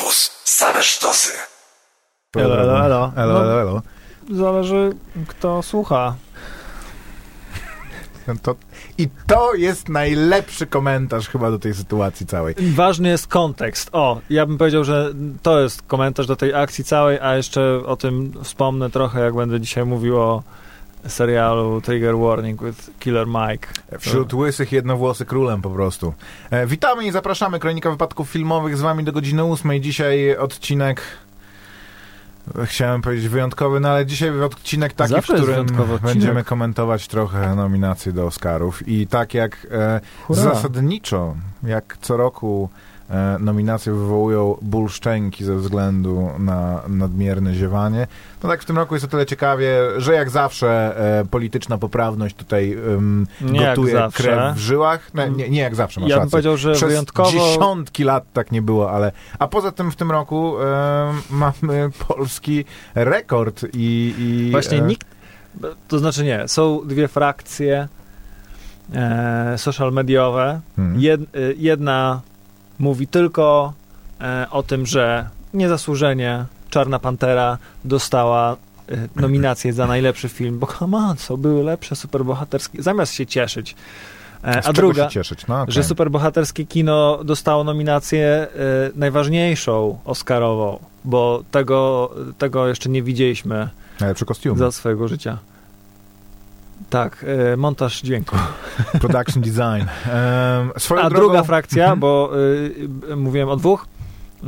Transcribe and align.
Campus. 0.00 0.30
Same 0.44 0.82
sztosy. 0.82 1.32
Elo, 2.36 2.60
elo, 2.60 2.84
elo. 2.84 3.12
Elo, 3.16 3.42
elo, 3.42 3.60
elo. 3.60 3.82
Zależy, 4.30 4.92
kto 5.28 5.62
słucha. 5.62 6.14
No 8.26 8.34
To, 8.42 8.54
I 8.98 9.08
to 9.26 9.54
jest 9.54 9.88
najlepszy 9.88 10.66
komentarz 10.66 11.28
chyba 11.28 11.50
do 11.50 11.58
tej 11.58 11.74
sytuacji 11.74 12.26
całej. 12.26 12.54
Ważny 12.58 13.08
jest 13.08 13.26
kontekst. 13.26 13.88
O, 13.92 14.20
ja 14.30 14.46
bym 14.46 14.58
powiedział, 14.58 14.84
że 14.84 15.12
to 15.42 15.60
jest 15.60 15.82
komentarz 15.82 16.26
do 16.26 16.36
tej 16.36 16.54
akcji 16.54 16.84
całej, 16.84 17.18
a 17.20 17.36
jeszcze 17.36 17.82
o 17.86 17.96
tym 17.96 18.32
wspomnę 18.44 18.90
trochę, 18.90 19.20
jak 19.20 19.34
będę 19.34 19.60
dzisiaj 19.60 19.84
mówił 19.84 20.18
o 20.18 20.42
serialu 21.06 21.80
Trigger 21.80 22.18
Warning 22.18 22.62
with 22.62 22.90
Killer 22.98 23.26
Mike. 23.26 23.68
Wśród 23.98 24.34
łysych 24.34 24.72
jednowłosy 24.72 25.24
królem 25.24 25.62
po 25.62 25.70
prostu. 25.70 26.14
E, 26.50 26.66
witamy 26.66 27.06
i 27.06 27.10
zapraszamy. 27.10 27.58
Kronika 27.58 27.90
Wypadków 27.90 28.30
Filmowych 28.30 28.76
z 28.76 28.80
wami 28.80 29.04
do 29.04 29.12
godziny 29.12 29.44
ósmej. 29.44 29.80
Dzisiaj 29.80 30.36
odcinek... 30.36 31.02
Chciałem 32.64 33.02
powiedzieć 33.02 33.28
wyjątkowy, 33.28 33.80
no 33.80 33.88
ale 33.88 34.06
dzisiaj 34.06 34.42
odcinek 34.42 34.92
taki, 34.92 35.10
Zawsze 35.10 35.34
w 35.34 35.36
którym 35.36 35.66
będziemy 36.02 36.44
komentować 36.44 37.08
trochę 37.08 37.54
nominacje 37.54 38.12
do 38.12 38.26
Oscarów. 38.26 38.88
I 38.88 39.06
tak 39.06 39.34
jak 39.34 39.66
e, 39.70 40.00
zasadniczo, 40.30 41.34
jak 41.62 41.98
co 42.00 42.16
roku 42.16 42.68
e, 42.74 42.89
nominacje 43.40 43.92
wywołują 43.92 44.56
ból 44.62 44.88
szczęki 44.88 45.44
ze 45.44 45.56
względu 45.56 46.30
na 46.38 46.82
nadmierne 46.88 47.54
ziewanie, 47.54 48.06
no 48.42 48.48
tak 48.48 48.62
w 48.62 48.64
tym 48.64 48.76
roku 48.76 48.94
jest 48.94 49.04
o 49.04 49.08
tyle 49.08 49.26
ciekawie, 49.26 49.78
że 49.96 50.14
jak 50.14 50.30
zawsze 50.30 50.96
e, 51.20 51.24
polityczna 51.24 51.78
poprawność 51.78 52.36
tutaj 52.36 52.76
jak 53.52 53.76
gotuje 53.76 54.08
krew 54.14 54.54
w 54.54 54.58
żyłach. 54.58 55.10
Nie, 55.14 55.30
nie, 55.30 55.50
nie 55.50 55.60
jak 55.60 55.74
zawsze, 55.74 56.00
masz 56.00 56.10
Ja 56.10 56.16
bym 56.16 56.22
rację. 56.22 56.30
powiedział, 56.30 56.56
że 56.56 56.72
Przez 56.72 56.88
wyjątkowo... 56.88 57.30
dziesiątki 57.30 58.04
lat 58.04 58.24
tak 58.32 58.52
nie 58.52 58.62
było, 58.62 58.90
ale... 58.90 59.12
A 59.38 59.48
poza 59.48 59.72
tym 59.72 59.90
w 59.90 59.96
tym 59.96 60.10
roku 60.10 60.60
e, 60.60 61.12
mamy 61.30 61.90
polski 62.08 62.64
rekord 62.94 63.64
i... 63.72 64.14
i 64.18 64.50
Właśnie 64.50 64.78
e, 64.78 64.80
nikt, 64.82 65.06
to 65.88 65.98
znaczy 65.98 66.24
nie, 66.24 66.48
są 66.48 66.80
dwie 66.86 67.08
frakcje 67.08 67.88
e, 68.94 69.54
social 69.58 69.92
mediowe. 69.92 70.60
hmm. 70.76 71.00
Jed, 71.00 71.20
y, 71.36 71.54
jedna 71.58 72.20
mówi 72.80 73.06
tylko 73.06 73.72
e, 74.20 74.46
o 74.50 74.62
tym, 74.62 74.86
że 74.86 75.28
niezasłużenie 75.54 76.44
Czarna 76.70 76.98
Pantera 76.98 77.58
dostała 77.84 78.56
y, 78.92 79.08
nominację 79.16 79.72
za 79.72 79.86
najlepszy 79.86 80.28
film, 80.28 80.58
bo 80.58 80.66
come 80.66 80.96
on, 80.98 81.16
co 81.16 81.36
były 81.36 81.62
lepsze 81.64 81.96
superbohaterskie, 81.96 82.82
zamiast 82.82 83.12
się 83.12 83.26
cieszyć. 83.26 83.76
E, 84.42 84.62
Z 84.62 84.66
a 84.68 84.72
druga? 84.72 85.08
No, 85.48 85.62
okej. 85.62 85.74
że 85.74 85.84
superbohaterskie 85.84 86.66
kino 86.66 87.20
dostało 87.24 87.64
nominację 87.64 88.46
y, 88.94 88.98
najważniejszą 88.98 89.98
Oscarową, 90.04 90.78
bo 91.04 91.42
tego, 91.50 92.10
tego 92.38 92.68
jeszcze 92.68 92.88
nie 92.88 93.02
widzieliśmy 93.02 93.68
Najlepszy 94.00 94.24
kostium. 94.24 94.58
za 94.58 94.72
swojego 94.72 95.08
życia. 95.08 95.38
Tak, 96.90 97.24
y, 97.52 97.56
montaż 97.56 98.00
dźwięku. 98.02 98.36
Production 99.00 99.42
design. 99.42 99.88
A 101.02 101.08
drogą... 101.10 101.10
druga 101.10 101.42
frakcja, 101.42 101.84
Mhm. 101.84 102.00
bo 102.00 102.30
y, 103.10 103.16
mówiłem 103.16 103.48
o 103.48 103.56
dwóch, 103.56 103.86
y, 104.44 104.46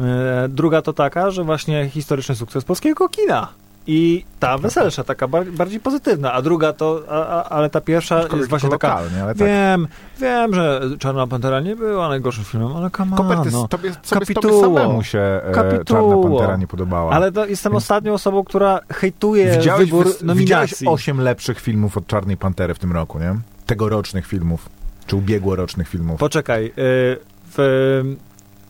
druga 0.48 0.82
to 0.82 0.92
taka, 0.92 1.30
że 1.30 1.44
właśnie 1.44 1.88
historyczny 1.90 2.34
sukces 2.34 2.64
polskiego 2.64 3.08
kina. 3.08 3.48
I 3.86 4.24
ta 4.40 4.58
weselsza, 4.58 5.04
taka 5.04 5.28
bar 5.28 5.46
bardziej 5.46 5.80
pozytywna, 5.80 6.32
a 6.32 6.42
druga 6.42 6.72
to, 6.72 7.02
a, 7.08 7.26
a, 7.26 7.42
ale 7.48 7.70
ta 7.70 7.80
pierwsza 7.80 8.20
Tylko- 8.20 8.36
jest 8.36 8.48
właśnie 8.50 8.70
taka, 8.70 8.88
lokalnie, 8.88 9.22
ale 9.22 9.34
tak. 9.34 9.48
wiem, 9.48 9.88
wiem, 10.20 10.54
że 10.54 10.80
Czarna 10.98 11.26
Pantera 11.26 11.60
nie 11.60 11.76
była 11.76 12.08
najgorszym 12.08 12.44
filmem, 12.44 12.76
ale 12.76 12.90
come 12.90 13.16
Koper, 13.16 13.38
on, 13.38 13.44
ty, 13.44 13.50
no. 13.50 13.68
tobie, 13.68 13.92
sobie, 13.92 14.02
tobie 14.08 14.34
Kapituło. 14.34 14.60
samemu 14.78 15.02
się 15.02 15.18
e, 15.18 15.52
Kapituło. 15.52 15.84
Czarna 16.10 16.22
Pantera 16.28 16.56
nie 16.56 16.66
podobała. 16.66 17.12
Ale 17.12 17.32
to 17.32 17.46
jestem 17.46 17.72
Więc- 17.72 17.82
ostatnią 17.82 18.12
osobą, 18.14 18.44
która 18.44 18.80
hejtuje 18.92 19.50
widziałeś, 19.58 19.90
wybór 19.90 20.06
wys- 20.06 20.24
nominacji. 20.24 20.38
widziałeś 20.40 20.72
osiem 20.86 21.20
lepszych 21.20 21.60
filmów 21.60 21.96
od 21.96 22.06
Czarnej 22.06 22.36
Pantery 22.36 22.74
w 22.74 22.78
tym 22.78 22.92
roku, 22.92 23.18
nie? 23.18 23.34
Tegorocznych 23.66 24.26
filmów. 24.26 24.68
Czy 25.06 25.16
ubiegłorocznych 25.16 25.88
filmów. 25.88 26.20
Poczekaj, 26.20 26.66
y, 26.66 26.72
w, 27.56 28.02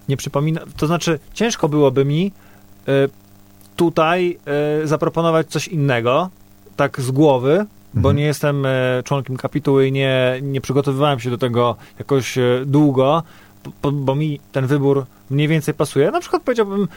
nie 0.08 0.16
przypomina, 0.16 0.60
to 0.76 0.86
znaczy 0.86 1.18
ciężko 1.34 1.68
byłoby 1.68 2.04
mi 2.04 2.32
y, 2.88 3.21
tutaj 3.76 4.38
y, 4.82 4.86
zaproponować 4.86 5.46
coś 5.46 5.68
innego, 5.68 6.30
tak 6.76 7.00
z 7.00 7.10
głowy, 7.10 7.66
bo 7.94 7.98
Mhm. 8.08 8.16
nie 8.16 8.24
jestem 8.24 8.66
y, 8.66 9.02
członkiem 9.04 9.36
kapituły 9.36 9.86
i 9.86 9.92
nie, 9.92 10.38
nie 10.42 10.60
przygotowywałem 10.60 11.20
się 11.20 11.30
do 11.30 11.38
tego 11.38 11.76
jakoś 11.98 12.38
y, 12.38 12.62
długo, 12.66 13.22
bo, 13.82 13.92
bo 13.92 14.14
mi 14.14 14.40
ten 14.52 14.66
wybór 14.66 15.04
mniej 15.30 15.48
więcej 15.48 15.74
pasuje. 15.74 16.10
Na 16.10 16.20
przykład 16.20 16.42
powiedziałbym 16.42 16.88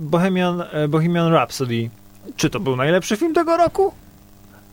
Bohemian, 0.00 0.62
Bohemian 0.88 1.32
Rhapsody. 1.32 1.90
Czy 2.36 2.50
to 2.50 2.60
był 2.60 2.76
najlepszy 2.76 3.16
film 3.16 3.34
tego 3.34 3.56
roku? 3.56 3.92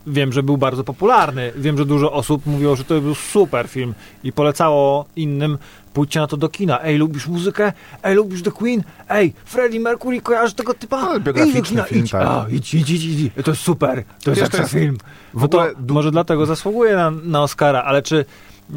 Wiem, 0.08 0.34
że 0.34 0.44
był 0.44 0.58
bardzo 0.58 0.84
popularny. 0.84 1.52
Wiem, 1.56 1.78
że 1.78 1.86
dużo 1.86 2.14
osób 2.14 2.46
mówiło, 2.46 2.76
że 2.76 2.84
to 2.84 3.02
był 3.02 3.16
super 3.16 3.68
film 3.68 3.94
i 4.24 4.32
polecało 4.32 5.06
innym, 5.16 5.58
pójdźcie 5.94 6.20
na 6.20 6.28
to 6.28 6.38
do 6.38 6.50
kina. 6.50 6.84
Ej, 6.84 6.98
lubisz 6.98 7.28
muzykę? 7.28 7.74
Ej, 8.04 8.16
lubisz 8.16 8.42
The 8.44 8.52
Queen? 8.52 8.84
Ej, 9.10 9.34
Freddie 9.46 9.80
Mercury, 9.80 10.22
kojarzysz 10.22 10.54
tego 10.54 10.74
typa? 10.74 10.98
Ale 10.98 11.20
do 11.20 11.26
biograficzny 11.26 11.62
kina, 11.62 11.84
film, 11.84 12.06
idź. 12.06 12.12
tak. 12.12 12.28
A, 12.28 12.46
idź, 12.52 12.74
idź, 12.74 12.90
idź, 12.90 13.04
idź. 13.06 13.32
To 13.46 13.52
jest 13.52 13.64
super. 13.64 14.04
To 14.24 14.30
jest 14.30 14.42
ekstra 14.42 14.60
jest 14.62 14.74
film. 14.74 14.98
w 15.34 15.42
No 15.42 15.48
to 15.48 15.66
du- 15.80 15.94
może 15.94 16.12
dlatego 16.12 16.46
zasługuje 16.46 16.96
na, 16.96 17.12
na 17.12 17.42
Oscara, 17.44 17.84
ale 17.84 18.02
czy, 18.02 18.26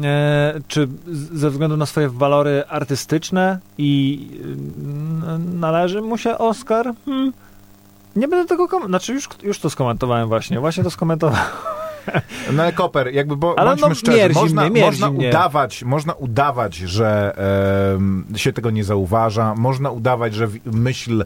e, 0.03 0.53
czy 0.67 0.87
ze 1.33 1.49
względu 1.49 1.77
na 1.77 1.85
swoje 1.85 2.09
walory 2.09 2.63
artystyczne 2.69 3.59
i 3.77 4.19
e, 5.27 5.39
należy 5.59 6.01
mu 6.01 6.17
się 6.17 6.37
Oscar? 6.37 6.93
Hmm. 7.05 7.33
Nie 8.15 8.27
będę 8.27 8.45
tego 8.45 8.67
komentował. 8.67 8.89
Znaczy 8.89 9.13
już, 9.13 9.29
już 9.43 9.59
to 9.59 9.69
skomentowałem 9.69 10.27
właśnie. 10.27 10.59
Właśnie 10.59 10.83
to 10.83 10.91
skomentowałem. 10.91 11.45
No 12.53 12.63
ale 12.63 12.73
Koper, 12.73 13.13
jakby 13.13 13.37
bo, 13.37 13.59
Ale 13.59 13.69
bądźmy 13.69 13.89
no, 13.89 13.95
szczerzy, 13.95 14.33
można, 14.33 14.69
mnie, 14.69 14.81
można 14.81 15.11
mnie. 15.11 15.29
udawać, 15.29 15.83
można 15.83 16.13
udawać, 16.13 16.75
że 16.75 17.35
się 18.35 18.53
tego 18.53 18.69
nie 18.69 18.83
zauważa, 18.83 19.55
można 19.55 19.91
udawać, 19.91 20.33
że 20.33 20.47
w 20.47 20.75
myśl 20.75 21.25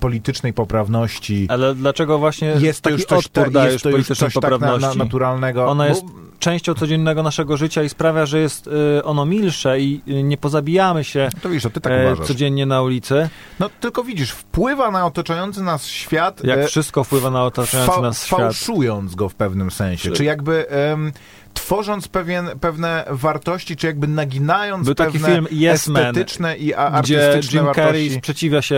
politycznej 0.00 0.52
poprawności 0.52 1.46
Ale 1.50 1.74
dlaczego 1.74 2.18
właśnie 2.18 2.54
jest 2.58 2.80
to 2.80 2.90
już 2.90 3.04
coś, 3.04 3.28
ta, 3.28 3.68
jest 3.70 3.84
to 3.84 3.90
już 3.90 4.06
coś 4.06 4.34
tak 4.34 4.60
na, 4.60 4.78
na, 4.78 4.94
naturalnego. 4.94 5.66
Ona 5.66 5.84
bo- 5.84 5.88
jest 5.88 6.04
częścią 6.44 6.74
codziennego 6.74 7.22
naszego 7.22 7.56
życia 7.56 7.82
i 7.82 7.88
sprawia, 7.88 8.26
że 8.26 8.38
jest 8.38 8.66
y, 8.98 9.04
ono 9.04 9.26
milsze 9.26 9.80
i 9.80 10.00
y, 10.08 10.22
nie 10.22 10.36
pozabijamy 10.36 11.04
się 11.04 11.28
To 11.42 11.48
to 11.62 11.70
ty 11.70 11.80
tak 11.80 11.92
e, 11.92 12.06
uważasz. 12.06 12.26
codziennie 12.26 12.66
na 12.66 12.82
ulicy. 12.82 13.28
No 13.60 13.70
tylko 13.80 14.04
widzisz, 14.04 14.30
wpływa 14.30 14.90
na 14.90 15.06
otaczający 15.06 15.62
nas 15.62 15.86
świat 15.86 16.44
Jak 16.44 16.58
e, 16.58 16.66
wszystko 16.66 17.04
wpływa 17.04 17.30
na 17.30 17.44
otaczający 17.44 18.00
nas 18.00 18.26
świat. 18.26 18.40
fałszując 18.40 19.14
go 19.14 19.28
w 19.28 19.34
pewnym 19.34 19.70
sensie. 19.70 20.10
Czy- 20.10 20.16
Czy 20.16 20.24
jakby 20.24 20.68
em, 20.68 21.12
tworząc 21.54 22.08
pewien, 22.08 22.48
pewne 22.60 23.04
wartości, 23.10 23.76
czy 23.76 23.86
jakby 23.86 24.06
naginając 24.08 24.84
Był 24.84 24.94
taki 24.94 25.12
pewne 25.18 25.28
film 25.28 25.46
Yes 25.72 25.88
Man, 25.88 26.02
estetyczne 26.02 26.56
i 26.56 26.74
a, 26.74 27.00
gdzie 27.02 27.26
artystyczne 27.28 27.60
Jim 27.60 27.74
Carrey 27.74 27.84
wartości. 27.92 28.18
sprzeciwia 28.18 28.62
się 28.62 28.76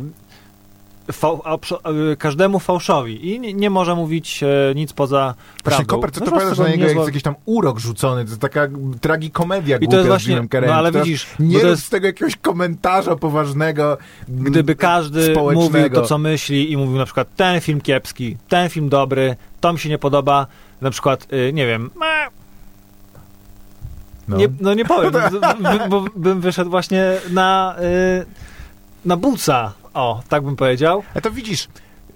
y, 0.00 0.27
fał, 1.12 1.42
y, 2.12 2.16
każdemu 2.16 2.58
fałszowi 2.58 3.28
i 3.34 3.40
nie, 3.40 3.54
nie 3.54 3.70
może 3.70 3.94
mówić 3.94 4.42
e, 4.42 4.74
nic 4.74 4.92
poza 4.92 5.34
Właśnie 5.64 5.84
prawdą. 5.84 5.96
Koper, 5.96 6.12
co 6.12 6.20
No, 6.20 6.26
tego 6.26 6.62
na 6.62 6.68
niego, 6.68 6.68
jak 6.68 6.78
niezłe- 6.78 6.96
jest 6.96 7.06
jakiś 7.06 7.22
tam 7.22 7.34
urok 7.44 7.78
rzucony, 7.78 8.24
to 8.24 8.28
jest 8.28 8.40
taka 8.40 8.68
tragikomedia 9.00 9.76
I 9.76 9.88
to 9.88 9.96
jest 9.96 10.08
właśnie, 10.08 10.42
no 10.66 10.74
ale 10.74 10.92
widzisz, 10.92 11.26
nie 11.38 11.60
to 11.60 11.66
jest, 11.66 11.84
z 11.84 11.88
tego 11.90 12.06
jakiegoś 12.06 12.36
komentarza 12.36 13.16
poważnego, 13.16 13.98
gdyby 14.28 14.76
każdy 14.76 15.34
mówił 15.54 15.90
to, 15.90 16.02
co 16.02 16.18
myśli 16.18 16.72
i 16.72 16.76
mówił 16.76 16.96
na 16.96 17.04
przykład 17.04 17.28
ten 17.36 17.60
film 17.60 17.80
kiepski, 17.80 18.36
ten 18.48 18.68
film 18.68 18.88
dobry, 18.88 19.36
to 19.60 19.72
mi 19.72 19.78
się 19.78 19.88
nie 19.88 19.98
podoba, 19.98 20.46
na 20.80 20.90
przykład, 20.90 21.32
y, 21.32 21.52
nie 21.52 21.66
wiem, 21.66 21.90
No. 24.28 24.36
Nie, 24.36 24.48
no 24.60 24.74
nie 24.74 24.84
powiem, 24.84 25.12
bo 25.90 26.04
bym 26.16 26.40
wyszedł 26.40 26.70
właśnie 26.70 27.12
na, 27.30 27.76
y, 28.22 28.26
na 29.04 29.16
buca. 29.16 29.72
O, 29.98 30.22
tak 30.28 30.44
bym 30.44 30.56
powiedział. 30.56 31.02
A 31.14 31.20
to 31.20 31.30
widzisz, 31.30 31.68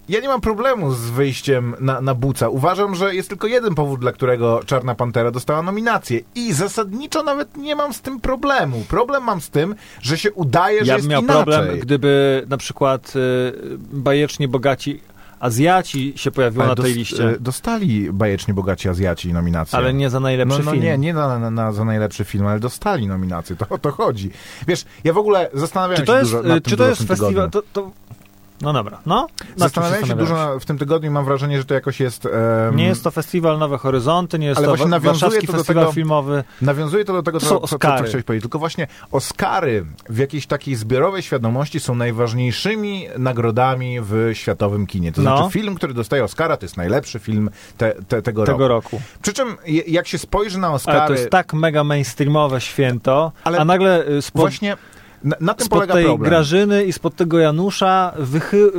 ja 0.09 0.19
nie 0.19 0.27
mam 0.27 0.41
problemu 0.41 0.91
z 0.93 1.09
wyjściem 1.09 1.75
na, 1.79 2.01
na 2.01 2.13
buca. 2.15 2.49
Uważam, 2.49 2.95
że 2.95 3.15
jest 3.15 3.29
tylko 3.29 3.47
jeden 3.47 3.75
powód, 3.75 3.99
dla 3.99 4.11
którego 4.11 4.61
Czarna 4.65 4.95
Pantera 4.95 5.31
dostała 5.31 5.61
nominację. 5.61 6.19
I 6.35 6.53
zasadniczo 6.53 7.23
nawet 7.23 7.57
nie 7.57 7.75
mam 7.75 7.93
z 7.93 8.01
tym 8.01 8.19
problemu. 8.19 8.83
Problem 8.89 9.23
mam 9.23 9.41
z 9.41 9.49
tym, 9.49 9.75
że 10.01 10.17
się 10.17 10.31
udaje, 10.33 10.79
że 10.79 10.91
Ja 10.91 10.93
jest 10.95 11.07
bym 11.07 11.11
miał 11.11 11.21
inaczej. 11.23 11.43
problem, 11.43 11.79
gdyby 11.79 12.43
na 12.49 12.57
przykład 12.57 13.13
y, 13.15 13.19
bajecznie 13.77 14.47
bogaci 14.47 15.01
Azjaci 15.43 16.13
się 16.15 16.31
pojawiło 16.31 16.65
na 16.65 16.75
tej 16.75 16.93
liście, 16.93 17.29
e, 17.29 17.39
Dostali 17.39 18.13
bajecznie 18.13 18.53
bogaci 18.53 18.89
Azjaci 18.89 19.33
nominację. 19.33 19.77
ale 19.77 19.93
nie 19.93 20.09
za 20.09 20.19
najlepszy 20.19 20.59
no, 20.59 20.65
no 20.65 20.71
film. 20.71 20.83
nie, 20.83 20.97
nie 20.97 21.13
na, 21.13 21.39
na, 21.39 21.51
na, 21.51 21.71
za 21.71 21.85
najlepszy 21.85 22.23
film, 22.25 22.47
ale 22.47 22.59
dostali 22.59 23.07
nominację. 23.07 23.55
To 23.55 23.65
o 23.69 23.77
to 23.77 23.91
chodzi. 23.91 24.29
Wiesz, 24.67 24.85
ja 25.03 25.13
w 25.13 25.17
ogóle 25.17 25.49
zastanawiałem 25.53 26.01
Czy 26.01 26.05
to 26.05 26.13
się 26.13 26.19
jest, 26.19 26.31
dużo 26.31 26.47
nad 26.47 26.63
tym 26.63 26.71
czy 26.71 26.77
to 26.77 26.87
jest 26.87 27.07
festiwal, 27.07 27.49
to, 27.49 27.63
to 27.73 27.91
No 28.63 28.73
dobra, 28.73 28.99
no. 29.05 29.27
Zastanawiałem 29.55 30.05
się 30.05 30.15
dużo 30.15 30.59
w 30.59 30.65
tym 30.65 30.77
tygodniu 30.77 31.11
mam 31.11 31.25
wrażenie, 31.25 31.57
że 31.57 31.65
to 31.65 31.73
jakoś 31.73 31.99
jest... 31.99 32.25
em, 32.25 32.75
Nie 32.75 32.85
jest 32.85 33.03
to 33.03 33.11
festiwal 33.11 33.59
Nowe 33.59 33.77
Horyzonty, 33.77 34.39
nie 34.39 34.47
jest 34.47 34.57
Ale 34.57 34.67
to 34.67 34.75
właśnie 34.75 34.99
warszawski 34.99 35.47
to 35.47 35.53
festiwal 35.53 35.83
tego- 35.83 35.93
filmowy. 35.93 36.43
Nawiązuje 36.61 37.05
to 37.05 37.13
do 37.13 37.23
tego, 37.23 37.39
To 37.39 37.45
co, 37.45 37.59
co, 37.59 37.67
co, 37.67 37.77
chciałeś 37.77 38.23
powiedzieć. 38.23 38.41
Tylko 38.43 38.59
właśnie 38.59 38.87
Oscary 39.11 39.85
w 40.09 40.17
jakiejś 40.17 40.47
takiej 40.47 40.75
zbiorowej 40.75 41.21
świadomości 41.21 41.79
są 41.79 41.95
najważniejszymi 41.95 43.07
nagrodami 43.17 43.97
w 44.01 44.29
światowym 44.33 44.87
kinie. 44.87 45.11
To 45.11 45.21
No. 45.21 45.37
znaczy 45.37 45.51
film, 45.53 45.75
który 45.75 45.93
dostaje 45.93 46.23
Oscara, 46.23 46.57
to 46.57 46.65
jest 46.65 46.77
najlepszy 46.77 47.19
film 47.19 47.49
te, 47.77 47.93
te, 48.07 48.21
tego, 48.21 48.45
Tego 48.45 48.67
roku. 48.67 48.95
roku. 48.97 49.01
Przy 49.21 49.33
czym 49.33 49.57
jak 49.87 50.07
się 50.07 50.17
spojrzy 50.17 50.59
na 50.59 50.71
Oscary... 50.73 50.97
Ale 50.99 51.07
to 51.07 51.13
jest 51.13 51.29
tak 51.29 51.53
mega 51.53 51.83
mainstreamowe 51.83 52.61
święto, 52.61 53.31
Ale 53.43 53.59
a 53.59 53.65
nagle 53.65 54.07
y, 54.07 54.21
spod, 54.21 54.41
Właśnie 54.41 54.77
na, 55.23 55.35
na 55.39 55.53
tym 55.53 55.65
spod 55.65 55.77
polega 55.77 55.93
tej 55.93 56.05
problem. 56.05 56.29
Grażyny 56.29 56.85
i 56.85 56.93
spod 56.93 57.15
tego 57.15 57.39
Janusza 57.39 58.13
wychy, 58.17 58.57
y, 58.57 58.71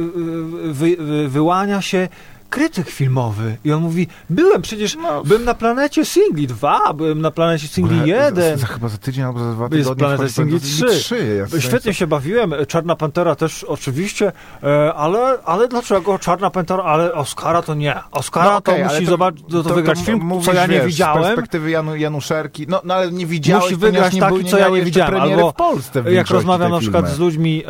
wy, 0.73 0.97
wy, 0.97 1.29
wyłania 1.29 1.83
się 1.83 2.09
krytyk 2.51 2.91
filmowy. 2.91 3.57
I 3.65 3.73
on 3.73 3.83
mówi, 3.83 4.07
byłem 4.31 4.63
przecież, 4.63 4.97
No. 4.97 5.25
byłem 5.25 5.45
na 5.45 5.55
planecie 5.55 6.05
Singli 6.05 6.47
2, 6.47 6.93
byłem 6.93 7.21
na 7.21 7.31
planecie 7.31 7.69
Singli 7.69 7.97
ogóle 8.01 8.15
1. 8.25 8.59
Za, 8.59 8.67
za, 8.67 8.67
chyba 8.67 8.89
za 8.89 8.99
tydzień 8.99 9.25
albo 9.25 9.39
za 9.39 9.53
dwa 9.53 9.65
Jest 9.65 9.75
tygodnie 9.75 9.95
Planeta 10.01 10.17
wchodzi 10.23 10.35
Singli 10.35 10.61
Planeta 10.61 10.99
3. 11.01 11.49
Ja 11.55 11.61
Świetnie 11.61 11.95
się 11.95 12.07
bawiłem. 12.07 12.55
Czarna 12.69 12.97
Pantera 12.97 13.35
też 13.35 13.65
oczywiście, 13.65 14.33
e, 14.63 14.95
ale, 14.95 15.39
ale 15.45 15.69
dlaczego 15.69 16.19
Czarna 16.19 16.51
Pantera, 16.51 16.83
ale 16.83 17.13
Oscara 17.13 17.63
to 17.63 17.75
nie. 17.75 17.95
Oscara 18.11 18.51
No 18.51 18.57
okej, 18.57 18.75
to 18.83 18.89
ale 18.89 18.95
musi 18.95 19.07
zobaczyć, 19.07 19.45
to, 19.51 19.63
to, 19.63 19.75
wygrać 19.75 19.99
film, 19.99 20.21
mówisz, 20.23 20.47
co 20.47 20.53
ja 20.53 20.67
nie 20.67 20.75
wiesz, 20.75 20.83
Z 20.83 20.87
widziałem. 20.87 21.23
perspektywy 21.23 21.71
Janu, 21.71 21.97
Januszerki, 21.97 22.67
no, 22.69 22.81
no 22.85 22.95
ale 22.95 23.13
nie 23.13 23.27
widziałeś, 23.27 23.65
Musi 23.65 23.77
wygrać 23.77 24.15
nie 24.15 24.21
taki, 24.21 24.45
nie 24.45 24.51
co 24.51 24.59
ja 24.59 24.69
nie 24.69 24.83
widziałem, 24.83 25.13
premiery 25.13 25.35
albo 25.35 25.53
w 25.53 25.55
Polsce 25.55 26.03
w 26.03 26.13
Jak 26.13 26.29
rozmawiam 26.31 26.71
na 26.71 26.79
przykład 26.81 27.05
filmy. 27.05 27.17
z 27.17 27.19
ludźmi, 27.19 27.63
e, 27.67 27.69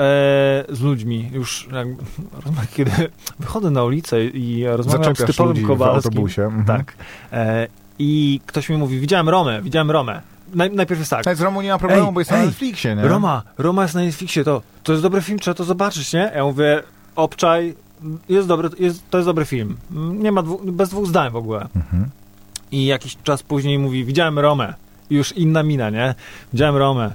z 0.69 0.81
ludźmi, 0.81 1.31
już 1.33 1.69
jak, 1.73 1.89
kiedy 2.77 2.91
wychodzę 3.41 3.71
na 3.71 3.85
ulicę 3.85 4.25
i 4.25 4.67
rozmawiam 4.77 5.03
z 5.03 5.07
Zaczepiasz 5.07 5.37
typowym 5.37 5.53
ludzi 5.53 5.65
w 5.65 5.67
Kowalskim. 5.67 5.97
autobusie. 6.13 6.43
Mhm. 6.45 6.65
Tak. 6.65 6.95
E, 7.33 7.67
I 7.99 8.41
ktoś 8.47 8.69
mi 8.69 8.77
mówi, 8.77 9.01
widziałem 9.01 9.29
Romę, 9.29 9.63
widziałem 9.63 9.91
Romę. 9.91 10.21
Naj, 10.55 10.71
najpierw 10.71 11.01
jest 11.01 11.11
tak. 11.11 11.37
Z 11.37 11.41
Romą 11.41 11.63
nie 11.63 11.71
ma 11.71 11.79
problemu, 11.79 12.07
Ej, 12.07 12.13
bo 12.13 12.21
jest 12.21 12.31
na 12.31 12.39
ej, 12.39 12.47
Netflixie, 12.47 12.97
nie? 12.97 13.03
Roma, 13.03 13.43
Roma 13.59 13.83
jest 13.83 13.95
na 13.95 14.01
Netflixie, 14.01 14.45
to, 14.45 14.63
to 14.83 14.93
jest 14.93 15.03
dobry 15.03 15.21
film, 15.23 15.39
trzeba 15.39 15.55
to 15.55 15.65
zobaczyć, 15.65 16.13
nie? 16.13 16.33
Ja 16.35 16.45
mówię, 16.45 16.83
obczaj, 17.17 17.75
jest 18.29 18.49
dobry, 18.49 18.69
jest, 18.79 19.11
to 19.11 19.19
jest 19.19 19.29
dobry 19.29 19.45
film. 19.45 19.77
Nie 20.13 20.33
ma 20.33 20.43
dwu, 20.43 20.61
bez 20.73 20.89
dwóch 20.89 21.07
zdań 21.07 21.31
w 21.33 21.37
ogóle. 21.37 21.69
Mhm. 21.77 22.11
I 22.73 22.87
jakiś 22.87 23.17
czas 23.25 23.43
później 23.43 23.79
mówi, 23.79 24.05
widziałem 24.05 24.39
Romę. 24.39 24.75
I 25.11 25.15
już 25.15 25.33
inna 25.33 25.63
mina, 25.63 25.91
nie? 25.91 26.15
Widziałem 26.53 26.77
Romę. 26.77 27.13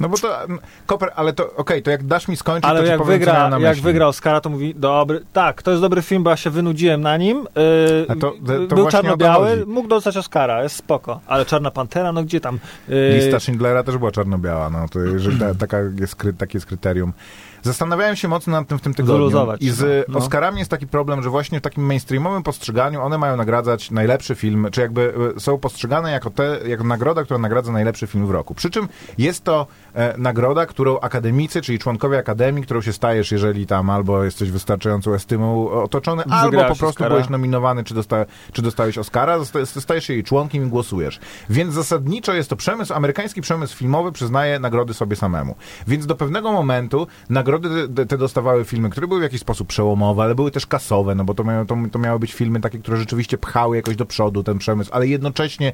No 0.00 0.08
bo 0.08 0.18
to, 0.18 0.44
mm, 0.44 0.58
Koper, 0.86 1.10
ale 1.16 1.32
to, 1.32 1.54
okej, 1.56 1.82
to 1.82 1.90
jak 1.90 2.04
dasz 2.04 2.28
mi 2.28 2.36
skończyć, 2.36 2.70
Ale 2.70 2.80
to 2.80 2.86
ci 2.86 2.90
jak 2.90 3.04
wygra, 3.04 3.32
jak 3.60 3.76
wygra 3.76 4.06
Oscara, 4.06 4.40
to 4.40 4.50
mówi, 4.50 4.74
dobry, 4.74 5.20
tak, 5.32 5.62
to 5.62 5.70
jest 5.70 5.82
dobry 5.82 6.02
film, 6.02 6.22
bo 6.22 6.30
ja 6.30 6.36
się 6.36 6.50
wynudziłem 6.50 7.00
na 7.00 7.16
nim. 7.16 7.38
Yy, 7.38 8.06
to- 8.06 8.14
to- 8.16 8.30
to 8.68 8.74
był 8.76 8.86
czarno-biały, 8.88 9.66
mógł 9.66 9.88
dostać 9.88 10.16
Oscara, 10.16 10.62
jest 10.62 10.76
spoko. 10.76 11.20
Ale 11.26 11.44
Czarna 11.46 11.70
Pantera, 11.70 12.12
no 12.12 12.22
gdzie 12.24 12.40
tam? 12.40 12.58
Yy, 12.88 13.12
Lista 13.16 13.40
Schindlera 13.40 13.82
też 13.82 13.98
była 13.98 14.10
czarno-biała, 14.10 14.70
no 14.70 14.88
to 14.88 15.00
jeżeli 15.00 15.38
ta, 15.38 15.54
taka 15.54 15.78
jest, 16.00 16.16
takie 16.38 16.56
jest 16.56 16.66
kryterium. 16.66 17.12
Zastanawiałem 17.62 18.16
się 18.16 18.28
mocno 18.28 18.52
nad 18.52 18.68
tym 18.68 18.78
w 18.78 18.82
tym 18.82 18.94
tygodniu. 18.94 19.16
Wyluzować 19.16 19.62
I 19.62 19.70
z 19.70 20.08
no. 20.08 20.18
Oscarami 20.18 20.58
jest 20.58 20.70
taki 20.70 20.86
problem, 20.86 21.22
że 21.22 21.30
właśnie 21.30 21.58
w 21.58 21.62
takim 21.62 21.86
mainstreamowym 21.86 22.42
postrzeganiu 22.42 23.02
one 23.02 23.18
mają 23.18 23.36
nagradzać 23.36 23.90
najlepszy 23.90 24.34
film, 24.34 24.66
czy 24.72 24.80
jakby 24.80 25.14
e, 25.36 25.40
są 25.40 25.58
postrzegane 25.58 26.12
jako, 26.12 26.30
te, 26.30 26.58
jako 26.66 26.84
nagroda, 26.84 27.24
która 27.24 27.38
nagradza 27.38 27.72
najlepszy 27.72 28.06
film 28.06 28.26
w 28.26 28.30
roku. 28.30 28.54
Przy 28.54 28.70
czym 28.70 28.88
jest 29.18 29.44
to 29.44 29.66
e, 29.94 30.14
nagroda, 30.18 30.66
którą 30.66 31.00
akademicy, 31.00 31.62
czyli 31.62 31.78
członkowie 31.78 32.18
akademii, 32.18 32.62
którą 32.62 32.80
się 32.80 32.92
stajesz, 32.92 33.32
jeżeli 33.32 33.66
tam 33.66 33.90
albo 33.90 34.24
jesteś 34.24 34.50
wystarczającą 34.50 35.14
estymą 35.14 35.70
otoczony, 35.70 36.22
albo 36.24 36.50
Wygrałeś 36.50 36.68
po 36.68 36.78
prostu 36.78 36.86
Oscara. 36.86 37.10
byłeś 37.10 37.28
nominowany, 37.28 37.84
czy, 37.84 37.94
dosta, 37.94 38.26
czy 38.52 38.62
dostałeś 38.62 38.98
Oscara, 38.98 39.38
stajesz 39.64 40.04
się 40.04 40.12
jej 40.12 40.24
członkiem 40.24 40.66
i 40.66 40.68
głosujesz. 40.68 41.20
Więc 41.50 41.74
zasadniczo 41.74 42.34
jest 42.34 42.50
to 42.50 42.56
przemysł, 42.56 42.94
amerykański 42.94 43.40
przemysł 43.40 43.76
filmowy 43.76 44.12
przyznaje 44.12 44.58
nagrody 44.58 44.94
sobie 44.94 45.16
samemu. 45.16 45.54
Więc 45.86 46.06
do 46.06 46.16
pewnego 46.16 46.52
momentu 46.52 47.06
nagrody 47.30 47.49
te, 47.58 48.06
te 48.06 48.18
dostawały 48.18 48.64
filmy, 48.64 48.90
które 48.90 49.06
były 49.08 49.20
w 49.20 49.22
jakiś 49.22 49.40
sposób 49.40 49.68
przełomowe, 49.68 50.22
ale 50.22 50.34
były 50.34 50.50
też 50.50 50.66
kasowe, 50.66 51.14
no 51.14 51.24
bo 51.24 51.34
to, 51.34 51.44
miało, 51.44 51.64
to, 51.64 51.76
to 51.92 51.98
miały 51.98 52.18
być 52.18 52.32
filmy 52.32 52.60
takie, 52.60 52.78
które 52.78 52.96
rzeczywiście 52.96 53.38
pchały 53.38 53.76
jakoś 53.76 53.96
do 53.96 54.06
przodu 54.06 54.42
ten 54.42 54.58
przemysł, 54.58 54.90
ale 54.92 55.06
jednocześnie 55.06 55.72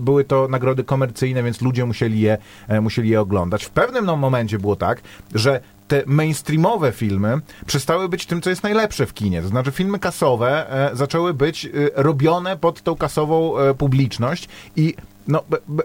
były 0.00 0.24
to 0.24 0.48
nagrody 0.48 0.84
komercyjne, 0.84 1.42
więc 1.42 1.60
ludzie 1.60 1.84
musieli 1.84 2.20
je, 2.20 2.38
e, 2.68 2.80
musieli 2.80 3.08
je 3.08 3.20
oglądać. 3.20 3.64
W 3.64 3.70
pewnym 3.70 4.04
no, 4.04 4.16
momencie 4.16 4.58
było 4.58 4.76
tak, 4.76 5.02
że 5.34 5.60
te 5.88 6.02
mainstreamowe 6.06 6.92
filmy 6.92 7.40
przestały 7.66 8.08
być 8.08 8.26
tym, 8.26 8.40
co 8.42 8.50
jest 8.50 8.62
najlepsze 8.62 9.06
w 9.06 9.14
kinie. 9.14 9.42
To 9.42 9.48
znaczy 9.48 9.70
filmy 9.70 9.98
kasowe 9.98 10.70
e, 10.92 10.96
zaczęły 10.96 11.34
być 11.34 11.64
e, 11.64 11.70
robione 11.94 12.56
pod 12.56 12.82
tą 12.82 12.96
kasową 12.96 13.58
e, 13.58 13.74
publiczność 13.74 14.48
i 14.76 14.94
no, 15.28 15.42
b, 15.50 15.56
b, 15.68 15.82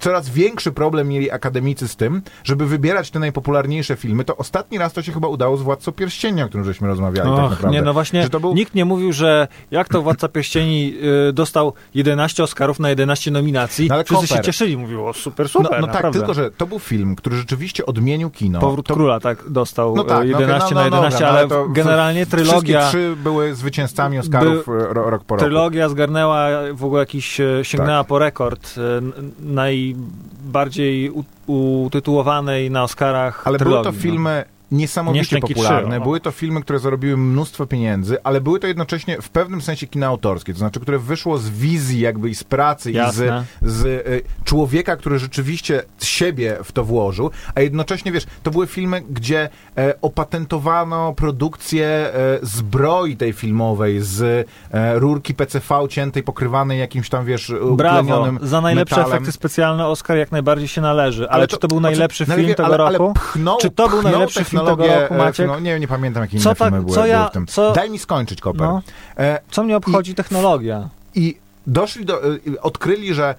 coraz 0.00 0.28
większy 0.28 0.72
problem 0.72 1.08
mieli 1.08 1.30
akademicy 1.30 1.88
z 1.88 1.96
tym, 1.96 2.22
żeby 2.44 2.66
wybierać 2.66 3.10
te 3.10 3.18
najpopularniejsze 3.18 3.96
filmy. 3.96 4.24
To 4.24 4.36
ostatni 4.36 4.78
raz 4.78 4.92
to 4.92 5.02
się 5.02 5.12
chyba 5.12 5.28
udało 5.28 5.56
z 5.56 5.62
Władcą 5.62 5.92
Pierścienia, 5.92 6.44
o 6.44 6.48
którym 6.48 6.64
żeśmy 6.66 6.88
rozmawiali 6.88 7.30
tak 7.30 7.38
Och, 7.38 7.50
naprawdę. 7.50 7.78
nie, 7.78 7.82
no 7.82 7.92
właśnie, 7.92 8.28
był... 8.40 8.54
nikt 8.54 8.74
nie 8.74 8.84
mówił, 8.84 9.12
że 9.12 9.48
jak 9.70 9.88
to 9.88 10.02
Władca 10.02 10.28
Pierścieni 10.28 10.94
y, 11.28 11.32
dostał 11.32 11.72
11 11.94 12.42
Oscarów 12.42 12.80
na 12.80 12.88
11 12.90 13.30
nominacji, 13.30 13.88
No 13.88 13.94
ale 13.94 14.04
wszyscy 14.04 14.26
się 14.26 14.34
Koper. 14.34 14.46
cieszyli, 14.46 14.76
mówiło, 14.76 15.08
o, 15.08 15.12
super, 15.12 15.46
No, 15.46 15.48
super, 15.48 15.70
no 15.80 15.86
tak, 15.86 15.94
naprawdę. 15.94 16.18
tylko 16.18 16.34
że 16.34 16.50
to 16.50 16.66
był 16.66 16.78
film, 16.78 17.16
który 17.16 17.36
rzeczywiście 17.36 17.86
odmienił 17.86 18.30
kino. 18.30 18.60
Powrót 18.60 18.86
to, 18.86 18.94
Króla, 18.94 19.20
tak, 19.20 19.50
dostał 19.50 19.96
No 19.96 20.04
tak, 20.04 20.24
y, 20.24 20.28
no 20.30 20.36
okej, 20.36 20.40
11 20.40 20.74
no, 20.74 20.80
na 20.80 20.90
no 20.90 20.96
11, 20.96 21.18
dobra, 21.18 21.32
no 21.32 21.38
ale 21.38 21.48
to 21.48 21.68
generalnie 21.68 22.26
Wszystkie 22.26 22.44
trylogia... 22.44 22.88
trzy 22.88 23.16
były 23.16 23.54
zwycięzcami 23.54 24.18
Oscarów 24.18 24.68
e, 24.68 24.72
ro, 24.72 25.10
rok 25.10 25.24
po 25.24 25.34
roku. 25.34 25.44
Trylogia 25.44 25.88
zgarnęła 25.88 26.48
w 26.72 26.84
ogóle 26.84 27.00
jakiś, 27.02 27.40
sięgnęła 27.62 27.98
Tak. 27.98 28.06
po 28.06 28.18
rekord 28.32 28.74
n- 28.98 29.32
najbardziej 29.40 31.12
utytułowanej 31.46 32.70
na 32.70 32.82
Oscarach 32.82 33.46
Ale 33.46 33.58
trylogii. 33.58 33.82
były 33.82 33.92
to 33.92 33.98
no. 33.98 34.02
filmy 34.02 34.44
niesamowicie 34.72 35.20
Nieszczęki 35.20 35.54
popularne. 35.54 35.90
trzy, 35.90 36.00
o. 36.00 36.04
były 36.04 36.20
to 36.20 36.30
filmy, 36.30 36.60
które 36.60 36.78
zarobiły 36.78 37.16
mnóstwo 37.16 37.66
pieniędzy, 37.66 38.22
ale 38.24 38.40
były 38.40 38.60
to 38.60 38.66
jednocześnie 38.66 39.22
w 39.22 39.28
pewnym 39.28 39.60
sensie 39.62 39.86
kino 39.86 40.06
autorskie, 40.06 40.52
to 40.52 40.58
znaczy, 40.58 40.80
które 40.80 40.98
wyszło 40.98 41.38
z 41.38 41.50
wizji 41.50 42.00
jakby 42.00 42.30
i 42.30 42.34
z 42.34 42.44
pracy 42.44 42.92
Jasne. 42.92 43.44
i 43.62 43.68
z, 43.68 43.72
z 43.72 43.84
y, 43.84 44.22
człowieka, 44.44 44.96
który 44.96 45.18
rzeczywiście 45.18 45.82
siebie 46.02 46.56
w 46.64 46.72
to 46.72 46.84
włożył, 46.84 47.30
a 47.54 47.60
jednocześnie, 47.60 48.12
wiesz, 48.12 48.24
to 48.42 48.50
były 48.50 48.66
filmy, 48.66 49.02
gdzie 49.10 49.48
e, 49.78 49.94
opatentowano 50.02 51.12
produkcję 51.12 51.86
e, 51.86 52.38
zbroi 52.42 53.16
tej 53.16 53.32
filmowej 53.32 54.00
z 54.00 54.48
e, 54.70 54.98
rurki 54.98 55.34
PCV 55.34 55.88
ciętej, 55.88 56.22
pokrywanej 56.22 56.78
jakimś 56.78 57.08
tam, 57.08 57.24
wiesz, 57.24 57.52
Brawo, 57.76 58.26
za 58.40 58.60
najlepsze 58.60 58.96
metalem. 58.96 59.16
efekty 59.16 59.32
specjalne 59.32 59.86
Oscar 59.86 60.16
jak 60.16 60.32
najbardziej 60.32 60.68
się 60.68 60.80
należy. 60.80 61.30
Ale, 61.30 61.48
czy 61.48 61.56
to 61.56 61.68
był 61.68 61.78
znaczy, 61.78 61.92
najlepszy 61.92 62.24
no, 62.28 62.34
film 62.34 62.48
tego 62.48 62.64
ale, 62.64 62.76
roku? 62.76 63.04
Ale 63.04 63.14
pchnął, 63.14 63.58
Czy 63.58 63.70
to 63.70 63.88
był 63.88 64.02
najlepszy 64.02 64.44
film 64.44 64.61
tego 64.66 64.86
roku, 65.00 65.14
e, 65.14 65.18
Maciek? 65.18 65.46
No, 65.46 65.60
nie, 65.60 65.80
nie 65.80 65.88
pamiętam, 65.88 66.22
jakie 66.22 66.38
Co 66.38 66.48
inne 66.50 66.56
tak- 66.56 66.68
filmy 66.68 66.84
były, 66.84 66.94
co 66.96 67.06
ja- 67.06 67.18
były 67.18 67.30
w 67.30 67.32
tym. 67.32 67.46
co- 67.46 67.72
Daj 67.72 67.90
mi 67.90 67.98
skończyć, 67.98 68.40
Koper. 68.40 68.60
No. 68.62 68.82
E, 69.18 69.38
Co 69.50 69.62
mnie 69.64 69.76
obchodzi 69.76 70.14
technologia? 70.14 70.88
I 71.14 71.36
doszli 71.66 72.04
do, 72.04 72.24
e, 72.24 72.38
odkryli, 72.62 73.14
że 73.14 73.34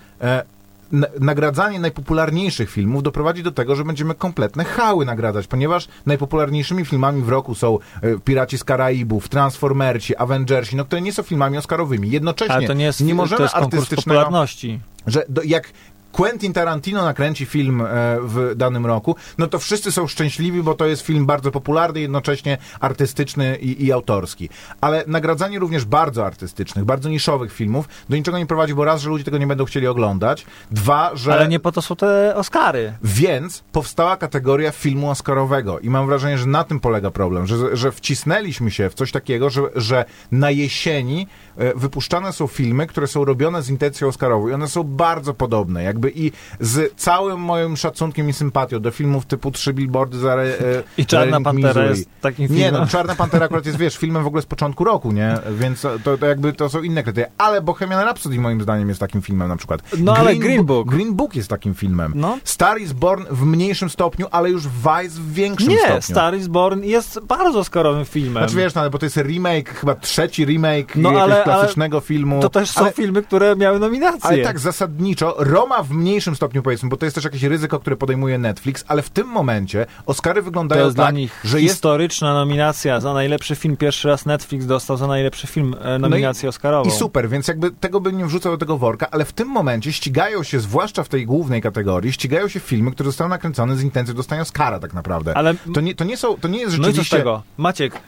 nagradzanie 1.20 1.80
najpopularniejszych 1.80 2.70
filmów 2.70 3.04
doprowadzi 3.04 3.44
do 3.44 3.52
tego, 3.52 3.76
że 3.76 3.84
będziemy 3.84 4.16
kompletne 4.16 4.64
hały 4.64 5.06
nagradzać, 5.06 5.48
ponieważ 5.48 5.88
najpopularniejszymi 6.06 6.86
filmami 6.86 7.22
w 7.22 7.30
roku 7.30 7.56
są 7.56 7.80
Piraci 8.26 8.58
z 8.58 8.64
Karaibów, 8.64 9.30
Transformerci, 9.30 10.16
Avengersi, 10.16 10.76
no, 10.76 10.86
które 10.86 11.02
nie 11.02 11.14
są 11.14 11.24
filmami 11.24 11.58
oscarowymi. 11.58 12.12
Jednocześnie 12.12 12.56
Ale 12.56 12.68
to 12.68 12.74
nie 12.74 12.86
jest, 12.86 13.02
nie 13.02 13.16
możemy 13.16 13.38
to 13.38 13.44
jest 13.44 13.56
artystycznego 13.56 14.20
popularności. 14.20 14.80
że 15.08 15.24
do, 15.30 15.42
jak 15.44 15.68
Quentin 16.14 16.54
Tarantino 16.54 17.04
nakręci 17.04 17.46
film 17.46 17.82
e, 17.82 17.86
w 18.22 18.54
danym 18.56 18.86
roku, 18.86 19.16
no 19.38 19.48
to 19.48 19.60
wszyscy 19.60 19.92
są 19.92 20.08
szczęśliwi, 20.08 20.64
bo 20.64 20.74
to 20.74 20.86
jest 20.86 21.02
film 21.02 21.26
bardzo 21.26 21.52
popularny, 21.52 22.00
jednocześnie 22.00 22.58
artystyczny 22.80 23.56
i, 23.56 23.86
i 23.86 23.92
autorski. 23.92 24.50
Ale 24.82 25.04
nagradzanie 25.08 25.60
również 25.60 25.86
bardzo 25.86 26.26
artystycznych, 26.26 26.86
bardzo 26.86 27.10
niszowych 27.10 27.54
filmów 27.54 27.90
do 28.10 28.18
niczego 28.18 28.38
nie 28.38 28.46
prowadzi, 28.46 28.74
bo 28.74 28.86
raz, 28.86 29.02
że 29.02 29.10
ludzie 29.10 29.24
tego 29.24 29.38
nie 29.38 29.48
będą 29.48 29.66
chcieli 29.66 29.88
oglądać, 29.88 30.46
dwa, 30.72 31.12
że... 31.14 31.34
Ale 31.34 31.48
nie 31.48 31.60
po 31.60 31.72
to 31.72 31.82
są 31.82 31.96
te 31.96 32.36
Oscary. 32.36 32.94
Więc 33.04 33.64
powstała 33.72 34.18
kategoria 34.18 34.72
filmu 34.72 35.10
oscarowego 35.10 35.80
i 35.80 35.90
mam 35.90 36.08
wrażenie, 36.08 36.38
że 36.38 36.46
na 36.46 36.64
tym 36.64 36.80
polega 36.80 37.12
problem, 37.12 37.48
że, 37.48 37.78
że 37.78 37.92
wcisnęliśmy 37.92 38.72
się 38.72 38.90
w 38.90 38.94
coś 38.94 39.12
takiego, 39.12 39.50
że, 39.50 39.62
że 39.76 40.06
na 40.32 40.52
jesieni 40.52 41.28
wypuszczane 41.76 42.34
są 42.34 42.48
filmy, 42.48 42.88
które 42.88 43.08
są 43.08 43.26
robione 43.26 43.62
z 43.62 43.70
intencją 43.70 44.08
oscarową 44.08 44.48
i 44.50 44.54
one 44.54 44.68
są 44.68 44.84
bardzo 44.84 45.34
podobne. 45.34 45.84
Jakby 45.84 46.12
i 46.16 46.32
z 46.60 46.96
całym 46.96 47.40
moim 47.40 47.78
szacunkiem 47.78 48.30
i 48.30 48.34
sympatią 48.34 48.80
do 48.80 48.92
filmów 48.92 49.26
typu 49.26 49.52
Trzy 49.52 49.74
Billboardy 49.74 50.18
za 50.20 50.36
e, 50.36 50.46
I 50.98 51.06
Czarna 51.06 51.42
Pantera 51.42 51.68
Missouri. 51.68 51.90
jest 51.90 52.10
takim 52.22 52.48
filmem. 52.48 52.64
Nie, 52.74 52.80
no 52.80 52.88
Czarna 52.88 53.16
Pantera 53.16 53.46
akurat 53.46 53.66
jest, 53.66 53.78
wiesz, 53.78 53.98
filmem 53.98 54.24
w 54.24 54.28
ogóle 54.28 54.42
z 54.42 54.46
początku 54.46 54.84
roku, 54.84 55.12
nie? 55.12 55.36
Więc 55.52 55.82
to, 56.04 56.18
to 56.18 56.26
jakby 56.26 56.54
to 56.54 56.70
są 56.70 56.82
inne 56.82 57.04
kryteria. 57.04 57.30
Ale 57.38 57.62
Bohemian 57.62 58.04
Rhapsody 58.04 58.40
moim 58.40 58.62
zdaniem 58.62 58.90
jest 58.90 59.00
takim 59.00 59.22
filmem 59.22 59.48
na 59.48 59.58
przykład. 59.58 59.82
No, 60.00 60.16
ale 60.18 60.36
Green 60.36 60.66
Book. 60.66 60.88
Green 60.90 61.14
Book 61.16 61.36
jest 61.36 61.50
takim 61.50 61.74
filmem. 61.74 62.14
No. 62.16 62.38
Star 62.44 62.82
is 62.82 62.94
Born 62.94 63.24
w 63.32 63.46
mniejszym 63.46 63.90
stopniu, 63.90 64.28
ale 64.32 64.50
już 64.50 64.68
Vice 64.68 65.20
w 65.22 65.34
większym 65.34 65.70
Nie, 65.70 65.78
stopniu. 65.78 66.02
Star 66.02 66.36
is 66.38 66.48
Born 66.48 66.84
jest 66.84 67.20
bardzo 67.20 67.60
oscarowym 67.60 68.06
filmem. 68.06 68.44
Znaczy 68.44 68.56
wiesz, 68.56 68.74
no, 68.76 68.82
ale 68.82 68.90
bo 68.90 68.98
to 69.00 69.06
jest 69.06 69.18
remake, 69.18 69.70
chyba 69.70 69.96
trzeci 69.96 70.46
remake 70.46 70.96
No, 70.96 71.10
ale- 71.10 71.43
klasycznego 71.44 72.00
filmu. 72.00 72.42
to 72.42 72.50
też 72.50 72.70
są 72.70 72.82
ale, 72.82 72.92
filmy, 72.92 73.24
które 73.24 73.56
miały 73.56 73.80
nominacje. 73.80 74.30
ale 74.30 74.38
tak 74.38 74.60
zasadniczo, 74.60 75.36
Roma 75.38 75.84
w 75.84 75.92
mniejszym 75.92 76.36
stopniu 76.36 76.64
powiedzmy, 76.64 76.90
bo 76.90 76.98
to 76.98 77.06
jest 77.06 77.16
też 77.16 77.24
jakieś 77.24 77.44
ryzyko, 77.44 77.80
które 77.80 77.96
podejmuje 77.96 78.38
Netflix, 78.38 78.84
ale 78.88 79.02
w 79.02 79.10
tym 79.10 79.28
momencie 79.28 79.86
Oscary 80.06 80.42
to 80.42 80.46
wyglądają 80.46 80.86
jest 80.86 80.98
tak, 80.98 81.06
dla 81.06 81.12
nich 81.12 81.40
że 81.44 81.62
jest 81.62 81.74
historyczna 81.74 82.34
nominacja 82.34 83.00
za 83.00 83.14
najlepszy 83.14 83.56
film. 83.56 83.78
Pierwszy 83.78 84.08
raz 84.08 84.26
Netflix 84.26 84.66
dostał 84.66 84.98
za 84.98 85.08
najlepszy 85.08 85.48
film 85.48 85.76
e, 85.82 86.00
nominację 86.00 86.50
Oscarową. 86.50 86.90
No 86.90 86.96
I 86.96 86.98
super, 86.98 87.30
więc 87.30 87.48
jakby 87.48 87.72
tego 87.72 88.02
bym 88.02 88.18
nie 88.18 88.26
wrzucał 88.26 88.52
do 88.52 88.58
tego 88.58 88.78
worka, 88.78 89.08
ale 89.12 89.26
w 89.26 89.34
tym 89.34 89.48
momencie 89.48 89.94
ścigają 89.94 90.44
się, 90.44 90.60
zwłaszcza 90.60 91.04
w 91.04 91.10
tej 91.10 91.26
głównej 91.26 91.62
kategorii, 91.62 92.14
ścigają 92.14 92.48
się 92.48 92.60
filmy, 92.60 92.92
które 92.92 93.10
zostały 93.10 93.30
nakręcone 93.30 93.76
z 93.76 93.84
intencją 93.84 94.16
dostania 94.16 94.42
Oscara 94.42 94.80
tak 94.80 94.94
naprawdę. 94.94 95.38
Ale 95.38 95.56
To 95.74 95.82
nie, 95.82 95.96
to 95.96 96.04
nie 96.04 96.18
są, 96.18 96.38
to 96.38 96.48
nie 96.48 96.60
jest 96.60 96.78
no 96.78 96.78
i 96.78 96.80
co 96.80 96.92
z 96.92 96.96
rzeczywiście... 96.96 97.18
tego? 97.18 97.44
Maciek, 97.58 98.02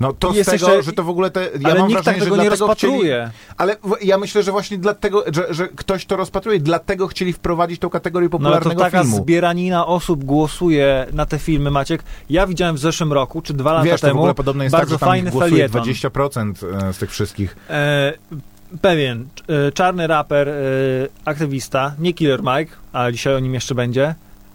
No 0.00 0.12
to 0.12 0.32
z 0.32 0.36
Jest 0.36 0.50
tego, 0.50 0.66
jeszcze- 0.66 0.82
że 0.82 0.92
to 0.92 1.04
w 1.04 1.08
ogóle 1.08 1.30
te... 1.30 1.40
Ja 1.60 1.70
ale 1.70 1.80
mam 1.80 1.88
nikt 1.88 2.04
tak 2.04 2.14
wrażenie, 2.14 2.24
tego 2.24 2.36
że 2.36 2.42
nie 2.42 2.50
rozpatruje. 2.50 3.30
Chcieli, 3.30 3.54
ale 3.56 3.76
ja 4.02 4.18
myślę, 4.18 4.42
że 4.42 4.52
właśnie 4.52 4.78
dlatego, 4.78 5.24
że, 5.32 5.54
że 5.54 5.68
ktoś 5.68 6.06
to 6.06 6.16
rozpatruje, 6.16 6.60
dlatego 6.60 7.06
chcieli 7.06 7.32
wprowadzić 7.32 7.80
tą 7.80 7.90
kategorię 7.90 8.28
No 8.32 8.38
ale 8.38 8.40
popularnego 8.44 8.74
to 8.84 8.90
taka 8.90 9.02
filmu. 9.02 9.16
zbieranina 9.16 9.86
osób 9.86 10.24
głosuje 10.24 11.06
na 11.12 11.26
te 11.26 11.38
filmy, 11.38 11.70
Maciek. 11.70 12.02
Ja 12.30 12.46
widziałem 12.46 12.76
w 12.76 12.78
zeszłym 12.78 13.12
roku, 13.12 13.42
czy 13.42 13.54
dwa 13.54 13.72
lata 13.72 13.84
Wiesz, 13.84 14.00
to 14.00 14.06
w 14.06 14.10
temu, 14.10 14.20
ogóle 14.20 14.34
podobno 14.34 14.62
jest 14.64 14.72
bardzo 14.72 14.98
tak, 14.98 15.00
że 15.00 15.06
fajny 15.06 15.30
głosuje 15.30 15.68
felieton. 15.68 15.82
20% 15.82 16.92
z 16.92 16.98
tych 16.98 17.10
wszystkich. 17.10 17.56
E, 17.70 18.12
pewien 18.80 19.28
e, 19.48 19.72
czarny 19.72 20.06
raper, 20.06 20.48
e, 20.48 20.52
aktywista, 21.24 21.94
nie 21.98 22.12
Killer 22.14 22.40
Mike, 22.42 22.76
ale 22.92 23.12
dzisiaj 23.12 23.34
o 23.34 23.38
nim 23.40 23.54
jeszcze 23.54 23.74
będzie, 23.74 24.14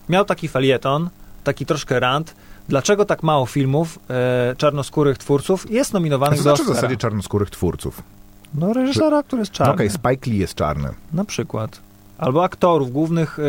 miał 0.10 0.26
taki 0.26 0.48
felieton, 0.48 1.10
taki 1.44 1.66
troszkę 1.66 2.00
rant, 2.00 2.36
dlaczego 2.70 3.06
tak 3.06 3.24
mało 3.24 3.46
filmów 3.46 4.00
e, 4.10 4.56
czarnoskórych 4.58 5.18
twórców 5.18 5.72
jest 5.72 5.94
nominowanych 5.94 6.38
co 6.40 6.44
do 6.44 6.50
znaczy 6.50 6.58
w 6.58 6.62
Oscara. 6.66 6.76
zasadzie 6.82 6.98
czarnoskórych 6.98 7.50
twórców? 7.50 8.02
No 8.54 8.74
reżysera, 8.74 9.24
który 9.24 9.40
jest 9.40 9.52
No 9.52 9.58
czarny, 9.58 9.74
Okej, 9.74 9.90
Spike 9.90 10.32
Lee 10.32 10.38
jest 10.38 10.56
czarny. 10.56 10.90
na 11.14 11.26
przykład. 11.26 11.80
Albo 12.18 12.44
aktorów 12.44 12.92
głównych 12.92 13.40
e, 13.40 13.44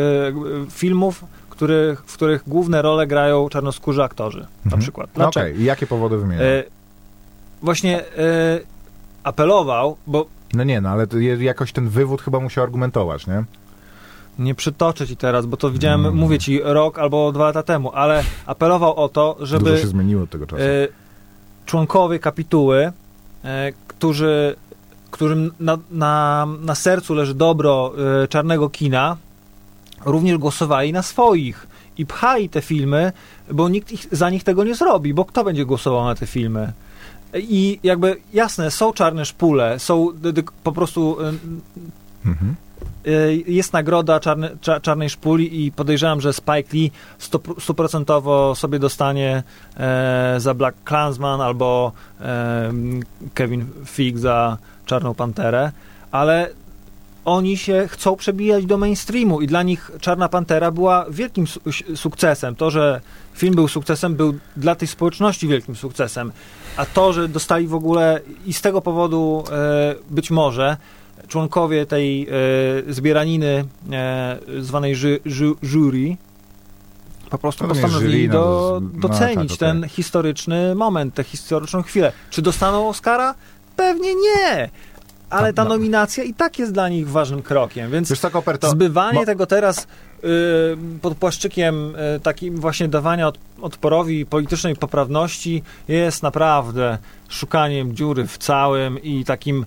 filmów, 0.71 1.25
których, 1.49 1.99
w 2.05 2.13
których 2.13 2.43
główne 2.47 2.81
role 2.81 3.07
grają 3.07 3.49
czarnoskórzy 3.49 4.03
aktorzy, 4.03 4.39
na 4.39 4.47
Mhm. 4.65 4.81
przykład. 4.81 5.09
No 5.15 5.23
Dlaczego? 5.23 5.45
okej, 5.45 5.61
i 5.61 5.63
jakie 5.63 5.87
powody 5.87 6.17
wymieniam? 6.17 6.45
E, 6.45 6.63
właśnie 7.61 7.99
e, 8.01 8.05
apelował, 9.23 9.97
bo 10.07 10.25
No 10.53 10.63
nie, 10.63 10.81
no 10.81 10.89
ale 10.89 11.07
jakoś 11.39 11.71
ten 11.71 11.89
wywód 11.89 12.21
chyba 12.21 12.39
musiał 12.39 12.63
argumentować, 12.63 13.27
nie? 13.27 13.43
Nie 14.39 14.55
przytoczę 14.55 15.07
ci 15.07 15.17
teraz, 15.17 15.45
bo 15.45 15.57
to 15.57 15.71
widziałem, 15.71 16.05
Mm. 16.05 16.15
mówię 16.15 16.39
ci, 16.39 16.59
rok 16.63 16.99
albo 16.99 17.31
dwa 17.31 17.43
lata 17.45 17.63
temu, 17.63 17.91
ale 17.93 18.23
apelował 18.45 18.95
o 18.95 19.09
to, 19.09 19.35
Dużo 19.39 19.45
żeby 19.45 19.77
się 19.77 19.87
zmieniło 19.87 20.23
od 20.23 20.29
tego 20.29 20.47
czasu. 20.47 20.61
e, 20.63 20.87
członkowie 21.65 22.19
kapituły, 22.19 22.91
e, 23.43 23.71
którzy, 23.87 24.55
którym 25.11 25.51
na, 25.59 25.77
na, 25.91 26.47
na 26.61 26.75
sercu 26.75 27.13
leży 27.13 27.33
dobro 27.33 27.93
e, 28.23 28.27
czarnego 28.27 28.69
kina, 28.69 29.17
również 30.05 30.37
głosowali 30.37 30.93
na 30.93 31.01
swoich 31.01 31.67
i 31.97 32.05
pchali 32.05 32.49
te 32.49 32.61
filmy, 32.61 33.11
bo 33.51 33.69
nikt 33.69 33.91
ich, 33.91 34.07
za 34.11 34.29
nich 34.29 34.43
tego 34.43 34.63
nie 34.63 34.75
zrobi, 34.75 35.13
bo 35.13 35.25
kto 35.25 35.43
będzie 35.43 35.65
głosował 35.65 36.05
na 36.05 36.15
te 36.15 36.27
filmy? 36.27 36.71
I 37.33 37.79
jakby 37.83 38.15
jasne, 38.33 38.71
są 38.71 38.93
czarne 38.93 39.25
szpule, 39.25 39.79
są 39.79 40.09
po 40.63 40.71
prostu 40.71 41.17
Mhm. 42.25 42.55
Y, 43.07 43.43
jest 43.47 43.73
nagroda 43.73 44.19
czarny, 44.19 44.49
cza, 44.61 44.79
czarnej 44.79 45.09
szpuli 45.09 45.65
i 45.65 45.71
podejrzewam, 45.71 46.21
że 46.21 46.33
Spike 46.33 46.73
Lee 46.73 46.91
stuprocentowo 47.59 48.55
sobie 48.55 48.79
dostanie 48.79 49.43
e, 49.77 50.35
za 50.37 50.53
Black 50.53 50.83
Klansman 50.83 51.41
albo 51.41 51.91
e, 52.21 52.73
Kevin 53.33 53.65
Feige 53.85 54.19
za 54.19 54.57
Czarną 54.85 55.13
Panterę, 55.13 55.71
ale 56.11 56.49
oni 57.25 57.57
się 57.57 57.87
chcą 57.87 58.15
przebijać 58.15 58.65
do 58.65 58.77
mainstreamu 58.77 59.41
i 59.41 59.47
dla 59.47 59.63
nich 59.63 59.91
Czarna 60.01 60.29
Pantera 60.29 60.71
była 60.71 61.05
wielkim 61.09 61.47
su- 61.47 61.61
sukcesem. 61.95 62.55
To, 62.55 62.71
że 62.71 63.01
film 63.33 63.55
był 63.55 63.67
sukcesem, 63.67 64.15
był 64.15 64.33
dla 64.57 64.75
tej 64.75 64.87
społeczności 64.87 65.47
wielkim 65.47 65.75
sukcesem. 65.75 66.31
A 66.77 66.85
to, 66.85 67.13
że 67.13 67.27
dostali 67.27 67.67
w 67.67 67.73
ogóle 67.73 68.21
i 68.45 68.53
z 68.53 68.61
tego 68.61 68.81
powodu 68.81 69.43
e, 69.51 69.95
być 70.09 70.31
może 70.31 70.77
członkowie 71.27 71.85
tej 71.85 72.27
e, 72.87 72.93
zbieraniny 72.93 73.65
e, 73.91 74.37
zwanej 74.59 74.95
ży, 74.95 75.19
ży, 75.25 75.53
jury 75.61 76.17
po 77.29 77.37
prostu 77.37 77.67
No 77.67 77.69
postanowili 77.69 78.27
no 78.27 78.33
do, 78.33 78.81
no 78.93 78.99
docenić 79.09 79.49
tak, 79.49 79.59
ten 79.59 79.77
okej. 79.77 79.89
historyczny 79.89 80.75
moment, 80.75 81.13
tę 81.13 81.23
historyczną 81.23 81.83
chwilę. 81.83 82.11
Czy 82.29 82.41
dostaną 82.41 82.89
Oscara? 82.89 83.35
Pewnie 83.75 84.15
nie. 84.15 84.69
Ale 85.29 85.47
No, 85.47 85.53
ta 85.53 85.63
no. 85.63 85.69
nominacja 85.69 86.23
i 86.23 86.33
tak 86.33 86.59
jest 86.59 86.71
dla 86.71 86.89
nich 86.89 87.09
ważnym 87.09 87.41
krokiem, 87.41 87.91
więc 87.91 88.09
Wiesz 88.09 88.19
zbywanie 88.63 89.25
tego 89.25 89.45
teraz 89.45 89.87
y, 90.23 90.27
pod 91.01 91.17
płaszczykiem 91.17 91.95
y, 92.15 92.19
takim 92.19 92.55
właśnie 92.55 92.87
dawania 92.87 93.27
od, 93.27 93.37
odporowi 93.61 94.25
politycznej 94.25 94.75
poprawności 94.75 95.63
jest 95.87 96.23
naprawdę 96.23 96.97
szukaniem 97.29 97.95
dziury 97.95 98.27
w 98.27 98.37
całym 98.37 99.03
i 99.03 99.25
takim 99.25 99.65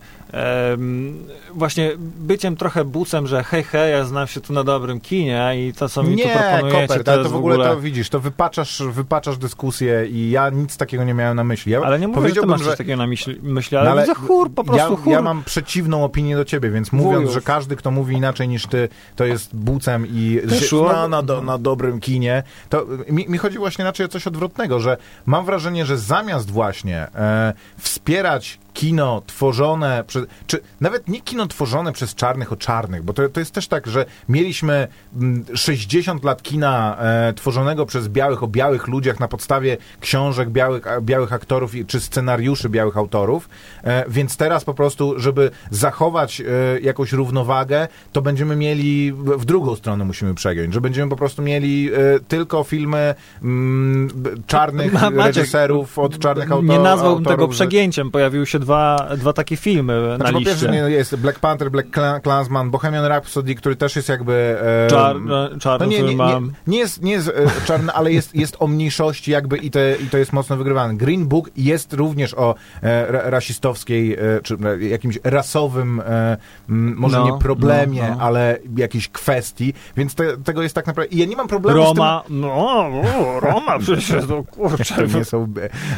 właśnie 1.54 1.90
byciem 1.99 2.56
trochę 2.56 2.84
bucem, 2.84 3.26
że 3.26 3.44
hej, 3.44 3.62
hej, 3.64 3.92
ja 3.92 4.04
znam 4.04 4.26
się 4.26 4.40
tu 4.40 4.52
na 4.52 4.64
dobrym 4.64 5.00
kinie 5.00 5.52
i 5.56 5.72
to, 5.72 5.88
co 5.88 6.02
mi 6.02 6.08
tu 6.08 6.14
Nie, 6.14 6.37
proponujecie, 6.37 6.87
Koper, 6.88 7.04
to 7.04 7.22
to 7.22 7.30
w 7.30 7.37
ogóle, 7.37 7.56
to 7.56 7.80
widzisz, 7.80 8.08
to 8.08 8.20
wypaczasz, 8.20 8.82
wypaczasz 8.82 9.38
dyskusję 9.38 10.06
i 10.06 10.30
ja 10.30 10.50
nic 10.50 10.76
takiego 10.76 11.04
nie 11.04 11.14
miałem 11.14 11.37
na 11.37 11.44
myśli. 11.44 11.72
Ja 11.72 11.80
Ale 11.80 11.99
nie 11.99 12.08
mówię, 12.08 12.28
że 12.28 12.40
ty 12.40 12.46
masz 12.46 12.62
coś 12.62 12.76
takiego 12.76 12.96
na 12.96 13.06
myśli, 13.06 13.38
myśli 13.42 13.76
ale, 13.76 13.84
No 13.87 13.92
ale 13.92 14.02
widzę 14.02 14.14
chór, 14.14 14.54
po 14.54 14.64
prostu 14.64 14.92
ja, 14.92 14.96
chór. 14.96 15.12
ja 15.12 15.22
mam 15.22 15.44
przeciwną 15.44 16.04
opinię 16.04 16.37
do 16.37 16.44
ciebie, 16.44 16.70
więc 16.70 16.92
mówiąc, 16.92 17.16
Wujów. 17.16 17.32
że 17.34 17.40
każdy, 17.40 17.76
kto 17.76 17.90
mówi 17.90 18.16
inaczej 18.16 18.49
niż 18.49 18.66
ty, 18.66 18.88
to 19.16 19.25
jest 19.25 19.56
bucem 19.56 20.06
i 20.06 20.40
że, 20.70 20.76
na, 20.76 21.08
na, 21.08 21.22
do, 21.22 21.42
na 21.42 21.58
dobrym 21.58 22.00
kinie, 22.00 22.42
to 22.68 22.87
mi, 23.08 23.28
mi 23.28 23.38
chodzi 23.38 23.58
właśnie 23.58 23.84
raczej 23.84 24.06
o 24.06 24.08
coś 24.08 24.26
odwrotnego, 24.26 24.80
że 24.80 24.96
mam 25.26 25.44
wrażenie, 25.44 25.87
że 25.87 25.99
zamiast 25.99 26.50
właśnie 26.50 27.06
e, 27.14 27.52
wspierać 27.78 28.58
kino 28.80 29.22
tworzone 29.26 30.04
przez, 30.06 30.25
czy 30.46 30.60
nawet 30.80 31.08
nie 31.08 31.20
kino 31.20 31.46
tworzone 31.46 31.92
przez 31.92 32.14
czarnych 32.14 32.52
o 32.52 32.56
czarnych, 32.56 33.02
bo 33.02 33.12
to, 33.12 33.28
to 33.28 33.40
jest 33.40 33.52
też 33.54 33.68
tak, 33.68 33.87
że 33.87 34.04
mieliśmy 34.28 34.88
mm, 35.16 35.44
60 35.54 36.25
lat 36.25 36.42
kina 36.42 36.96
e, 37.00 37.32
tworzonego 37.32 37.87
przez 37.87 38.08
białych 38.08 38.42
o 38.42 38.46
białych 38.49 38.88
ludziach 38.88 39.20
na 39.20 39.28
podstawie 39.28 39.76
książek 40.00 40.50
białych, 40.50 40.82
białych 41.02 41.32
aktorów 41.32 41.72
czy 41.87 42.00
scenariuszy 42.00 42.68
białych 42.68 42.96
autorów, 42.96 43.49
e, 43.84 44.04
więc 44.08 44.37
teraz 44.37 44.64
po 44.64 44.75
prostu, 44.75 45.18
żeby 45.20 45.50
zachować 45.70 46.40
e, 46.40 46.44
jakąś 46.80 47.12
równowagę, 47.12 47.88
to 48.12 48.22
będziemy 48.22 48.56
mieli, 48.56 49.12
w 49.12 49.44
drugą 49.44 49.76
stronę 49.76 50.04
musimy 50.04 50.34
przegiąć, 50.34 50.75
że 50.75 50.80
będziemy 50.80 51.10
po 51.10 51.16
prostu 51.16 51.42
mieli 51.42 51.90
e, 51.92 52.20
tylko 52.28 52.64
filmy 52.64 53.14
mm, 53.42 54.08
b- 54.14 54.30
czarnych 54.46 54.92
Ma- 54.92 55.10
Maciek, 55.10 55.37
reżyserów 55.37 55.99
od 55.99 56.18
czarnych 56.18 56.52
autorów. 56.52 56.70
Nie 56.70 56.78
nazwałbym 56.78 57.25
tego 57.25 57.30
autorów, 57.30 57.54
że- 57.54 57.64
przegięciem, 57.64 58.10
pojawiły 58.10 58.46
się 58.46 58.58
dwa, 58.58 58.69
dwa 59.18 59.32
takie 59.32 59.56
filmy 59.56 60.00
na 60.08 60.16
znaczy, 60.16 60.32
po 60.32 60.38
liście. 60.38 60.50
pierwsze 60.54 60.70
nie, 60.70 60.78
jest 60.78 61.16
Black 61.16 61.38
Panther, 61.38 61.70
Black 61.70 61.88
Kla- 61.90 62.20
Klansman, 62.20 62.70
Bohemian 62.70 63.04
Rhapsody, 63.06 63.54
który 63.54 63.76
też 63.76 63.96
jest 63.96 64.08
jakby... 64.08 64.56
E, 64.86 64.90
Czarny, 64.90 65.26
no 65.30 65.58
czarny 65.58 65.86
nie, 65.86 66.02
nie, 66.02 66.08
nie, 66.08 66.16
mam. 66.16 66.52
nie 66.66 66.78
jest, 66.78 67.02
nie 67.02 67.12
jest 67.12 67.28
e, 67.28 67.32
czarny, 67.66 67.92
ale 67.92 68.12
jest, 68.12 68.34
jest 68.34 68.56
o 68.58 68.66
mniejszości 68.66 69.30
jakby 69.30 69.56
i, 69.56 69.70
te, 69.70 69.96
i 69.96 70.06
to 70.06 70.18
jest 70.18 70.32
mocno 70.32 70.56
wygrywane. 70.56 70.94
Green 70.96 71.26
Book 71.28 71.50
jest 71.56 71.92
również 71.92 72.34
o 72.34 72.54
e, 72.82 73.06
ra, 73.12 73.30
rasistowskiej, 73.30 74.14
e, 74.14 74.18
czy 74.42 74.56
e, 74.80 74.84
jakimś 74.88 75.18
rasowym, 75.24 76.02
e, 76.06 76.36
może 76.68 77.18
No, 77.18 77.24
nie 77.24 77.38
problemie, 77.38 78.02
no, 78.02 78.14
no. 78.16 78.22
ale 78.22 78.58
jakiejś 78.76 79.08
kwestii, 79.08 79.74
więc 79.96 80.14
te, 80.14 80.36
tego 80.36 80.62
jest 80.62 80.74
tak 80.74 80.86
naprawdę... 80.86 81.14
I 81.14 81.18
ja 81.18 81.26
nie 81.26 81.36
mam 81.36 81.48
problemu 81.48 81.78
Roma, 81.78 82.22
no, 82.28 82.48
o, 82.52 83.40
Roma 83.40 83.78
przecież, 83.78 84.10
no 84.10 84.22
z 84.22 84.26
tym... 84.26 84.44
kurczę. 84.44 84.94
To 85.12 85.18
nie 85.18 85.24
są 85.24 85.52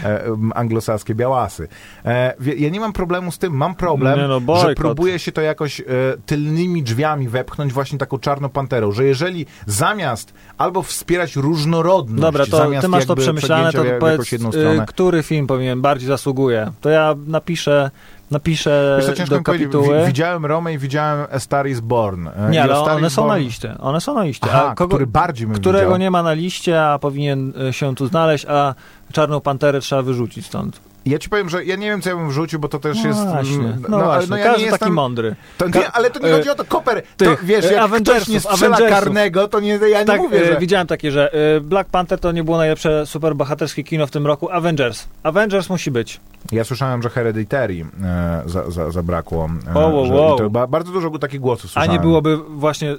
e, 0.04 0.22
anglosaskie 0.54 1.14
białasy. 1.14 1.68
E, 2.04 2.34
wie- 2.40 2.54
ja 2.62 2.70
nie 2.70 2.80
mam 2.80 2.92
problemu 2.92 3.32
z 3.32 3.38
tym, 3.38 3.52
mam 3.52 3.74
problem, 3.74 4.18
Nie 4.20 4.28
no, 4.28 4.56
że 4.56 4.74
próbuje 4.74 5.18
się 5.18 5.32
to 5.32 5.40
jakoś 5.40 5.80
e, 5.80 5.84
tylnymi 6.26 6.82
drzwiami 6.82 7.28
wepchnąć 7.28 7.72
właśnie 7.72 7.98
taką 7.98 8.18
czarną 8.18 8.48
panterą, 8.48 8.92
że 8.92 9.04
jeżeli 9.04 9.46
zamiast 9.66 10.34
albo 10.58 10.82
wspierać 10.82 11.36
różnorodność, 11.36 12.22
Dobra, 12.22 12.46
to 12.46 12.56
zamiast 12.56 12.82
ty 12.82 12.88
masz 12.88 13.06
to 13.06 13.16
przemyślane, 13.16 13.72
to 13.72 13.84
powiedz, 14.00 14.32
y, 14.32 14.38
stronę. 14.38 14.84
który 14.86 15.22
film 15.22 15.46
powinien 15.46 15.80
bardziej 15.80 16.08
zasługuje. 16.08 16.72
To 16.80 16.88
ja 16.90 17.14
napiszę, 17.26 17.90
napiszę 18.30 19.00
Wiesz 19.06 19.16
ciężko 19.18 19.34
do 19.36 19.42
kapituły. 19.42 20.00
wi- 20.00 20.06
widziałem 20.06 20.46
Romę 20.46 20.74
i 20.74 20.78
widziałem 20.78 21.26
A 21.32 21.38
Star 21.38 21.68
is 21.68 21.80
Born. 21.80 22.28
E, 22.28 22.48
Nie, 22.50 22.56
I 22.58 22.60
ale 22.60 22.80
one 22.80 23.06
is 23.06 23.12
są 23.12 23.26
na 23.26 23.34
Born- 23.34 23.40
liście. 23.42 23.74
One 23.80 24.00
są 24.00 24.14
na 24.14 24.24
liście. 24.24 24.46
Aha, 24.50 24.68
a 24.70 24.74
kogo, 24.74 24.88
który 24.88 25.06
bardziej 25.06 25.46
bym 25.46 25.56
którego 25.56 25.84
widział. 25.86 25.98
nie 25.98 26.10
ma 26.10 26.22
na 26.22 26.32
liście, 26.32 26.82
a 26.84 26.98
powinien 26.98 27.52
y, 27.68 27.72
się 27.72 27.94
tu 27.94 28.06
znaleźć, 28.06 28.46
a 28.48 28.74
Czarną 29.12 29.40
Panterę 29.40 29.80
trzeba 29.80 30.02
wyrzucić 30.02 30.46
stąd. 30.46 30.80
Ja 31.06 31.18
ci 31.18 31.28
powiem, 31.28 31.48
że 31.48 31.64
ja 31.64 31.76
nie 31.76 31.86
wiem, 31.86 32.00
co 32.02 32.10
ja 32.10 32.16
bym 32.16 32.28
wrzucił, 32.28 32.58
bo 32.58 32.68
to 32.68 32.78
też 32.78 32.98
No 33.02 33.08
jest... 33.08 33.24
właśnie, 33.24 33.54
mm, 33.56 33.84
no, 33.88 33.96
ale 33.96 34.04
właśnie. 34.06 34.30
no 34.30 34.36
ja 34.36 34.44
Każdy 34.44 34.58
nie 34.60 34.64
taki 34.64 34.72
jestem... 34.72 34.92
mądry. 34.92 35.36
To 35.58 35.68
nie, 35.68 35.90
ale 35.92 36.10
to 36.10 36.20
nie 36.20 36.28
e, 36.28 36.36
chodzi 36.36 36.50
o 36.50 36.54
to, 36.54 36.64
Koper, 36.64 37.02
to 37.16 37.24
tych, 37.24 37.44
wiesz, 37.44 37.64
e, 37.64 37.72
jak 37.72 37.82
Avengersów, 37.82 38.22
ktoś 38.22 38.34
nie 38.34 38.40
strzela 38.40 38.76
karnego, 38.76 39.48
to 39.48 39.60
nie, 39.60 39.68
ja 39.90 40.00
nie 40.00 40.04
tak, 40.06 40.20
mówię, 40.20 40.42
e, 40.42 40.46
że... 40.46 40.58
widziałem 40.60 40.86
takie, 40.86 41.10
że 41.10 41.30
Black 41.62 41.90
Panther 41.90 42.18
to 42.20 42.32
nie 42.32 42.44
było 42.44 42.56
najlepsze 42.56 43.06
superbohaterskie 43.06 43.84
kino 43.84 44.06
w 44.06 44.10
tym 44.10 44.26
roku. 44.26 44.50
Avengers. 44.50 45.08
Avengers 45.22 45.70
musi 45.70 45.90
być. 45.90 46.20
Ja 46.52 46.64
słyszałem, 46.64 47.02
że 47.02 47.08
Hereditary 47.08 47.86
e, 48.04 48.42
za, 48.46 48.70
za, 48.70 48.90
zabrakło. 48.90 49.48
E, 49.70 49.74
Wow, 49.78 49.94
wow, 49.96 50.10
wow. 50.12 50.50
ba, 50.50 50.66
bardzo 50.66 50.92
dużo 50.92 51.10
takich 51.10 51.40
głosów 51.40 51.64
A 51.64 51.68
słyszałem. 51.68 51.90
nie 51.92 52.00
byłoby 52.00 52.36
właśnie... 52.36 52.96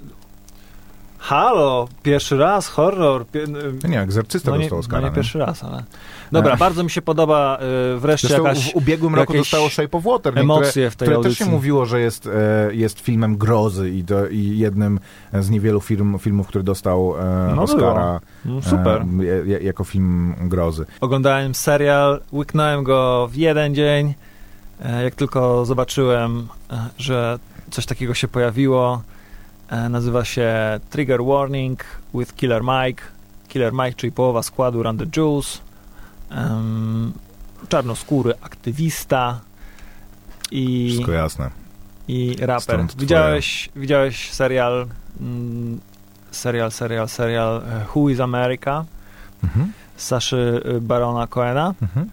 Halo, 1.24 1.88
pierwszy 2.04 2.38
raz, 2.38 2.68
horror. 2.68 3.26
Pie... 3.28 3.46
No 3.82 3.90
Nie, 3.90 4.02
Egzorcysta 4.02 4.52
No 4.52 4.58
nie, 4.58 4.62
dostał 4.64 4.78
no 4.78 4.80
Oscara. 4.80 5.02
nie 5.02 5.10
nie? 5.10 5.16
pierwszy 5.16 5.40
raz, 5.40 5.64
ale... 5.64 5.84
Dobra, 6.32 6.58
bardzo 6.58 6.84
mi 6.84 6.90
się 6.90 7.02
podoba 7.02 7.58
e, 7.96 7.98
wreszcie 7.98 8.28
Zresztą 8.28 8.44
jakaś... 8.48 8.74
w 8.74 8.76
ubiegłym 8.76 9.16
roku 9.16 9.34
dostało 9.34 9.70
Shape 9.70 9.98
of 9.98 10.04
Water, 10.04 10.40
emocje 10.40 10.70
które, 10.72 10.90
w 10.92 10.96
tej 10.96 11.06
które 11.06 11.18
też 11.18 11.26
audycji. 11.26 11.46
się 11.46 11.52
mówiło, 11.52 11.86
że 11.86 12.00
jest, 12.02 12.28
e, 12.28 12.76
jest 12.76 13.00
filmem 13.00 13.38
grozy 13.38 13.90
i, 13.90 14.04
do, 14.04 14.28
i 14.28 14.58
jednym 14.58 15.00
z 15.34 15.50
niewielu 15.50 15.82
film, 15.82 16.20
filmów, 16.20 16.48
który 16.48 16.64
dostał 16.64 17.16
e, 17.20 17.54
No 17.56 17.62
Oscara 17.62 18.20
Mm, 18.46 18.62
Super. 18.64 19.06
E, 19.58 19.64
jako 19.64 19.84
film 19.84 20.36
grozy. 20.42 20.86
Oglądałem 21.02 21.56
serial, 21.56 22.22
łyknąłem 22.34 22.84
go 22.84 23.28
w 23.32 23.36
jeden 23.36 23.76
dzień. 23.76 24.14
E, 24.86 25.04
Jak 25.04 25.16
tylko 25.16 25.66
zobaczyłem, 25.66 26.48
e, 26.72 26.90
że 26.98 27.40
coś 27.72 27.86
takiego 27.86 28.14
się 28.14 28.28
pojawiło, 28.28 29.02
nazywa 29.90 30.26
się 30.26 30.54
Trigger 30.90 31.24
Warning 31.24 31.84
with 32.14 32.34
Killer 32.36 32.62
Mike. 32.64 33.04
Killer 33.48 33.74
Mike, 33.74 33.94
czyli 33.94 34.12
połowa 34.12 34.44
składu 34.44 34.84
Run 34.84 34.98
the 34.98 35.06
Jewels. 35.18 35.62
Em, 36.32 37.14
czarnoskóry 37.70 38.34
aktywista 38.42 39.40
i, 40.52 40.88
Wszystko 40.92 41.12
jasne. 41.12 41.50
i 42.08 42.36
raper. 42.40 42.62
Stąd 42.62 42.92
twoje- 42.92 43.00
Widziałeś, 43.02 43.70
widziałeś 43.76 44.32
serial, 44.32 44.88
mm, 45.22 45.80
serial, 46.32 46.72
serial, 46.72 47.10
serial 47.10 47.62
e, 47.70 47.86
Who 47.96 48.10
is 48.10 48.20
America? 48.20 48.86
Mhm. 49.44 49.72
Saszy 49.98 50.62
y, 50.78 50.82
Barona 50.82 51.28
Coena. 51.28 51.74
Mhm. 51.82 52.10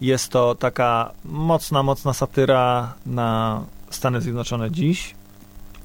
Jest 0.00 0.28
to 0.32 0.54
taka 0.54 1.10
mocna, 1.24 1.82
mocna 1.82 2.12
satyra 2.12 2.92
na 3.06 3.60
Stany 3.90 4.20
Zjednoczone 4.20 4.70
dziś. 4.70 5.14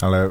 Ale 0.01 0.29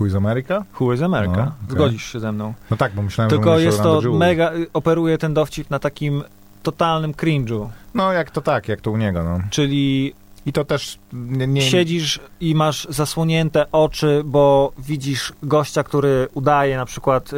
Who 0.00 0.06
is 0.06 0.14
America? 0.14 0.64
Who 0.80 0.92
is 0.92 1.02
America? 1.02 1.36
No, 1.36 1.42
okej. 1.42 1.70
Zgodzisz 1.70 2.12
się 2.12 2.20
ze 2.20 2.32
mną. 2.32 2.54
No 2.70 2.76
tak, 2.76 2.94
bo 2.94 3.02
myślałem, 3.02 3.30
że 3.30 3.36
Tylko 3.36 3.52
o 3.52 3.58
jest 3.58 3.82
to 3.82 4.00
mega, 4.12 4.52
operuje 4.72 5.18
ten 5.18 5.34
dowcip 5.34 5.70
na 5.70 5.78
takim 5.78 6.22
totalnym 6.62 7.12
cringe'u. 7.12 7.68
No 7.94 8.12
jak 8.12 8.30
to 8.30 8.40
tak, 8.40 8.68
jak 8.68 8.80
to 8.80 8.90
u 8.90 8.96
niego, 8.96 9.24
no. 9.24 9.40
Czyli 9.50 10.14
I 10.46 10.52
to 10.52 10.64
też 10.64 10.98
nie... 11.12 11.46
nie 11.46 11.62
siedzisz 11.62 12.20
i 12.40 12.54
masz 12.54 12.86
zasłonięte 12.90 13.66
oczy, 13.72 14.22
bo 14.24 14.72
widzisz 14.78 15.32
gościa, 15.42 15.82
który 15.82 16.28
udaje 16.34 16.76
na 16.76 16.84
przykład 16.86 17.32
y, 17.32 17.36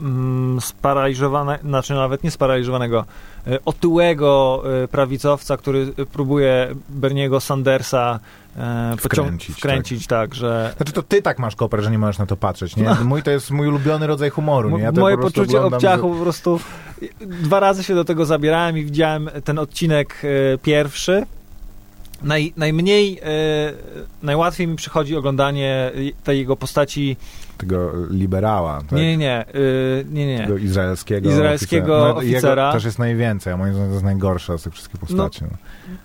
mm, 0.00 0.60
sparaliżowane, 0.60 1.58
znaczy 1.64 1.94
nawet 1.94 2.24
nie 2.24 2.30
sparaliżowanego, 2.30 3.04
y, 3.46 3.64
otyłego 3.64 4.62
y, 4.84 4.88
prawicowca, 4.88 5.56
który 5.56 5.86
próbuje 6.12 6.74
Berniego 6.88 7.40
Sandersa 7.40 8.20
pocią- 8.96 8.98
Wkręcić, 8.98 9.56
wkręcić 9.56 10.06
tak. 10.06 10.34
że 10.34 10.74
Znaczy 10.76 10.92
to 10.92 11.02
ty 11.02 11.22
tak 11.22 11.38
masz, 11.38 11.56
Koper, 11.56 11.82
że 11.82 11.90
nie 11.90 11.98
możesz 11.98 12.18
na 12.18 12.26
to 12.26 12.36
patrzeć, 12.36 12.76
nie? 12.76 12.82
No. 12.84 12.96
Mój 13.04 13.22
to 13.22 13.30
jest 13.30 13.50
mój 13.50 13.68
ulubiony 13.68 14.06
rodzaj 14.06 14.30
humoru, 14.30 14.78
nie? 14.78 14.82
Ja 14.82 14.92
moje 14.92 15.18
poczucie 15.18 15.58
oglądam, 15.58 15.74
obciachu 15.74 16.10
po 16.10 16.22
prostu 16.22 16.60
dwa 17.20 17.60
razy 17.60 17.84
się 17.84 17.94
do 17.94 18.04
tego 18.04 18.26
zabierałem 18.26 18.78
i 18.78 18.84
widziałem 18.84 19.30
ten 19.44 19.58
odcinek 19.58 20.22
e, 20.54 20.58
pierwszy. 20.58 21.26
Naj, 22.22 22.52
najmniej, 22.56 23.20
e, 23.22 23.26
najłatwiej 24.22 24.66
mi 24.66 24.76
przychodzi 24.76 25.16
oglądanie 25.16 25.92
tej 26.24 26.38
jego 26.38 26.56
postaci. 26.56 27.16
Tego 27.58 27.92
liberała, 28.10 28.78
tak? 28.80 28.92
Nie, 28.92 29.04
nie, 29.04 29.16
nie, 29.16 29.38
e, 29.40 29.44
nie, 30.10 30.26
nie. 30.26 30.38
Tego 30.38 30.56
izraelskiego, 30.56 31.30
Izraelskiego 31.30 31.94
oficera. 31.96 32.14
No, 32.14 32.18
oficera. 32.20 32.72
Też 32.72 32.84
jest 32.84 32.98
najwięcej, 32.98 33.52
a 33.52 33.56
moim 33.56 33.72
zdaniem 33.72 33.88
to 33.88 33.94
jest 33.94 34.04
najgorsza 34.04 34.58
z 34.58 34.62
tych 34.62 34.72
wszystkich 34.72 35.00
postaci. 35.00 35.40
No, 35.42 35.48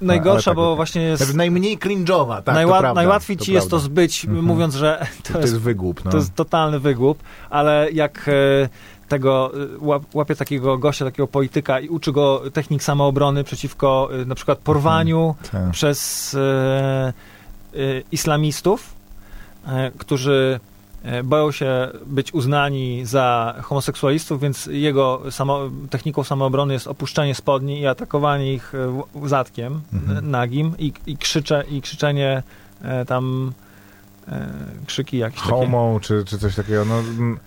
Najgorsza, 0.01 0.51
ale 0.51 0.55
tak, 0.55 0.55
bo 0.55 0.75
właśnie 0.75 1.01
jest. 1.01 1.35
Najmniej 1.35 1.77
cringe'owa, 1.77 2.41
tak, 2.41 2.55
najła- 2.55 2.79
prawda, 2.79 2.93
najłatwiej 2.93 3.37
to 3.37 3.45
ci 3.45 3.53
jest 3.53 3.69
to 3.69 3.79
zbyć, 3.79 4.25
Mhm. 4.25 4.45
mówiąc, 4.45 4.75
że 4.75 5.07
to, 5.23 5.33
To 5.33 5.39
jest, 5.39 5.53
jest 5.53 5.63
wygłup, 5.63 6.05
no. 6.05 6.11
to 6.11 6.17
jest 6.17 6.35
totalny 6.35 6.79
wygłup, 6.79 7.19
ale 7.49 7.87
jak 7.93 8.25
e, 8.63 8.69
tego 9.07 9.51
e, 9.53 9.67
łap, 9.79 10.03
łapie 10.13 10.35
takiego 10.35 10.77
gościa, 10.77 11.05
takiego 11.05 11.27
polityka 11.27 11.79
i 11.79 11.87
uczy 11.89 12.11
go 12.11 12.41
technik 12.53 12.83
samoobrony 12.83 13.43
przeciwko 13.43 14.09
e, 14.21 14.25
na 14.25 14.35
przykład 14.35 14.57
porwaniu 14.59 15.35
Tak. 15.51 15.71
przez 15.71 16.33
e, 16.35 17.13
e, 17.73 17.77
islamistów, 18.11 18.93
e, 19.67 19.91
którzy 19.97 20.59
e, 20.65 20.68
boją 21.23 21.51
się 21.51 21.87
być 22.05 22.33
uznani 22.33 23.05
za 23.05 23.55
homoseksualistów, 23.61 24.41
więc 24.41 24.65
jego 24.71 25.21
samo, 25.31 25.59
techniką 25.89 26.23
samoobrony 26.23 26.73
jest 26.73 26.87
opuszczenie 26.87 27.35
spodni 27.35 27.79
i 27.81 27.87
atakowanie 27.87 28.53
ich 28.53 28.73
e, 28.75 29.27
zatkiem 29.27 29.81
Mhm. 29.93 30.17
e, 30.17 30.21
nagim 30.21 30.73
i, 30.79 30.93
i, 31.07 31.17
krzycze, 31.17 31.63
i 31.71 31.81
krzyczenie 31.81 32.43
e, 32.81 33.05
tam 33.05 33.51
e, 34.27 34.47
krzyki 34.85 35.17
jakieś 35.17 35.39
takie. 35.41 35.51
Homo, 35.53 35.99
czy, 36.01 36.23
czy 36.25 36.39
coś 36.39 36.55
takiego, 36.55 36.85
no... 36.85 36.99
mm, 36.99 37.39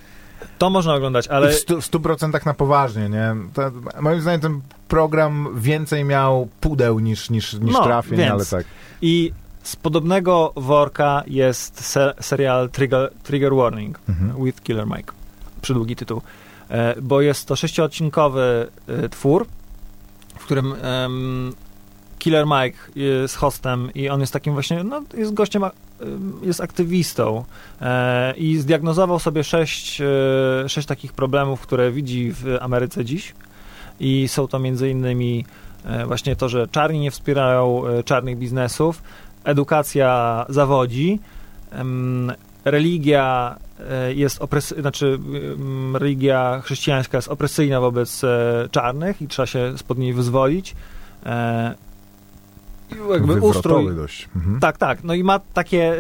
To 0.59 0.71
można 0.71 0.95
oglądać, 0.95 1.29
Ale... 1.29 1.49
W 1.51 1.55
stu, 1.55 1.81
w 1.81 1.85
stu 1.85 2.01
procentach 2.01 2.47
na 2.47 2.55
poważnie, 2.55 3.09
nie? 3.09 3.35
To, 3.55 3.71
moim 4.01 4.21
zdaniem 4.21 4.41
ten 4.41 4.61
program 4.89 5.49
więcej 5.57 6.05
miał 6.05 6.49
pudeł 6.61 6.99
niż, 6.99 7.31
niż, 7.31 7.53
niż 7.53 7.73
No, 7.75 7.83
trafień, 7.85 8.19
więc. 8.19 8.33
ale 8.33 8.45
tak. 8.63 8.65
i 9.03 9.33
z 9.63 9.77
podobnego 9.77 10.53
worka 10.57 11.23
jest 11.27 11.85
se, 11.85 12.15
serial 12.21 12.71
Trigger, 12.71 13.11
Trigger 13.23 13.55
Warning 13.55 13.99
Mhm. 14.09 14.45
with 14.45 14.63
Killer 14.63 14.87
Mike. 14.87 15.13
Przydługi 15.63 15.97
tytuł. 15.97 16.23
E, 16.71 16.95
bo 17.03 17.21
jest 17.21 17.49
to 17.49 17.57
sześciodcinkowy 17.57 18.69
e, 18.89 19.09
twór, 19.09 19.47
w 20.39 20.45
którym 20.45 20.75
em, 20.83 21.53
Killer 22.19 22.47
Mike 22.47 22.79
jest 22.97 23.37
hostem 23.37 23.91
i 23.95 24.09
on 24.09 24.21
jest 24.21 24.33
takim 24.33 24.53
właśnie, 24.53 24.85
no, 24.85 25.03
jest 25.15 25.35
gościem, 25.35 25.63
jest 26.43 26.61
aktywistą 26.61 27.45
e, 27.81 28.35
i 28.37 28.57
zdiagnozował 28.59 29.19
sobie 29.19 29.45
sześć, 29.45 30.01
e, 30.01 30.69
sześć 30.69 30.89
takich 30.89 31.13
problemów, 31.13 31.61
które 31.61 31.93
widzi 31.93 32.33
w 32.33 32.57
Ameryce 32.61 33.05
dziś 33.05 33.35
i 34.01 34.29
są 34.29 34.49
to 34.49 34.59
między 34.59 34.91
innymi 34.91 35.45
e, 35.85 36.07
właśnie 36.07 36.37
to, 36.37 36.49
że 36.49 36.69
czarni 36.69 37.01
nie 37.01 37.11
wspierają 37.11 37.87
e, 37.87 38.03
czarnych 38.03 38.39
biznesów, 38.39 39.03
edukacja 39.45 40.47
zawodzi, 40.49 41.21
religia 42.65 43.57
e, 43.91 44.15
jest 44.15 44.41
opres- 44.41 44.81
znaczy 44.81 45.19
religia 45.95 46.61
chrześcijańska 46.65 47.19
jest 47.19 47.29
opresyjna 47.29 47.81
wobec 47.81 48.25
e, 48.25 48.69
czarnych 48.71 49.23
i 49.23 49.29
trzeba 49.29 49.47
się 49.47 49.79
spod 49.79 49.99
niej 49.99 50.13
wyzwolić. 50.13 50.75
E, 51.27 51.75
i 52.91 53.13
jakby 53.13 53.41
ustrój. 53.41 53.87
Mhm. 54.37 54.61
Tak, 54.61 54.79
tak. 54.79 55.05
No 55.05 55.15
i 55.15 55.25
ma 55.25 55.41
takie 55.55 55.97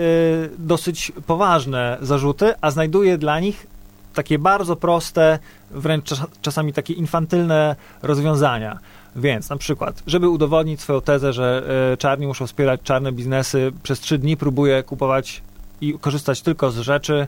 dosyć 0.59 1.12
poważne 1.26 1.98
zarzuty, 2.00 2.55
a 2.61 2.70
znajduje 2.70 3.18
dla 3.18 3.40
nich 3.40 3.66
takie 4.14 4.38
bardzo 4.38 4.76
proste, 4.76 5.38
wręcz 5.70 6.05
czas, 6.05 6.20
czasami 6.42 6.72
takie 6.72 6.92
infantylne 6.94 7.76
rozwiązania. 8.02 8.78
Więc 9.16 9.51
na 9.51 9.57
przykład, 9.57 10.03
żeby 10.07 10.29
udowodnić 10.29 10.81
swoją 10.81 11.01
tezę, 11.01 11.33
że 11.33 11.62
y, 11.92 11.96
czarni 11.96 12.27
muszą 12.27 12.46
wspierać 12.46 12.81
czarne 12.85 13.12
biznesy, 13.12 13.72
przez 13.83 14.01
trzy 14.01 14.18
dni 14.18 14.37
próbuje 14.37 14.83
kupować 14.83 15.42
i 15.81 15.98
korzystać 16.01 16.42
tylko 16.42 16.70
z 16.70 16.79
rzeczy 16.79 17.27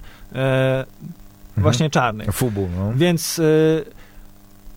y, 1.57 1.61
właśnie 1.61 1.91
czarnych. 1.91 2.33
Fubu, 2.33 2.69
no. 2.77 2.93
Więc 2.95 3.39
y, 3.39 3.85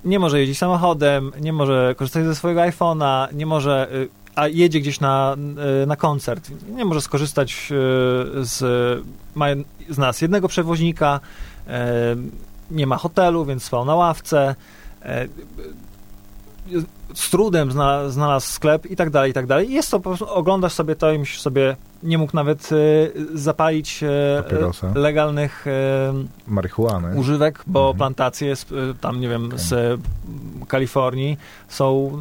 nie 0.05 0.19
może 0.19 0.39
jeździć 0.39 0.57
samochodem, 0.57 1.31
nie 1.41 1.53
może 1.53 1.95
korzystać 1.97 2.25
ze 2.25 2.35
swojego 2.35 2.61
iPhone'a, 2.61 3.33
nie 3.33 3.45
może, 3.45 3.87
y, 3.93 4.09
a 4.35 4.47
jedzie 4.47 4.79
gdzieś 4.79 4.99
na, 4.99 5.35
y, 5.83 5.85
na 5.85 5.95
koncert, 5.95 6.51
nie 6.69 6.85
może 6.85 7.01
skorzystać 7.01 7.67
z, 8.41 8.63
ma 9.35 9.45
z 9.89 9.97
nas 9.97 10.21
jednego 10.21 10.47
przewoźnika, 10.47 11.19
nie 12.71 12.87
ma 12.87 12.97
hotelu, 12.97 13.45
więc 13.45 13.63
spał 13.63 13.85
na 13.85 13.95
ławce. 13.95 14.55
Z 17.17 17.29
trudem 17.29 17.71
zna, 17.71 18.09
znalazł 18.09 18.47
sklep 18.51 18.85
i 18.85 18.95
tak 18.95 19.09
dalej, 19.09 19.31
i 19.31 19.33
tak 19.33 19.45
dalej. 19.45 19.69
I 19.71 19.73
jest 19.73 19.91
to 19.91 19.99
po 19.99 20.09
prostu, 20.09 20.29
oglądasz 20.33 20.73
sobie 20.73 20.95
to 20.95 21.11
i 21.11 21.19
myślisz 21.19 21.41
sobie, 21.41 21.75
nie 22.03 22.17
mógł 22.17 22.35
nawet 22.35 22.71
y, 22.71 23.11
zapalić 23.33 24.03
Papierosa. 24.43 24.91
legalnych 24.95 25.67
y, 25.67 25.71
Marihuany. 26.47 27.15
używek, 27.15 27.63
bo 27.67 27.79
Mhm. 27.79 27.97
plantacje 27.97 28.55
z, 28.55 28.65
tam, 29.01 29.19
nie 29.19 29.29
wiem, 29.29 29.45
Okej. 29.45 29.59
z 29.59 29.99
Kalifornii 30.67 31.37
są, 31.67 32.11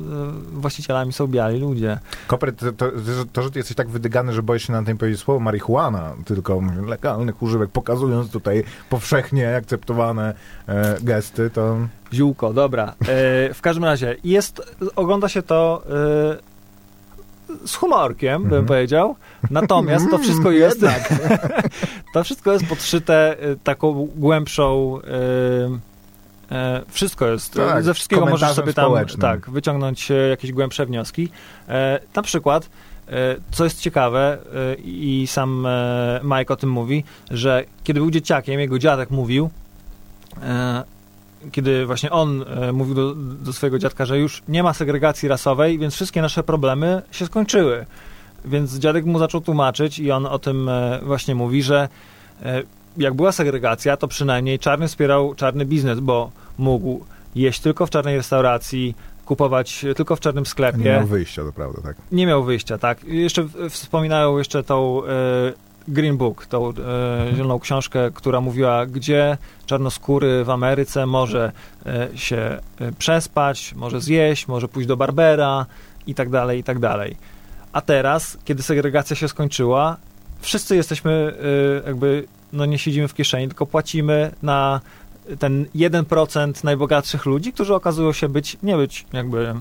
właścicielami 0.52 1.12
są 1.12 1.26
biali 1.26 1.60
ludzie. 1.60 1.98
Koper, 2.26 2.54
to, 2.56 2.72
to, 2.72 2.86
to, 3.32 3.42
że 3.42 3.50
ty 3.50 3.58
jesteś 3.58 3.76
tak 3.76 3.88
wydygany, 3.88 4.32
że 4.32 4.42
boisz 4.42 4.66
się 4.66 4.72
na 4.72 4.82
tym 4.82 4.98
powiedzieć 4.98 5.20
słowo 5.20 5.40
marihuana, 5.40 6.14
tylko 6.24 6.62
legalnych 6.86 7.42
używek, 7.42 7.70
pokazując 7.70 8.30
tutaj 8.30 8.64
powszechnie 8.90 9.56
akceptowane 9.56 10.34
e, 10.68 10.96
gesty, 11.02 11.50
to 11.50 11.76
Ziółko, 12.12 12.52
dobra. 12.52 12.86
E, 12.88 12.94
w 13.54 13.58
każdym 13.62 13.84
razie 13.84 14.16
jest, 14.24 14.76
ogląda 14.96 15.28
się 15.28 15.42
to 15.42 15.82
e, 17.62 17.66
z 17.68 17.74
humorkiem, 17.74 18.42
bym 18.42 18.46
Mhm. 18.52 18.66
powiedział. 18.66 19.16
Natomiast 19.50 20.10
to 20.10 20.18
wszystko 20.18 20.48
Mm, 20.48 20.60
jest, 20.60 20.82
jednak. 20.82 21.14
to 22.14 22.24
wszystko 22.24 22.52
jest 22.52 22.66
podszyte 22.66 23.36
e, 23.40 23.56
taką 23.64 24.08
głębszą 24.16 24.98
e, 26.50 26.82
wszystko 26.88 27.26
jest. 27.26 27.54
Tak, 27.54 27.82
Ze 27.84 27.94
wszystkiego 27.94 28.26
możesz 28.26 28.52
sobie 28.52 28.72
tam 28.72 28.84
społecznym. 28.84 29.20
tak, 29.20 29.50
wyciągnąć 29.50 30.08
jakieś 30.30 30.52
głębsze 30.52 30.86
wnioski. 30.86 31.28
E, 31.68 32.00
na 32.16 32.22
przykład, 32.22 32.68
e, 33.08 33.12
co 33.50 33.64
jest 33.64 33.80
ciekawe 33.80 34.38
i 34.84 35.26
sam 35.30 35.66
e, 35.66 36.20
Mike 36.24 36.54
o 36.54 36.56
tym 36.56 36.70
mówi, 36.70 37.04
że 37.30 37.64
kiedy 37.84 38.00
był 38.00 38.10
dzieciakiem, 38.10 38.60
jego 38.60 38.78
dziadek 38.78 39.10
mówił, 39.10 39.50
kiedy 41.52 41.86
właśnie 41.86 42.10
on 42.10 42.44
e, 42.48 42.72
mówił 42.72 42.94
do, 42.94 43.14
do 43.14 43.52
swojego 43.52 43.78
dziadka, 43.78 44.06
że 44.06 44.18
już 44.18 44.42
nie 44.48 44.62
ma 44.62 44.74
segregacji 44.74 45.28
rasowej, 45.28 45.78
więc 45.78 45.94
wszystkie 45.94 46.22
nasze 46.22 46.42
problemy 46.42 47.02
się 47.10 47.26
skończyły. 47.26 47.86
Więc 48.44 48.78
dziadek 48.78 49.04
mu 49.04 49.18
zaczął 49.18 49.40
tłumaczyć 49.40 49.98
i 49.98 50.10
on 50.10 50.26
o 50.26 50.38
tym 50.38 50.68
e, 50.68 51.00
właśnie 51.02 51.34
mówi, 51.34 51.62
że 51.62 51.88
e, 52.42 52.62
jak 52.96 53.14
była 53.14 53.32
segregacja, 53.32 53.96
to 53.96 54.08
przynajmniej 54.08 54.58
czarny 54.58 54.88
wspierał 54.88 55.34
czarny 55.34 55.64
biznes, 55.64 56.00
bo 56.00 56.30
mógł 56.58 57.04
jeść 57.34 57.60
tylko 57.60 57.86
w 57.86 57.90
czarnej 57.90 58.16
restauracji, 58.16 58.94
kupować 59.24 59.84
tylko 59.96 60.16
w 60.16 60.20
czarnym 60.20 60.46
sklepie 60.46 60.78
nie 60.78 60.84
miał 60.84 61.06
wyjścia, 61.06 61.42
to 61.42 61.52
prawda, 61.52 61.82
tak. 61.82 61.96
nie 62.12 62.26
miał 62.26 62.44
wyjścia, 62.44 62.78
tak. 62.78 63.04
Jeszcze 63.04 63.48
wspominają 63.70 64.38
jeszcze 64.38 64.62
tą 64.62 65.02
Green 65.88 66.16
Book, 66.16 66.46
tą 66.46 66.68
e, 66.68 66.72
zieloną 67.34 67.58
książkę, 67.58 68.10
która 68.14 68.40
mówiła, 68.40 68.86
gdzie 68.86 69.38
czarnoskóry 69.66 70.44
w 70.44 70.50
Ameryce 70.50 71.06
może 71.06 71.52
e, 71.86 72.08
się 72.14 72.36
e, 72.36 72.92
przespać, 72.92 73.74
może 73.74 74.00
zjeść, 74.00 74.48
może 74.48 74.68
pójść 74.68 74.88
do 74.88 74.96
barbera 74.96 75.66
i 76.06 76.14
tak 76.14 76.30
dalej, 76.30 76.60
i 76.60 76.64
tak 76.64 76.78
dalej. 76.78 77.16
A 77.72 77.80
teraz, 77.80 78.38
kiedy 78.44 78.62
segregacja 78.62 79.16
się 79.16 79.28
skończyła, 79.28 79.96
wszyscy 80.40 80.76
jesteśmy 80.76 81.36
e, 81.82 81.86
jakby, 81.86 82.26
no 82.52 82.66
nie 82.66 82.78
siedzimy 82.78 83.08
w 83.08 83.14
kieszeni, 83.14 83.48
tylko 83.48 83.66
płacimy 83.66 84.32
na 84.42 84.80
ten 85.38 85.66
1% 85.74 86.64
najbogatszych 86.64 87.26
ludzi, 87.26 87.52
którzy 87.52 87.74
okazują 87.74 88.12
się 88.12 88.28
być, 88.28 88.56
nie 88.62 88.76
być 88.76 89.06
jakby 89.12 89.54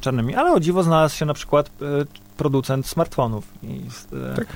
czarnymi, 0.00 0.34
ale 0.34 0.52
o 0.52 0.60
dziwo 0.60 0.82
znalazł 0.82 1.16
się 1.16 1.26
na 1.26 1.34
przykład 1.34 1.66
e, 1.66 1.70
producent 2.36 2.86
smartfonów. 2.86 3.44
I, 3.62 3.80
e, 4.32 4.36
Tak. 4.36 4.46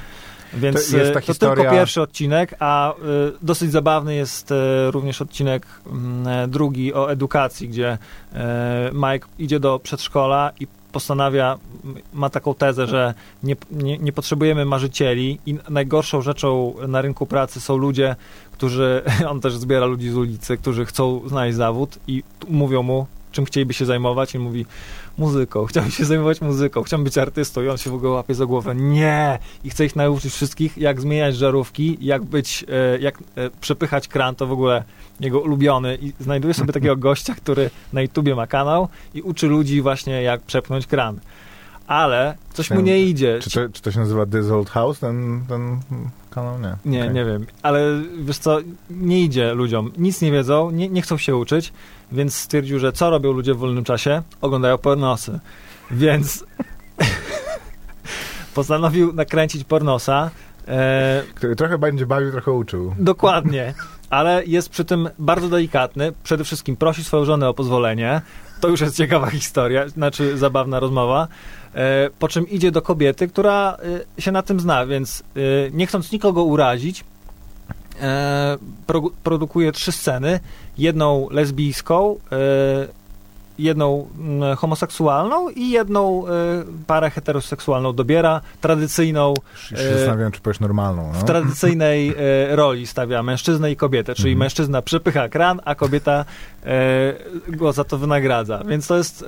Więc 0.55 0.91
To 0.91 0.97
jest 0.97 1.11
e, 1.11 1.15
ta 1.15 1.21
to 1.21 1.27
historia- 1.27 1.55
tylko 1.57 1.73
pierwszy 1.73 2.03
odcinek, 2.03 2.55
a 2.59 2.93
e, 2.93 2.95
dosyć 3.43 3.73
zabawny 3.73 4.15
jest 4.15 4.53
e, 4.53 4.91
również 4.91 5.23
odcinek 5.23 5.67
mm, 5.87 6.29
e, 6.29 6.49
drugi 6.49 6.95
o 6.95 7.11
edukacji, 7.13 7.69
gdzie 7.69 7.99
e, 8.33 8.91
Mike 8.93 9.29
idzie 9.39 9.61
do 9.61 9.79
przedszkola 9.79 10.53
i 10.61 10.67
postanawia, 10.93 11.59
ma 12.13 12.31
taką 12.31 12.55
tezę, 12.55 12.87
że 12.87 13.15
nie, 13.43 13.57
nie, 13.71 13.99
nie 13.99 14.13
potrzebujemy 14.13 14.65
marzycieli 14.65 15.39
i 15.47 15.59
najgorszą 15.71 16.23
rzeczą 16.23 16.75
na 16.89 17.03
rynku 17.03 17.27
pracy 17.27 17.61
są 17.61 17.77
ludzie, 17.77 18.17
którzy, 18.53 19.03
on 19.31 19.41
też 19.41 19.57
zbiera 19.57 19.87
ludzi 19.87 20.11
z 20.11 20.17
ulicy, 20.17 20.57
którzy 20.57 20.85
chcą 20.85 21.23
znaleźć 21.29 21.57
zawód 21.57 21.99
i 22.07 22.23
mówią 22.49 22.83
mu, 22.83 23.07
czym 23.33 23.45
chcieliby 23.45 23.75
się 23.75 23.87
zajmować 23.87 24.35
i 24.35 24.39
mówi, 24.39 24.67
muzyką, 25.19 25.67
chciałbym 25.67 25.93
się 25.93 26.05
zajmować 26.05 26.41
muzyką, 26.41 26.83
chciałbym 26.83 27.05
być 27.05 27.19
artystą 27.19 27.63
i 27.63 27.69
on 27.69 27.79
się 27.79 27.91
w 27.91 27.95
ogóle 27.95 28.13
łapie 28.13 28.35
za 28.35 28.47
głowę, 28.47 28.75
nie! 28.75 29.39
I 29.65 29.71
chce 29.71 29.85
ich 29.85 29.97
nauczyć 29.97 30.33
wszystkich, 30.33 30.79
jak 30.79 31.01
zmieniać 31.01 31.37
żarówki, 31.37 31.99
jak 32.01 32.25
być, 32.25 32.65
e, 32.69 32.99
jak 32.99 33.19
e, 33.19 33.51
przepychać 33.61 34.09
kran, 34.09 34.35
to 34.35 34.47
w 34.47 34.53
ogóle 34.53 34.85
jego 35.21 35.41
ulubiony 35.41 35.99
i 36.03 36.13
znajduje 36.21 36.55
sobie 36.55 36.73
takiego 36.73 36.97
gościa, 37.07 37.35
który 37.35 37.71
na 37.93 38.03
YouTubie 38.03 38.35
ma 38.35 38.47
kanał 38.47 38.89
i 39.15 39.23
uczy 39.23 39.47
ludzi 39.47 39.83
właśnie, 39.83 40.23
jak 40.23 40.41
przepchnąć 40.41 40.87
kran. 40.87 41.21
Ale 41.87 42.37
coś 42.53 42.71
mu 42.71 42.81
nie 42.81 43.03
idzie. 43.03 43.39
Czy 43.43 43.51
to, 43.51 43.69
czy 43.73 43.83
to 43.83 43.93
się 43.93 44.01
nazywa 44.01 44.27
This 44.27 44.51
Old 44.51 44.71
House, 44.71 44.99
ten, 44.99 45.45
ten 45.49 45.81
kanał? 46.35 46.59
Nie. 46.59 46.77
Nie, 46.91 47.01
Okej. 47.03 47.15
nie 47.15 47.25
wiem, 47.25 47.47
ale 47.63 47.81
wiesz 48.19 48.39
co, 48.39 48.59
nie 48.91 49.21
idzie 49.21 49.55
ludziom, 49.55 49.93
nic 49.99 50.21
nie 50.23 50.33
wiedzą, 50.33 50.71
nie, 50.71 50.89
nie 50.89 51.03
chcą 51.03 51.17
się 51.19 51.37
uczyć, 51.37 51.73
więc 52.13 52.35
stwierdził, 52.35 52.79
że 52.79 52.93
co 52.93 53.11
robią 53.11 53.33
ludzie 53.33 53.55
w 53.55 53.59
wolnym 53.59 53.85
czasie? 53.85 54.23
Oglądają 54.41 54.79
pornosy. 54.79 55.39
Więc 55.91 56.45
postanowił 58.55 59.13
nakręcić 59.13 59.65
pornosa. 59.65 60.31
E, 60.69 61.23
Który 61.35 61.57
trochę 61.57 61.79
będzie 61.79 62.07
bawił, 62.07 62.31
trochę 62.33 62.53
uczył. 62.53 62.95
dokładnie, 62.99 63.75
ale 64.11 64.45
jest 64.45 64.69
przy 64.69 64.85
tym 64.85 65.09
bardzo 65.19 65.49
delikatny. 65.49 66.13
Przede 66.23 66.45
wszystkim 66.45 66.77
prosi 66.77 67.05
swoją 67.05 67.25
żonę 67.25 67.49
o 67.49 67.55
pozwolenie. 67.55 68.21
To 68.63 68.69
już 68.69 68.81
jest 68.81 68.97
ciekawa 68.97 69.31
historia, 69.31 69.89
znaczy 69.89 70.39
zabawna 70.39 70.81
rozmowa. 70.81 71.29
E, 71.75 72.11
po 72.19 72.29
czym 72.29 72.49
idzie 72.49 72.71
do 72.71 72.83
kobiety, 72.83 73.29
która 73.29 73.77
e, 74.19 74.23
się 74.23 74.33
na 74.33 74.43
tym 74.43 74.61
zna, 74.61 74.87
więc 74.87 75.21
e, 75.21 75.41
nie 75.71 75.87
chcąc 75.87 76.13
nikogo 76.13 76.45
urazić, 76.45 77.05
pro, 78.87 79.03
produkuje 79.23 79.73
trzy 79.73 79.93
sceny. 79.93 80.41
Jedną 80.79 81.29
lesbijską, 81.31 82.17
jedną 83.59 84.09
mm, 84.19 84.57
homoseksualną 84.57 85.49
i 85.49 85.71
jedną 85.71 86.27
e, 86.29 86.31
parę 86.87 87.11
heteroseksualną. 87.11 87.93
Dobiera 87.93 88.41
tradycyjną 88.61 89.35
się 89.69 89.77
E, 89.77 89.99
zastanawiam, 89.99 90.33
czy 90.33 90.41
powiesz 90.41 90.61
normalną. 90.61 91.13
No? 91.13 91.19
w 91.21 91.25
tradycyjnej 91.25 92.09
e, 92.09 92.57
roli 92.57 92.87
stawia 92.87 93.23
mężczyznę 93.23 93.73
i 93.73 93.77
kobietę, 93.77 94.15
czyli 94.15 94.29
Mhm. 94.29 94.39
mężczyzna 94.39 94.83
przepycha 94.83 95.29
kran, 95.29 95.61
a 95.65 95.75
kobieta 95.75 96.25
go 97.49 97.73
za 97.73 97.85
to 97.85 97.99
wynagradza. 97.99 98.63
Więc 98.65 98.87
to 98.87 98.97
jest. 98.97 99.25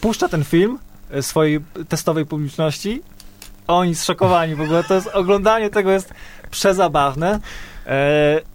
Puszcza 0.00 0.28
ten 0.28 0.44
film 0.44 0.78
swojej 1.20 1.60
testowej 1.88 2.26
publiczności. 2.26 3.02
Oni 3.66 3.94
zszokowani 3.94 4.54
w 4.54 4.60
ogóle. 4.60 4.84
To 4.84 4.94
jest 4.94 5.06
oglądanie 5.06 5.70
tego 5.70 5.90
jest 5.90 6.14
przezabawne. 6.50 7.40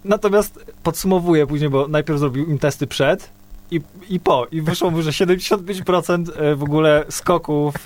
Natomiast 0.04 0.64
podsumowuję 0.82 1.46
później, 1.46 1.70
bo 1.70 1.88
najpierw 1.88 2.18
zrobił 2.18 2.46
im 2.46 2.58
testy 2.58 2.86
przed. 2.86 3.30
I, 3.74 3.80
I 4.14 4.20
po. 4.20 4.46
I 4.52 4.62
wyszło 4.62 4.90
mu, 4.90 5.02
że 5.02 5.10
75% 5.10 6.30
e, 6.36 6.56
w 6.56 6.62
ogóle 6.62 7.04
skoków 7.08 7.74
e, 7.74 7.80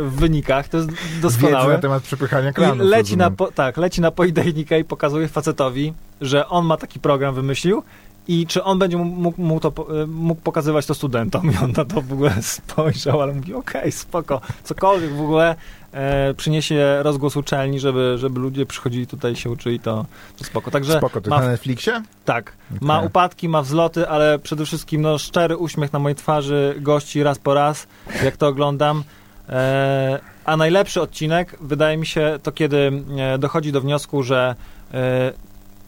w 0.00 0.10
wynikach. 0.10 0.68
To 0.68 0.76
jest 0.76 0.90
Wiedzy 0.90 1.20
doskonałe. 1.20 1.74
na 1.74 1.80
temat 1.80 2.02
przepychania 2.02 2.52
kranu. 2.52 2.84
I 2.84 2.86
leci 2.86 3.16
na, 3.16 3.30
po, 3.30 3.52
tak, 3.52 3.76
leci 3.76 4.00
na 4.00 4.10
politechnikę 4.10 4.80
i 4.80 4.84
pokazuje 4.84 5.28
facetowi, 5.28 5.92
że 6.20 6.48
on 6.48 6.66
ma 6.66 6.76
taki 6.76 7.00
program 7.00 7.34
wymyślił 7.34 7.82
i 8.28 8.46
czy 8.46 8.64
on 8.64 8.78
będzie 8.78 8.96
mógł, 8.96 9.42
mógł, 9.42 9.60
to, 9.60 10.02
e, 10.02 10.06
mógł 10.06 10.40
pokazywać 10.40 10.86
to 10.86 10.94
studentom. 10.94 11.52
I 11.52 11.56
on 11.64 11.72
na 11.72 11.84
to 11.84 12.00
w 12.02 12.12
ogóle 12.12 12.42
spojrzał, 12.42 13.20
ale 13.20 13.32
mówi, 13.32 13.54
okej, 13.54 13.92
spoko, 13.92 14.40
cokolwiek 14.64 15.12
w 15.12 15.20
ogóle 15.20 15.56
e, 15.92 16.34
przyniesie 16.34 16.98
rozgłos 17.02 17.36
uczelni, 17.36 17.80
żeby, 17.80 18.14
żeby 18.18 18.40
ludzie 18.40 18.66
przychodzili 18.66 19.06
tutaj 19.06 19.32
i 19.32 19.36
się 19.36 19.50
uczyli, 19.50 19.80
to, 19.80 20.06
to 20.38 20.44
spoko. 20.44 20.70
Także 20.70 20.98
Spoko, 20.98 21.20
to 21.20 21.30
ma, 21.30 21.40
na 21.40 21.48
Netflixie? 21.48 22.02
tak, 22.24 22.52
ma 22.80 22.96
Okej. 22.96 23.06
upadki, 23.06 23.48
ma 23.48 23.62
wzloty, 23.62 24.08
ale 24.08 24.38
przede 24.38 24.64
wszystkim 24.66 25.02
no, 25.02 25.18
szczery 25.18 25.56
uśmiech 25.56 25.92
na 25.92 25.98
mojej 25.98 26.16
twarzy 26.16 26.74
gości 26.78 27.22
raz 27.22 27.38
po 27.38 27.54
raz, 27.54 27.86
jak 28.24 28.36
to 28.36 28.48
oglądam. 28.48 29.04
E, 29.48 30.20
a 30.44 30.56
najlepszy 30.56 31.00
odcinek, 31.00 31.56
wydaje 31.60 31.96
mi 31.96 32.06
się, 32.06 32.38
to 32.42 32.52
kiedy 32.52 32.92
e, 33.18 33.38
dochodzi 33.38 33.72
do 33.72 33.80
wniosku, 33.80 34.22
że 34.22 34.54
e, 34.94 35.32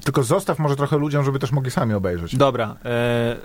Tylko 0.05 0.23
zostaw 0.23 0.59
może 0.59 0.77
trochę 0.77 0.97
ludziom, 0.99 1.25
żeby 1.25 1.39
też 1.39 1.53
mogli 1.53 1.71
sami 1.71 1.95
obejrzeć. 1.95 2.37
dobra, 2.37 2.77
e, 2.85 3.37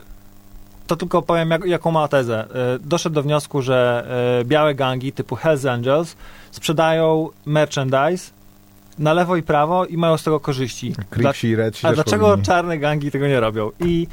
to 0.88 0.96
tylko 0.96 1.22
powiem, 1.22 1.52
jak, 1.52 1.66
jaką 1.66 1.92
ma 1.92 2.08
tezę. 2.08 2.46
E, 2.76 2.80
doszedł 2.80 3.14
do 3.16 3.24
wniosku, 3.24 3.62
że 3.62 4.08
e, 4.42 4.46
białe 4.46 4.76
gangi 4.76 5.12
typu 5.12 5.36
Hells 5.36 5.66
Angels 5.66 6.16
sprzedają 6.52 7.30
merchandise 7.46 8.32
na 9.00 9.14
lewo 9.14 9.36
i 9.36 9.44
prawo 9.44 9.86
i 9.86 9.98
mają 9.98 10.18
z 10.18 10.24
tego 10.24 10.40
korzyści. 10.40 10.92
Dla, 10.92 11.04
Kripsi 11.10 11.56
Redsi 11.56 11.88
a 11.88 11.94
dlaczego 11.94 12.26
powinni. 12.26 12.46
czarne 12.46 12.78
gangi 12.78 13.12
tego 13.12 13.28
nie 13.28 13.40
robią? 13.40 13.72
I 13.80 14.08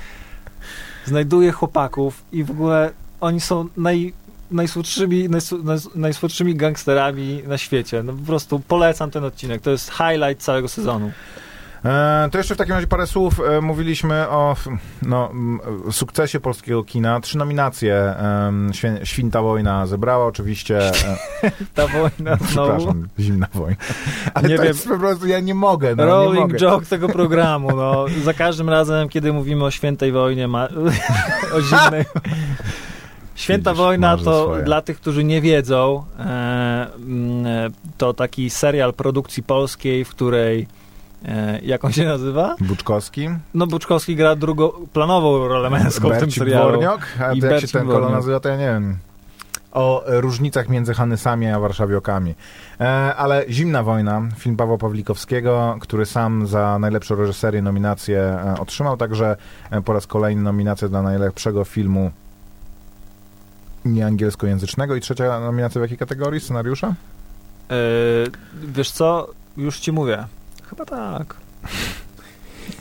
znajduję 1.05 1.53
chłopaków 1.53 2.23
i 2.33 2.45
w 2.45 2.51
ogóle 2.51 2.91
oni 3.21 3.41
są 3.41 3.69
naj, 3.77 4.13
najsłodszymi, 4.51 5.29
najs- 5.31 5.63
najs- 5.63 5.89
najsłodszymi 5.95 6.55
gangsterami 6.55 7.43
na 7.47 7.59
świecie. 7.59 8.03
No 8.03 8.13
po 8.13 8.27
prostu 8.27 8.61
polecam 8.69 9.11
ten 9.11 9.25
odcinek. 9.25 9.63
To 9.63 9.71
jest 9.71 9.91
highlight 9.93 10.43
całego 10.43 10.69
sezonu. 10.69 11.13
E, 11.85 12.29
to 12.33 12.39
jeszcze 12.39 12.55
w 12.55 12.59
takim 12.59 12.75
razie 12.75 12.87
parę 12.87 13.07
słów. 13.07 13.41
E, 13.41 13.61
mówiliśmy 13.61 14.29
o 14.29 14.57
no, 15.03 15.31
sukcesie 15.91 16.41
polskiego 16.41 16.85
kina. 16.85 17.21
Trzy 17.21 17.39
nominacje 17.39 18.15
Świę, 18.73 19.01
Święta 19.05 19.43
Wojna 19.43 19.87
zebrała 19.87 20.27
oczywiście. 20.27 20.79
E, 21.43 21.51
Ta 21.75 21.87
wojna 21.87 22.37
znowu. 22.53 22.71
przepraszam, 22.77 23.09
Zimna 23.21 23.47
Wojna. 23.55 23.77
Ale 24.35 24.49
Nie 24.49 24.57
to 24.57 24.63
wiem. 24.63 24.69
jest 24.73 24.89
po 24.89 24.99
prostu, 24.99 25.27
ja 25.27 25.41
nie 25.41 25.55
mogę. 25.55 25.97
No, 25.97 26.05
nie 26.05 26.11
Rolling 26.11 26.41
mogę. 26.41 26.59
joke 26.59 26.87
tego 26.87 27.09
programu. 27.09 27.77
No. 27.77 28.07
Za 28.25 28.35
każdym 28.35 28.69
razem, 28.69 29.09
kiedy 29.09 29.33
mówimy 29.33 29.65
o 29.65 29.71
świętej 29.71 30.13
wojnie, 30.13 30.49
ma... 30.49 30.69
o 31.57 31.61
zimnej. 31.61 32.05
Święta 33.35 33.71
Widzisz, 33.71 33.85
wojna 33.85 34.17
to 34.17 34.45
swoje. 34.45 34.63
dla 34.65 34.83
tych, 34.83 35.01
którzy 35.01 35.25
nie 35.25 35.41
wiedzą, 35.41 36.05
e, 36.19 36.87
to 37.99 38.15
taki 38.15 38.51
serial 38.51 38.95
produkcji 38.95 39.43
polskiej, 39.43 40.05
w 40.05 40.09
której 40.09 40.67
e, 41.25 41.61
jak 41.63 41.85
on 41.85 41.93
się 41.93 42.05
nazywa? 42.05 42.57
Buczkowski, 42.61 43.29
No 43.55 43.67
Buczkowski 43.67 44.17
gra 44.17 44.37
drugoplanową 44.37 45.49
rolę 45.49 45.71
męską 45.71 46.09
w 46.09 46.11
tym 46.11 46.21
Bercik 46.21 46.39
serialu. 46.39 46.69
Dworniok, 46.71 47.01
a 47.21 47.23
I 47.23 47.27
jak 47.27 47.35
się 47.35 47.41
Bercik 47.49 47.71
ten 47.71 47.87
kolor 47.87 48.13
nazywa, 48.13 48.41
to 48.41 48.49
ja 48.49 48.57
nie 48.57 48.67
wiem. 48.67 48.97
O 49.73 50.05
różnicach 50.07 50.69
między 50.69 50.95
Hanysami 50.95 51.47
a 51.47 51.61
Warszawiokami. 51.61 52.35
E, 52.81 53.15
ale 53.15 53.45
Zimna 53.49 53.83
Wojna, 53.83 54.23
film 54.39 54.57
Pawła 54.57 54.79
Pawlikowskiego, 54.79 55.77
który 55.81 56.07
sam 56.07 56.47
za 56.47 56.79
najlepszą 56.79 57.15
reżyserię 57.15 57.63
nominację 57.63 58.19
e, 58.21 58.55
otrzymał, 58.61 58.97
także 58.97 59.37
e, 59.71 59.83
po 59.83 59.93
raz 59.93 60.07
kolejny 60.07 60.43
nominację 60.43 60.89
dla 60.89 61.03
najlepszego 61.03 61.65
filmu 61.65 62.11
nieangielskojęzycznego 63.85 64.97
i 64.97 65.01
trzecia 65.01 65.41
nominacja 65.41 65.79
w 65.79 65.83
jakiej 65.83 65.99
kategorii? 65.99 66.41
Scenariusza? 66.41 66.95
Wiesz 68.63 68.91
co? 68.91 69.29
Już 69.57 69.79
ci 69.79 69.93
mówię. 69.93 70.25
Chyba 70.77 70.85
tak. 70.85 71.37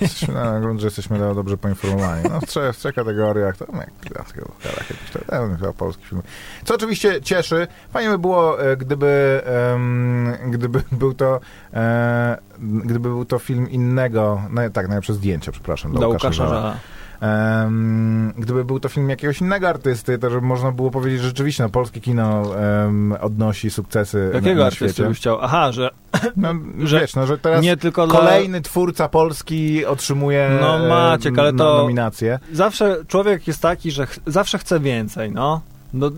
Jesteśmy 0.02 0.34
na 0.34 0.60
grunt, 0.60 0.80
że 0.80 0.88
jesteśmy 0.88 1.20
do- 1.20 1.36
dobrze 1.36 1.58
poinformowani. 1.58 2.24
No, 2.30 2.42
w 2.42 2.46
trzech, 2.46 2.76
w 2.76 2.78
trzech 2.80 2.96
kategoriach, 2.96 3.58
to 3.58 3.66
jak 3.76 4.88
to 5.14 5.20
ten, 5.32 5.58
chyba 5.58 5.74
polski 5.74 6.04
film. 6.06 6.22
Co 6.66 6.76
oczywiście 6.76 7.22
cieszy. 7.22 7.68
Fajnie 7.92 8.10
by 8.12 8.18
było, 8.18 8.62
e, 8.72 8.78
gdyby, 8.78 9.42
em, 9.74 10.34
gdyby 10.52 10.84
był 10.92 11.14
to 11.14 11.40
e, 11.74 12.38
gdyby 12.60 13.00
był 13.10 13.26
to 13.26 13.40
film 13.40 13.70
innego, 13.70 14.42
no, 14.50 14.70
tak, 14.70 14.88
najlepsze 14.88 15.14
zdjęcie, 15.14 15.52
przepraszam, 15.52 15.94
Do 15.94 16.08
Łukasza 16.08 16.32
Żala. 16.34 16.78
Em, 17.24 18.34
gdyby 18.38 18.66
był 18.66 18.80
to 18.80 18.90
film 18.90 19.10
jakiegoś 19.10 19.42
innego 19.42 19.70
artysty, 19.70 20.18
to 20.18 20.30
żeby 20.30 20.48
można 20.48 20.72
było 20.72 20.92
powiedzieć, 20.92 21.22
że 21.22 21.28
rzeczywiście 21.28 21.64
no, 21.64 21.70
polskie 21.70 22.02
kino 22.02 22.44
em, 22.60 23.16
odnosi 23.22 23.70
sukcesy 23.70 24.32
Jakiego 24.34 24.56
na, 24.56 24.60
na 24.62 24.66
artysty 24.66 25.08
byś 25.08 25.18
chciał? 25.18 25.38
Aha, 25.42 25.72
że 25.72 25.90
No, 26.38 26.54
że 26.88 27.00
wiesz, 27.00 27.16
no, 27.16 27.28
że 27.28 27.38
teraz 27.38 27.64
nie 27.64 27.78
tylko 27.78 28.08
dla... 28.08 28.20
kolejny 28.20 28.62
twórca 28.62 29.10
polski 29.10 29.86
otrzymuje 29.86 30.58
No, 30.62 30.88
Maciek, 30.88 31.40
ale 31.40 31.50
e, 31.50 31.54
to- 31.54 31.78
nominację. 31.78 32.40
Zawsze 32.52 32.98
człowiek 33.08 33.48
jest 33.48 33.62
taki, 33.62 33.92
że 33.92 34.06
ch- 34.06 34.20
zawsze 34.28 34.58
chce 34.58 34.80
więcej, 34.80 35.32
no. 35.32 35.62
no 35.94 36.10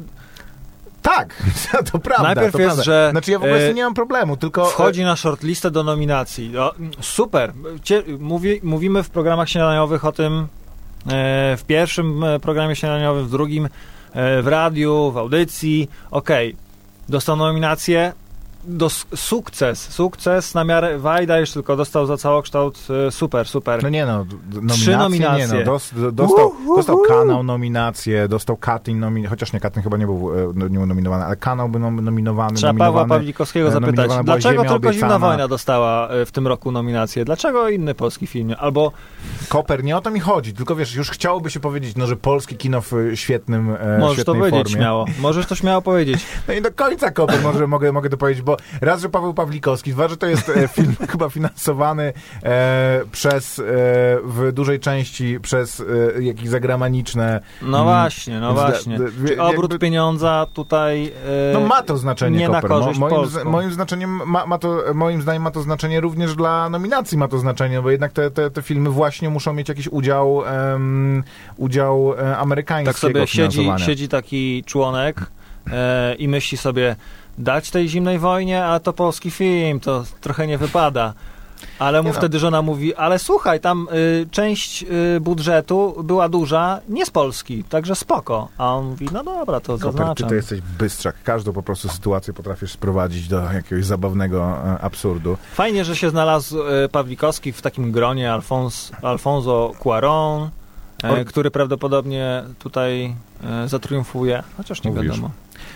Tak, 1.01 1.43
to 1.91 1.99
prawda. 1.99 2.23
Najpierw 2.23 2.51
to 2.51 2.59
jest, 2.61 2.67
prawda. 2.75 2.83
że, 2.83 3.07
Znaczy 3.11 3.31
ja 3.31 3.39
w 3.39 3.43
ogóle 3.43 3.69
e, 3.69 3.73
nie 3.73 3.83
mam 3.83 3.93
problemu, 3.93 4.37
tylko... 4.37 4.65
wchodzi 4.65 5.03
na 5.03 5.15
shortlistę 5.15 5.71
do 5.71 5.83
nominacji. 5.83 6.49
No, 6.53 6.71
super. 7.01 7.53
Cie, 7.83 8.03
mówi, 8.19 8.59
mówimy 8.63 9.03
w 9.03 9.09
programach 9.09 9.49
śniadaniowych 9.49 10.05
o 10.05 10.11
tym, 10.11 10.33
e, 10.33 10.64
w 11.57 11.63
pierwszym 11.67 12.23
e, 12.23 12.39
programie 12.39 12.75
śniadaniowym, 12.75 13.25
w 13.25 13.31
drugim, 13.31 13.65
e, 13.65 14.41
w 14.41 14.47
radiu, 14.47 15.11
w 15.11 15.17
audycji. 15.17 15.89
Okej, 16.11 16.55
dostał 17.09 17.35
nominację, 17.35 18.13
dos, 18.67 19.05
sukces, 19.15 19.79
sukces 19.93 20.53
na 20.53 20.63
miarę 20.63 20.99
Wajda 20.99 21.39
już 21.39 21.51
tylko 21.51 21.75
dostał 21.75 22.05
za 22.05 22.17
całokształt, 22.17 22.87
e, 23.07 23.11
super, 23.11 23.47
super. 23.47 23.83
No 23.83 23.89
nie 23.89 24.05
no, 24.05 24.25
nominacje, 24.53 24.83
Trzy 24.83 24.97
nominacje. 24.97 25.47
Nie 25.47 25.59
no, 25.59 25.65
dos, 25.65 25.93
do- 25.93 26.11
dostał, 26.11 26.51
dostał 26.75 26.97
kanał 27.01 27.43
nominację, 27.43 28.27
dostał 28.27 28.57
Katin 28.57 28.99
nominację, 28.99 29.29
chociaż 29.29 29.53
nie, 29.53 29.59
Katin 29.59 29.83
chyba 29.83 29.97
nie 29.97 30.05
był, 30.05 30.31
e, 30.35 30.51
no, 30.55 30.67
nie 30.67 30.77
był 30.77 30.85
nominowany, 30.85 31.25
ale 31.25 31.35
kanał 31.35 31.69
był 31.69 31.79
nom- 31.81 32.01
nominowany. 32.01 32.55
Trzeba 32.55 32.73
Pawła 32.73 32.85
nominowany. 32.85 33.19
Pawlikowskiego 33.19 33.67
e, 33.67 33.71
zapytać, 33.71 34.11
dlaczego 34.23 34.61
tylko 34.61 34.93
Zimna 34.93 35.07
Obiecana. 35.07 35.19
Wojna 35.19 35.47
dostała 35.47 36.09
e, 36.09 36.25
w 36.25 36.31
tym 36.31 36.47
roku 36.47 36.71
nominację? 36.71 37.25
Dlaczego 37.25 37.69
inny 37.69 37.95
polski 37.95 38.27
film? 38.27 38.55
Albo 38.59 38.91
Koper, 39.49 39.83
nie 39.83 39.97
o 39.97 40.01
to 40.01 40.11
mi 40.11 40.19
chodzi, 40.19 40.53
tylko 40.53 40.75
wiesz, 40.75 40.95
już 40.95 41.09
chciałoby 41.09 41.49
się 41.51 41.59
powiedzieć, 41.59 41.95
no, 41.95 42.07
że 42.07 42.15
polskie 42.15 42.55
kino 42.55 42.81
w 42.81 42.91
świetnym, 43.15 43.77
możesz 43.99 44.25
to 44.25 44.33
powiedzieć 44.35 44.63
formie. 44.63 44.77
śmiało. 44.77 45.05
Możesz 45.19 45.45
to 45.45 45.55
śmiało 45.55 45.81
powiedzieć. 45.81 46.25
No 46.47 46.53
i 46.53 46.61
do 46.61 46.71
końca 46.71 47.11
Koper 47.11 47.41
może, 47.43 47.67
mogę, 47.67 47.91
mogę 47.91 48.09
to 48.09 48.17
powiedzieć, 48.17 48.43
bo 48.43 48.54
raz, 48.81 49.01
że 49.01 49.09
Paweł 49.09 49.33
Pawlikowski, 49.33 49.91
dwa, 49.91 50.07
że 50.07 50.17
to 50.17 50.27
jest 50.27 50.49
e, 50.49 50.67
film 50.67 50.95
chyba 51.11 51.29
finansowany 51.29 52.13
e, 52.43 53.01
przez, 53.11 53.59
e, 53.59 53.63
w 54.23 54.49
dużej 54.53 54.79
części 54.79 55.39
przez 55.39 55.83
e, 56.17 56.23
jakieś 56.23 56.49
zagraniczne... 56.49 57.41
No 57.61 57.77
Mm, 57.77 57.83
właśnie, 57.87 58.39
no 58.39 58.53
właśnie. 58.53 58.97
d- 58.97 59.05
Czy 59.27 59.33
jakby- 59.35 59.41
obrót 59.41 59.79
pieniądza 59.79 60.47
tutaj 60.53 61.05
e, 61.49 61.53
No 61.53 61.59
ma 61.59 61.83
to 61.83 61.97
znaczenie, 61.97 62.39
nie 62.39 62.49
na 62.49 62.61
Koper. 62.61 62.69
Mo- 62.77 62.79
korzyść 62.79 62.99
moim, 62.99 63.25
z- 63.25 63.43
moim 63.43 63.71
znaczeniem 63.73 64.21
ma, 64.25 64.45
ma 64.45 64.57
to, 64.57 64.77
moim 64.93 65.21
zdaniem 65.21 65.41
ma 65.43 65.51
to 65.51 65.61
znaczenie 65.61 66.01
również 66.01 66.35
dla 66.35 66.69
nominacji 66.69 67.17
ma 67.17 67.27
to 67.27 67.37
znaczenie, 67.39 67.81
bo 67.81 67.91
jednak 67.91 68.11
te, 68.11 68.31
te, 68.31 68.51
te 68.51 68.61
filmy 68.61 68.89
właśnie 68.89 69.29
muszą 69.29 69.53
mieć 69.53 69.69
jakiś 69.69 69.87
udział 69.87 70.35
um, 70.35 71.23
udział 71.57 72.13
e, 72.13 72.17
tak 72.17 72.37
amerykańskiego 72.39 72.97
sobie 72.97 73.27
siedzi, 73.27 73.69
siedzi 73.77 74.07
taki 74.07 74.63
członek 74.65 75.21
i 76.17 76.27
myśli 76.27 76.57
sobie 76.57 76.95
dać 77.37 77.71
tej 77.71 77.89
zimnej 77.89 78.19
wojnie, 78.19 78.65
a 78.65 78.79
to 78.79 78.93
polski 78.93 79.31
film, 79.31 79.79
to 79.79 80.03
trochę 80.21 80.47
nie 80.47 80.57
wypada. 80.57 81.13
Ale 81.79 82.03
mu 82.03 82.09
no. 82.09 82.15
wtedy 82.15 82.39
żona 82.39 82.61
mówi, 82.61 82.95
ale 82.95 83.19
słuchaj, 83.19 83.59
tam 83.59 83.87
y, 83.93 84.27
część 84.31 84.83
y, 84.83 85.19
budżetu 85.19 86.03
była 86.03 86.29
duża, 86.29 86.79
nie 86.89 87.05
z 87.05 87.09
Polski, 87.09 87.63
także 87.63 87.95
spoko. 87.95 88.47
A 88.57 88.75
on 88.75 88.85
mówi, 88.85 89.09
no 89.11 89.23
dobra, 89.23 89.59
to 89.59 89.77
Koper, 89.77 90.07
ty 90.15 90.23
to 90.23 90.35
jesteś 90.35 90.61
bystrzak. 90.61 91.15
Każdą 91.23 91.53
po 91.53 91.63
prostu 91.63 91.89
sytuację 91.89 92.33
potrafisz 92.33 92.71
sprowadzić 92.71 93.27
do 93.27 93.51
jakiegoś 93.53 93.85
zabawnego 93.85 94.43
e, 94.43 94.81
absurdu. 94.81 95.37
Fajnie, 95.53 95.85
że 95.85 95.95
się 95.95 96.09
znalazł 96.09 96.61
e, 96.61 96.89
Pawlikowski 96.89 97.51
w 97.51 97.61
takim 97.61 97.91
gronie 97.91 98.33
Alfons, 98.33 98.91
Alfonso 99.01 99.71
Cuaron, 99.83 100.49
e, 101.03 101.25
który 101.25 101.51
prawdopodobnie 101.51 102.43
tutaj 102.59 103.15
zatriumfuje, 103.65 104.43
chociaż 104.57 104.83
nie 104.83 104.91
Mówisz. 104.91 105.09
wiadomo. 105.09 105.31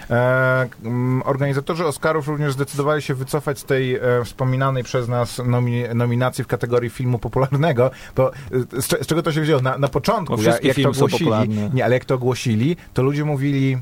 E, 0.09 0.67
m, 0.85 1.21
organizatorzy 1.25 1.85
Oscarów 1.85 2.27
również 2.27 2.53
zdecydowali 2.53 3.01
się 3.01 3.13
wycofać 3.15 3.59
z 3.59 3.63
tej 3.63 3.95
e, 3.95 4.01
wspominanej 4.25 4.83
przez 4.83 5.07
nas 5.07 5.41
nomi, 5.45 5.83
nominacji 5.95 6.43
w 6.43 6.47
kategorii 6.47 6.89
filmu 6.89 7.19
popularnego, 7.19 7.91
bo 8.15 8.33
e, 8.33 8.81
z, 8.81 8.87
cze- 8.87 9.03
z 9.03 9.07
czego 9.07 9.23
to 9.23 9.31
się 9.31 9.41
wzięło? 9.41 9.61
Na, 9.61 9.77
na 9.77 9.87
początku, 9.87 10.35
jak 10.63 10.75
to 10.75 10.89
ogłosili, 10.89 11.69
nie, 11.73 11.85
ale 11.85 11.93
jak 11.93 12.05
to 12.05 12.15
ogłosili, 12.15 12.77
to 12.93 13.03
ludzie 13.03 13.25
mówili 13.25 13.77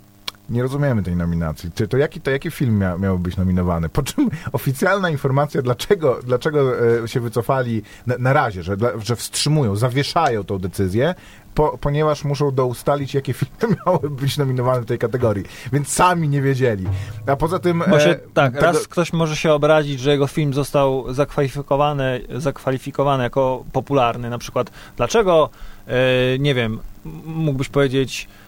nie 0.50 0.62
rozumiemy 0.62 1.04
tej 1.04 1.16
nominacji. 1.16 1.72
Czy 1.76 1.88
to 1.88 1.98
jaki, 1.98 2.22
to 2.22 2.32
jaki 2.32 2.52
film 2.52 2.80
mia, 2.80 2.98
miał 2.98 3.20
być 3.20 3.38
nominowany? 3.38 3.90
Po 3.90 4.04
czym 4.04 4.30
oficjalna 4.52 5.10
informacja, 5.10 5.62
dlaczego, 5.62 6.20
dlaczego 6.24 6.74
się 7.08 7.20
wycofali 7.20 7.82
na, 8.08 8.16
na 8.20 8.34
razie, 8.34 8.64
że, 8.64 8.78
że 9.04 9.16
wstrzymują, 9.16 9.76
zawieszają 9.76 10.44
tą 10.44 10.60
decyzję, 10.60 11.16
po, 11.58 11.78
ponieważ 11.82 12.24
muszą 12.24 12.52
doustalić, 12.52 13.14
jakie 13.14 13.34
filmy 13.34 13.76
miały 13.86 14.10
być 14.10 14.38
nominowane 14.38 14.82
w 14.82 14.86
tej 14.86 14.98
kategorii. 14.98 15.46
Więc 15.74 15.88
sami 15.88 16.30
nie 16.30 16.42
wiedzieli. 16.42 16.86
A 17.28 17.36
poza 17.36 17.60
tym... 17.60 17.84
Bo 17.90 18.00
się, 18.00 18.10
e, 18.10 18.20
tak, 18.34 18.54
tego- 18.54 18.66
raz 18.66 18.88
ktoś 18.88 19.14
może 19.14 19.36
się 19.36 19.54
obrazić, 19.54 20.00
że 20.00 20.12
jego 20.12 20.28
film 20.28 20.54
został 20.54 21.14
zakwalifikowany, 21.14 22.22
zakwalifikowany 22.36 23.24
jako 23.24 23.64
popularny. 23.74 24.30
Na 24.30 24.38
przykład, 24.38 24.72
dlaczego, 24.98 25.50
e, 25.88 25.94
nie 26.40 26.54
wiem, 26.54 26.80
mógłbyś 27.26 27.70
powiedzieć 27.70 28.28
e, 28.28 28.47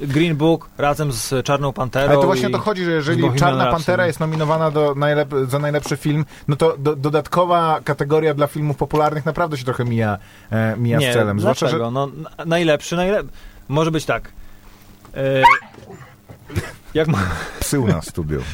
Green 0.00 0.36
Book 0.36 0.68
razem 0.78 1.12
z 1.12 1.46
Czarną 1.46 1.72
Panterą. 1.72 2.08
Ale 2.12 2.20
to 2.20 2.26
właśnie 2.26 2.46
o 2.48 2.50
to 2.50 2.58
chodzi, 2.58 2.84
że 2.84 2.90
jeżeli 2.90 3.34
Czarna. 3.34 3.66
Pantera 3.66 4.06
jest 4.06 4.20
nominowana 4.20 4.70
do 4.70 4.94
najlep- 4.94 5.50
za 5.50 5.58
najlepszy 5.58 5.96
film, 5.96 6.24
no 6.48 6.56
to 6.56 6.76
do, 6.78 6.96
dodatkowa 6.96 7.80
kategoria 7.84 8.34
dla 8.34 8.46
filmów 8.46 8.76
popularnych 8.76 9.24
naprawdę 9.26 9.56
się 9.56 9.64
trochę 9.64 9.84
mija, 9.84 10.18
e, 10.50 10.76
mija 10.76 10.98
Nie, 10.98 11.10
z 11.12 11.14
celem. 11.14 11.40
Zwłaszcza, 11.40 11.66
dlaczego? 11.66 11.84
że 11.84 11.90
No, 11.90 12.06
na- 12.06 12.44
najlepszy, 12.44 12.96
najlepszy. 12.96 13.32
Może 13.68 13.90
być 13.90 14.04
tak. 14.04 14.32
E, 15.14 15.42
jak 16.94 17.08
ma, 17.08 17.18
psy 17.60 17.80
u 17.80 17.86
nas 17.86 18.12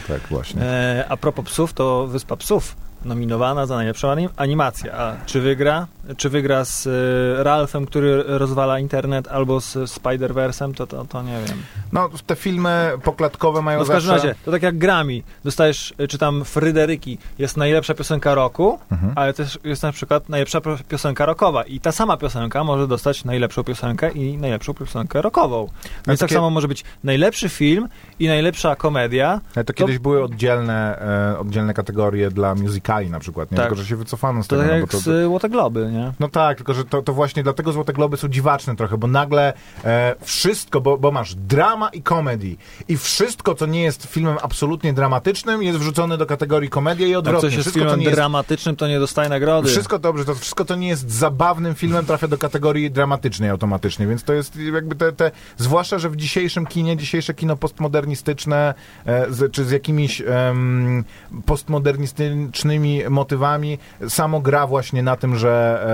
tak 0.08 0.20
właśnie. 0.30 0.62
e, 0.62 1.04
a 1.08 1.16
propos 1.16 1.44
psów, 1.44 1.72
to 1.72 2.06
Wyspa 2.06 2.36
Psów 2.36 2.76
nominowana 3.04 3.66
za 3.66 3.76
najlepszą 3.76 4.08
anim- 4.08 4.28
animację. 4.36 4.94
A 4.94 5.16
czy 5.26 5.40
wygra? 5.40 5.86
Czy 6.16 6.28
wygra 6.30 6.64
z 6.64 6.86
e, 6.86 7.44
Ralphem, 7.44 7.86
który 7.86 8.22
rozwala 8.26 8.78
internet, 8.78 9.28
albo 9.28 9.60
z 9.60 9.74
Spider-Versem, 9.76 10.74
to, 10.74 10.86
to, 10.86 11.04
to 11.04 11.22
nie 11.22 11.38
wiem. 11.48 11.56
No, 11.92 12.08
te 12.26 12.36
filmy 12.36 12.90
poklatkowe 13.02 13.62
mają 13.62 13.78
No 13.78 13.84
w 13.84 13.88
każdym 13.88 14.08
zawsze... 14.14 14.28
razie, 14.28 14.40
to 14.44 14.50
tak 14.50 14.62
jak 14.62 14.78
Grammy. 14.78 15.22
Dostajesz, 15.44 15.94
e, 15.98 16.08
czy 16.08 16.18
tam 16.18 16.44
Fryderyki, 16.44 17.18
jest 17.38 17.56
najlepsza 17.56 17.94
piosenka 17.94 18.34
roku, 18.34 18.78
Mhm. 18.92 19.12
ale 19.16 19.32
też 19.32 19.58
jest 19.64 19.82
na 19.82 19.92
przykład 19.92 20.28
najlepsza 20.28 20.60
piosenka 20.88 21.26
rockowa 21.26 21.62
i 21.62 21.80
ta 21.80 21.92
sama 21.92 22.16
piosenka 22.16 22.64
może 22.64 22.86
dostać 22.88 23.24
najlepszą 23.24 23.64
piosenkę 23.64 24.10
i 24.10 24.38
najlepszą 24.38 24.74
piosenkę 24.74 25.22
rockową. 25.22 25.66
Więc 26.06 26.20
tak 26.20 26.28
takie- 26.28 26.34
samo 26.34 26.50
może 26.50 26.68
być 26.68 26.84
najlepszy 27.04 27.48
film 27.48 27.88
i 28.18 28.28
najlepsza 28.28 28.76
komedia. 28.76 29.40
Ale 29.56 29.64
to 29.64 29.72
kiedyś 29.72 29.98
były 29.98 30.22
oddzielne, 30.24 30.98
e, 31.34 31.38
oddzielne 31.38 31.74
kategorie 31.74 32.30
dla 32.30 32.54
musicali 32.54 32.89
Kali 32.90 33.10
na 33.10 33.20
przykład, 33.20 33.50
nie? 33.50 33.56
Tak. 33.56 33.66
Tylko, 33.66 33.82
że 33.82 33.88
się 33.88 33.96
wycofano 33.96 34.42
z 34.42 34.46
To 34.46 34.56
tego. 34.56 34.62
tak 34.62 34.70
no, 34.70 34.76
jak 34.76 34.86
bo 34.86 34.90
to, 34.92 34.98
z 34.98 35.06
y, 35.06 35.24
Złote 35.24 35.48
Globy, 35.48 35.90
nie? 35.92 36.12
no 36.20 36.28
tak, 36.28 36.56
tylko 36.56 36.74
że 36.74 36.84
to, 36.84 37.02
to 37.02 37.12
właśnie 37.12 37.42
dlatego 37.42 37.72
Złote 37.72 37.92
Globy 37.92 38.16
są 38.16 38.28
dziwaczne 38.28 38.76
trochę, 38.76 38.98
bo 38.98 39.06
nagle 39.06 39.52
e, 39.84 40.14
wszystko, 40.22 40.80
bo, 40.80 40.98
bo 40.98 41.10
masz 41.10 41.34
drama 41.34 41.88
i 41.88 42.02
comedy 42.02 42.56
i 42.88 42.96
wszystko, 42.96 43.54
co 43.54 43.66
nie 43.66 43.82
jest 43.82 44.06
filmem 44.06 44.36
absolutnie 44.42 44.92
dramatycznym, 44.92 45.62
jest 45.62 45.78
wrzucone 45.78 46.18
do 46.18 46.26
kategorii 46.26 46.70
komedia 46.70 47.06
i 47.06 47.14
odwrotnie. 47.14 47.40
coś 47.40 47.52
jest 47.56 47.62
wszystko, 47.62 47.80
co 47.80 47.84
filmem 47.84 48.00
nie 48.00 48.04
jest 48.04 48.16
dramatycznym, 48.16 48.76
to 48.76 48.88
nie 48.88 48.98
dostaje 48.98 49.28
nagrody. 49.28 49.68
Wszystko 49.68 49.98
dobrze, 49.98 50.24
to 50.24 50.34
wszystko 50.34 50.64
to 50.64 50.74
nie 50.76 50.88
jest 50.88 51.10
zabawnym 51.10 51.74
filmem, 51.74 52.06
trafia 52.06 52.28
do 52.28 52.38
kategorii 52.38 52.90
dramatycznej 52.90 53.50
automatycznie, 53.50 54.06
więc 54.06 54.24
to 54.24 54.32
jest 54.32 54.56
jakby 54.56 54.94
te, 54.94 55.12
te 55.12 55.30
zwłaszcza, 55.56 55.98
że 55.98 56.10
w 56.10 56.16
dzisiejszym 56.16 56.66
kinie, 56.66 56.96
dzisiejsze 56.96 57.34
kino 57.34 57.56
postmodernistyczne, 57.56 58.74
e, 59.06 59.32
z, 59.32 59.52
czy 59.52 59.64
z 59.64 59.70
jakimiś 59.70 60.22
em, 60.26 61.04
postmodernistycznymi 61.46 62.79
motywami, 63.10 63.78
samo 64.08 64.40
gra 64.40 64.66
właśnie 64.66 65.02
na 65.02 65.16
tym, 65.16 65.36
że, 65.36 65.84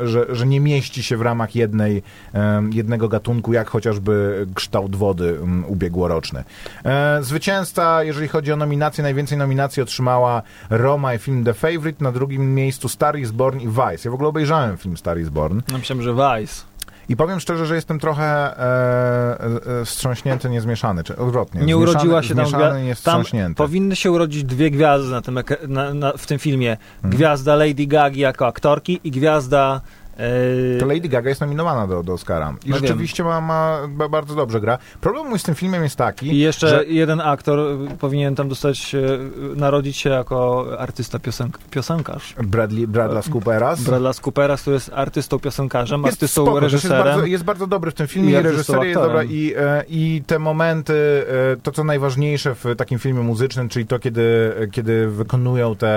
e, 0.00 0.06
że, 0.08 0.26
że 0.34 0.46
nie 0.46 0.60
mieści 0.60 1.02
się 1.02 1.16
w 1.16 1.22
ramach 1.22 1.54
jednej, 1.54 2.02
em, 2.32 2.72
jednego 2.72 3.08
gatunku, 3.08 3.52
jak 3.52 3.70
chociażby 3.70 4.46
kształt 4.54 4.96
wody 4.96 5.38
ubiegłoroczny. 5.66 6.44
E, 6.84 7.18
zwycięzca, 7.22 8.04
jeżeli 8.04 8.28
chodzi 8.28 8.52
o 8.52 8.56
nominacje, 8.56 9.02
najwięcej 9.02 9.38
nominacji 9.38 9.82
otrzymała 9.82 10.42
Roma 10.70 11.14
i 11.14 11.18
film 11.18 11.44
The 11.44 11.54
Favorite, 11.54 12.04
na 12.04 12.12
drugim 12.12 12.54
miejscu 12.54 12.88
Star 12.88 13.18
is 13.18 13.30
Born 13.30 13.60
i 13.60 13.68
Vice. 13.68 14.00
Ja 14.04 14.10
w 14.10 14.14
ogóle 14.14 14.28
obejrzałem 14.28 14.76
film 14.76 14.96
Star 14.96 15.18
is 15.20 15.28
Born 15.28 15.60
No, 15.72 15.78
Myślałem, 15.78 16.02
że 16.02 16.14
Vice. 16.14 16.72
I 17.08 17.16
powiem 17.16 17.40
szczerze, 17.40 17.66
że 17.66 17.74
jestem 17.74 17.98
trochę 17.98 18.24
e, 18.24 19.80
e, 19.80 19.84
wstrząśnięty, 19.84 20.50
niezmieszany, 20.50 21.04
czy 21.04 21.16
odwrotnie. 21.16 21.60
Nie 21.60 21.74
Zmieszany- 21.74 21.82
urodziła 21.90 22.22
się 22.22 22.34
tam 22.34 22.46
zmieszany, 22.46 22.64
gwia- 22.64 22.82
nie 22.82 22.88
Tam 22.88 22.94
wstrząśnięty. 22.94 23.54
powinny 23.58 23.96
się 23.96 24.10
urodzić 24.10 24.44
dwie 24.44 24.70
gwiazdy 24.70 25.10
na 25.10 25.22
tym, 25.22 25.38
na, 25.68 25.94
na, 25.94 26.12
w 26.16 26.26
tym 26.26 26.38
filmie. 26.38 26.70
Mhm. 26.96 27.14
Gwiazda 27.14 27.56
Lady 27.56 27.86
Gagi 27.86 28.20
jako 28.20 28.46
aktorki 28.46 29.00
i 29.04 29.10
gwiazda... 29.10 29.80
e, 30.16 30.78
To 30.80 30.86
Lady 30.86 31.08
Gaga 31.08 31.28
jest 31.28 31.40
nominowana 31.40 31.86
do, 31.86 32.02
do 32.02 32.12
Oscara. 32.12 32.54
I 32.66 32.70
No 32.70 32.78
rzeczywiście 32.78 33.24
ma, 33.24 33.40
ma 33.40 33.78
ba- 33.88 34.08
bardzo 34.08 34.34
dobrze 34.34 34.60
gra. 34.60 34.78
Problem 35.00 35.28
mój 35.28 35.38
z 35.38 35.42
tym 35.42 35.54
filmem 35.54 35.82
jest 35.82 35.96
taki, 35.96 36.26
I 36.26 36.38
jeszcze 36.38 36.68
że 36.68 36.84
jeden 36.86 37.20
aktor 37.20 37.58
y, 37.58 37.96
powinien 37.98 38.34
tam 38.34 38.48
dostać, 38.48 38.94
y, 38.94 39.18
narodzić 39.56 39.96
się 39.96 40.10
jako 40.10 40.66
artysta 40.78 41.18
piosenk, 41.18 41.58
piosenkarz. 41.58 42.34
Bradley, 42.42 42.86
Bradley 42.86 43.22
Cooperas 43.32 43.82
Bradley 43.82 44.12
Coopera, 44.22 44.56
który 44.56 44.74
jest 44.74 44.90
artystą 44.94 45.38
piosenkarzem, 45.38 46.02
jest 46.02 46.12
artystą 46.12 46.42
spoko, 46.44 46.60
też 46.60 46.72
jest 46.72 46.84
reżyserem. 46.84 47.04
bardzo, 47.14 47.26
jest 47.26 47.44
bardzo 47.44 47.66
dobry 47.66 47.90
w 47.90 47.94
tym 47.94 48.06
filmie 48.06 48.30
i 48.30 48.32
i, 48.32 48.42
reżyseria 48.42 48.84
jest 48.84 49.00
dobra 49.00 49.24
i, 49.24 49.54
e, 49.56 49.84
i 49.88 50.22
te 50.26 50.38
momenty, 50.38 51.24
e, 51.52 51.56
to 51.62 51.72
co 51.72 51.84
najważniejsze 51.84 52.54
w 52.54 52.64
takim 52.76 52.98
filmie 52.98 53.20
muzycznym, 53.20 53.68
czyli 53.68 53.86
to 53.86 53.98
kiedy, 53.98 54.52
kiedy 54.72 55.08
wykonują 55.08 55.76
te, 55.76 55.88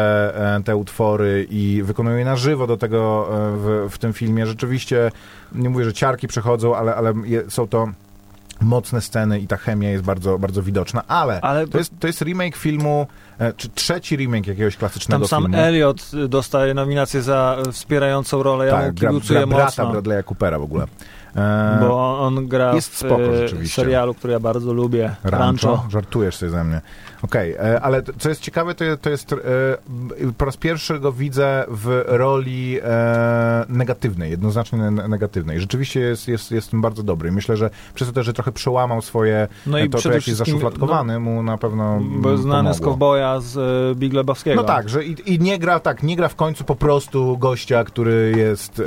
e, 0.55 0.63
te 0.63 0.75
utwory 0.75 1.47
i 1.49 1.81
wykonują 1.83 2.17
je 2.17 2.25
na 2.25 2.35
żywo 2.35 2.67
do 2.67 2.77
tego 2.77 3.29
w, 3.57 3.87
w 3.91 3.97
tym 4.05 4.13
filmie, 4.13 4.47
rzeczywiście 4.47 5.11
nie 5.51 5.69
mówię, 5.69 5.85
że 5.85 5.93
ciarki 5.93 6.27
przechodzą, 6.27 6.75
ale, 6.75 6.95
ale 6.95 7.13
je, 7.25 7.49
są 7.49 7.67
to 7.67 7.87
mocne 8.61 9.01
sceny 9.01 9.39
i 9.39 9.47
ta 9.47 9.57
chemia 9.57 9.89
jest 9.89 10.03
bardzo, 10.03 10.39
bardzo 10.39 10.63
widoczna, 10.63 11.03
ale, 11.07 11.41
Ale 11.41 11.67
to, 11.67 11.77
jest, 11.77 11.91
to 11.99 12.07
jest 12.07 12.21
remake 12.21 12.55
filmu, 12.55 13.07
czy 13.57 13.69
trzeci 13.69 14.15
remake 14.17 14.47
jakiegoś 14.47 14.77
klasycznego 14.77 15.27
tam 15.27 15.29
sam 15.29 15.43
filmu. 15.43 15.57
Elliot 15.57 16.11
y, 16.13 16.27
dostaje 16.27 16.73
nominację 16.73 17.21
za 17.21 17.57
y, 17.67 17.71
wspierającą 17.71 18.43
rolę. 18.43 18.65
Ja 18.65 18.71
tak, 18.71 18.85
mu 18.87 18.93
gra, 18.93 19.09
kibicuję 19.09 19.39
gra 19.39 19.47
brata 19.47 19.83
mocno. 19.85 20.01
Bradley'a 20.01 20.23
Coopera 20.23 20.59
w 20.59 20.63
ogóle. 20.63 20.85
E, 21.35 21.77
Bo 21.81 22.19
on 22.21 22.47
gra 22.47 22.73
jest 22.75 22.89
w 22.93 22.97
spoko 22.97 23.21
y, 23.33 23.37
rzeczywiście. 23.37 23.75
serialu, 23.81 24.13
który 24.13 24.33
ja 24.33 24.39
bardzo 24.39 24.73
lubię. 24.73 25.15
Rancho? 25.23 25.67
Rancho. 25.67 25.89
Żartujesz 25.89 26.35
sobie 26.35 26.49
ze 26.49 26.63
mnie. 26.63 26.81
Okej, 27.21 27.53
e, 27.53 27.81
ale 27.81 28.03
co 28.17 28.29
jest 28.29 28.41
ciekawe, 28.41 28.75
to, 28.75 28.83
je- 28.83 28.97
to 28.97 29.09
jest, 29.09 29.33
e, 29.33 29.37
po 30.37 30.45
raz 30.45 30.57
pierwszy 30.57 30.99
go 30.99 31.11
widzę 31.11 31.65
w 31.67 32.03
roli 32.07 32.79
e, 32.83 33.65
negatywnej, 33.69 34.31
jednoznacznie 34.31 34.79
ne- 34.79 35.07
negatywnej. 35.07 35.59
Rzeczywiście 35.59 35.99
jest, 35.99 36.27
jest, 36.27 36.51
jest 36.51 36.71
tym 36.71 36.81
bardzo 36.81 37.03
dobry. 37.03 37.31
Myślę, 37.31 37.57
że 37.57 37.69
przez 37.93 38.07
to 38.07 38.13
też, 38.13 38.25
że 38.25 38.33
trochę 38.33 38.51
przełamał 38.51 39.01
swoje, 39.01 39.47
No 39.67 39.79
e, 39.79 39.85
i 39.85 39.89
to, 39.89 40.01
to 40.01 40.11
jak 40.11 40.27
jest 40.27 40.37
zaszufladkowany, 40.37 41.19
mu 41.19 41.43
na 41.43 41.57
pewno 41.57 41.99
no, 41.99 42.05
bo 42.21 42.31
jest 42.31 42.43
znany 42.43 42.73
z 42.73 42.77
pomogło. 42.79 42.97
Z 43.39 43.55
y, 43.91 43.95
Big 43.99 44.13
Lebowskiego. 44.13 44.61
No 44.61 44.67
tak, 44.67 44.89
że 44.89 45.05
i, 45.05 45.33
i 45.33 45.39
nie 45.39 45.59
gra 45.59 45.79
tak, 45.79 46.03
nie 46.03 46.15
gra 46.15 46.27
w 46.27 46.35
końcu 46.35 46.63
po 46.63 46.75
prostu 46.75 47.37
gościa, 47.37 47.83
który 47.83 48.33
jest 48.37 48.79
e, 48.79 48.83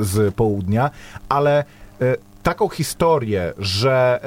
z 0.00 0.34
południa, 0.34 0.90
ale 1.28 1.64
e, 2.00 2.16
taką 2.42 2.68
historię, 2.68 3.52
że 3.58 4.20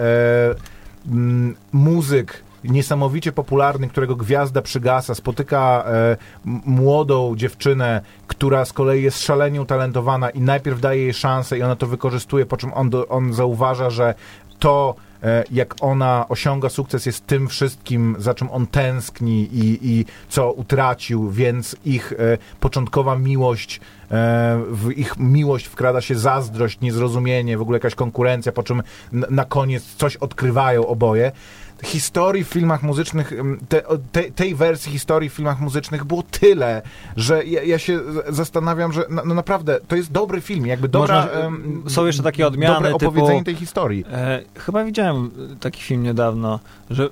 e, 1.08 1.12
m, 1.12 1.56
muzyk 1.72 2.46
niesamowicie 2.70 3.32
popularny, 3.32 3.88
którego 3.88 4.16
gwiazda 4.16 4.62
przygasa, 4.62 5.16
spotyka 5.16 5.84
e, 5.88 6.18
młodą 6.66 7.36
dziewczynę, 7.36 8.02
która 8.28 8.66
z 8.66 8.74
kolei 8.74 9.04
jest 9.04 9.24
szalenie 9.24 9.62
utalentowana 9.62 10.30
i 10.30 10.42
najpierw 10.42 10.82
daje 10.82 11.02
jej 11.02 11.14
szansę 11.14 11.58
i 11.58 11.64
ona 11.64 11.76
to 11.76 11.88
wykorzystuje, 11.88 12.46
po 12.46 12.58
czym 12.58 12.74
on, 12.74 12.90
do, 12.90 13.08
on 13.08 13.34
zauważa, 13.34 13.90
że 13.90 14.14
to 14.60 14.96
e, 14.96 15.15
jak 15.52 15.76
ona 15.82 16.26
osiąga 16.30 16.70
sukces 16.70 17.06
jest 17.06 17.28
tym 17.28 17.48
wszystkim, 17.48 18.16
za 18.20 18.34
czym 18.34 18.52
on 18.52 18.68
tęskni 18.68 19.50
i, 19.54 19.80
i 19.82 20.06
co 20.30 20.52
utracił, 20.52 21.32
więc 21.32 21.76
ich 21.86 22.14
e, 22.14 22.38
początkowa 22.60 23.16
miłość, 23.16 23.80
e, 24.12 24.62
w 24.70 24.92
ich 24.92 25.18
miłość 25.18 25.66
wkrada 25.66 26.02
się 26.02 26.16
zazdrość, 26.16 26.82
niezrozumienie, 26.82 27.58
w 27.58 27.62
ogóle 27.62 27.76
jakaś 27.76 27.96
konkurencja, 27.96 28.52
po 28.52 28.64
czym 28.64 28.84
na 29.12 29.46
koniec 29.46 29.84
coś 29.84 30.16
odkrywają 30.16 30.88
oboje. 30.88 31.32
Historii 31.84 32.44
w 32.44 32.48
filmach 32.48 32.84
muzycznych, 32.84 33.34
em, 33.34 33.60
te, 33.70 33.82
te, 34.12 34.24
tej 34.24 34.56
wersji 34.56 34.92
historii 34.92 35.30
w 35.30 35.34
filmach 35.34 35.60
muzycznych 35.60 36.04
było 36.04 36.24
tyle, 36.24 36.82
że 37.18 37.46
ja, 37.46 37.64
ja 37.64 37.80
się 37.80 38.00
zastanawiam, 38.30 38.92
że 38.94 39.06
no, 39.10 39.22
no 39.26 39.34
naprawdę 39.34 39.80
to 39.88 39.96
jest 39.96 40.12
dobry 40.12 40.42
film, 40.42 40.66
jakby 40.66 40.88
dobra, 40.88 41.28
Można- 41.44 41.90
są 41.90 42.06
jeszcze 42.06 42.24
takie 42.24 42.48
odmiany 42.48 42.74
dobre 42.76 42.92
typu- 42.92 43.08
opowiedzenie 43.08 43.44
tej 43.44 43.56
historii. 43.56 44.06
E, 44.12 44.42
chyba 44.58 44.84
widziałem 44.84 45.32
y, 45.54 45.56
taki 45.60 45.82
film 45.82 46.04
niedawno, 46.04 46.60
że 46.90 47.10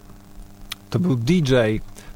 to 0.89 0.99
był 0.99 1.15
DJ. 1.15 1.55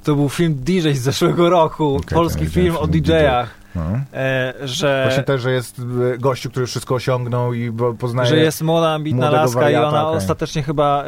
To 0.04 0.16
był 0.16 0.30
film 0.30 0.56
DJ 0.56 0.92
z 0.92 1.02
zeszłego 1.02 1.50
roku. 1.50 2.02
To 2.08 2.16
polski 2.16 2.46
film 2.46 2.78
o 2.78 2.88
DJ-ach. 2.88 3.50
No. 3.76 3.84
E, 4.14 4.54
że, 4.64 5.04
Właśnie 5.08 5.24
też, 5.24 5.42
że 5.42 5.52
jest 5.52 5.82
e, 6.14 6.18
gościu, 6.18 6.50
który 6.50 6.66
wszystko 6.66 6.96
osiągnął 6.96 7.54
i 7.54 7.72
poznaje... 8.00 8.30
że 8.30 8.38
jest 8.38 8.62
młoda, 8.62 8.94
ambitna 8.94 9.30
laska 9.30 9.60
wariata, 9.60 9.86
i 9.86 9.90
ona 9.90 10.08
okej. 10.08 10.18
ostatecznie 10.18 10.64
chyba 10.64 11.06
y, 11.06 11.08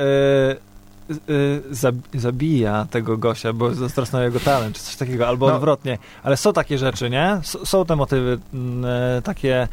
y, 1.29 1.61
zab- 1.71 2.01
zabija 2.19 2.87
tego 2.91 3.17
gościa, 3.17 3.53
bo 3.53 3.73
zazdrosna 3.73 4.19
o 4.19 4.21
jego 4.21 4.39
talent, 4.39 4.75
czy 4.77 4.83
coś 4.83 4.95
takiego, 4.95 5.27
albo 5.27 5.47
No. 5.49 5.55
odwrotnie. 5.55 5.97
Ale 6.23 6.37
są 6.37 6.53
takie 6.53 6.77
rzeczy, 6.77 7.09
nie? 7.09 7.25
S- 7.41 7.57
są 7.65 7.85
te 7.85 7.95
motywy 7.95 8.39
mm, 8.53 8.85
e, 9.17 9.21
takie, 9.21 9.67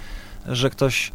że 0.47 0.71
ktoś... 0.71 1.13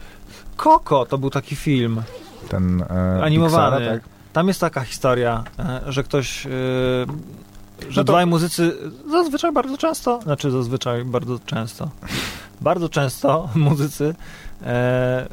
Koko 0.56 1.06
to 1.06 1.18
był 1.18 1.30
taki 1.30 1.56
film. 1.56 2.02
ten 2.50 2.82
e, 2.82 3.24
Animowany. 3.24 3.78
Pixara, 3.78 3.94
tak? 4.00 4.10
Tam 4.34 4.48
jest 4.48 4.60
taka 4.62 4.82
historia, 4.82 5.44
e, 5.60 5.82
że 5.88 6.04
ktoś, 6.04 6.46
e, 6.46 6.50
że 7.80 7.88
No 7.90 7.94
to- 7.96 8.04
dwaj 8.04 8.26
muzycy 8.26 8.78
zazwyczaj 9.12 9.52
bardzo 9.52 9.78
często, 9.78 10.22
znaczy 10.22 10.52
zazwyczaj 10.52 11.06
bardzo 11.06 11.40
często, 11.46 11.90
bardzo 12.62 12.90
często 12.90 13.50
muzycy 13.56 14.16
e, 14.66 15.28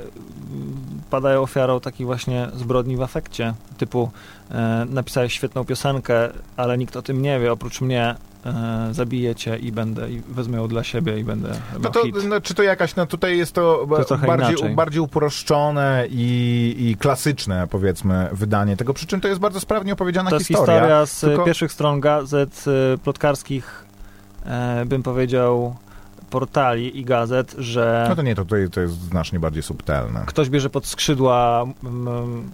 padają 1.11 1.43
ofiarą 1.43 1.81
takiej 1.81 2.07
właśnie 2.07 2.49
zbrodni 2.57 2.97
w 2.97 3.03
afekcie, 3.03 3.55
typu 3.79 4.11
e, 4.51 4.87
napisałeś 4.91 5.33
świetną 5.33 5.64
piosenkę, 5.64 6.29
ale 6.57 6.79
nikt 6.79 6.97
o 6.97 7.03
tym 7.03 7.23
nie 7.23 7.41
wie, 7.41 7.53
oprócz 7.53 7.81
mnie 7.81 8.14
e, 8.47 8.88
zabiję 8.93 9.35
cię 9.35 9.57
i 9.57 9.73
będę, 9.73 10.11
i 10.11 10.21
wezmę 10.29 10.57
ją 10.59 10.69
dla 10.69 10.85
siebie 10.85 11.19
i 11.19 11.25
będę 11.25 11.49
No 11.83 11.91
to, 11.91 12.03
no, 12.29 12.41
czy 12.41 12.55
to 12.55 12.62
jakaś, 12.62 12.97
no 12.97 13.07
tutaj 13.07 13.38
jest 13.38 13.53
to, 13.53 13.87
To 14.09 14.17
bardziej, 14.19 14.49
inaczej. 14.51 14.75
bardziej 14.75 15.01
uproszczone 15.01 16.07
i, 16.11 16.75
i 16.79 16.97
klasyczne, 16.97 17.67
powiedzmy, 17.71 18.29
wydanie 18.33 18.77
tego, 18.77 18.95
przy 18.95 19.07
czym 19.07 19.21
to 19.21 19.29
jest 19.29 19.41
bardzo 19.41 19.61
sprawnie 19.61 19.93
opowiedziana 19.93 20.31
To 20.31 20.37
jest 20.37 20.47
historia. 20.49 20.75
historia 20.75 21.07
z 21.07 21.21
tylko- 21.21 21.45
pierwszych 21.45 21.73
stron 21.73 22.01
gazet 22.01 22.64
y, 22.95 22.99
plotkarskich, 22.99 23.85
e, 24.47 24.85
bym 24.87 25.03
powiedział, 25.03 25.77
portali 26.31 26.99
i 26.99 27.05
gazet, 27.05 27.55
że 27.59 28.07
No 28.09 28.17
to 28.17 28.23
nie, 28.23 28.35
to 28.35 28.45
to 28.73 28.81
jest 28.81 28.95
znacznie 28.95 29.41
bardziej 29.41 29.62
subtelne. 29.62 30.25
ktoś 30.27 30.49
bierze 30.51 30.71
pod 30.71 30.87
skrzydła, 30.87 31.64
mm, 31.85 32.51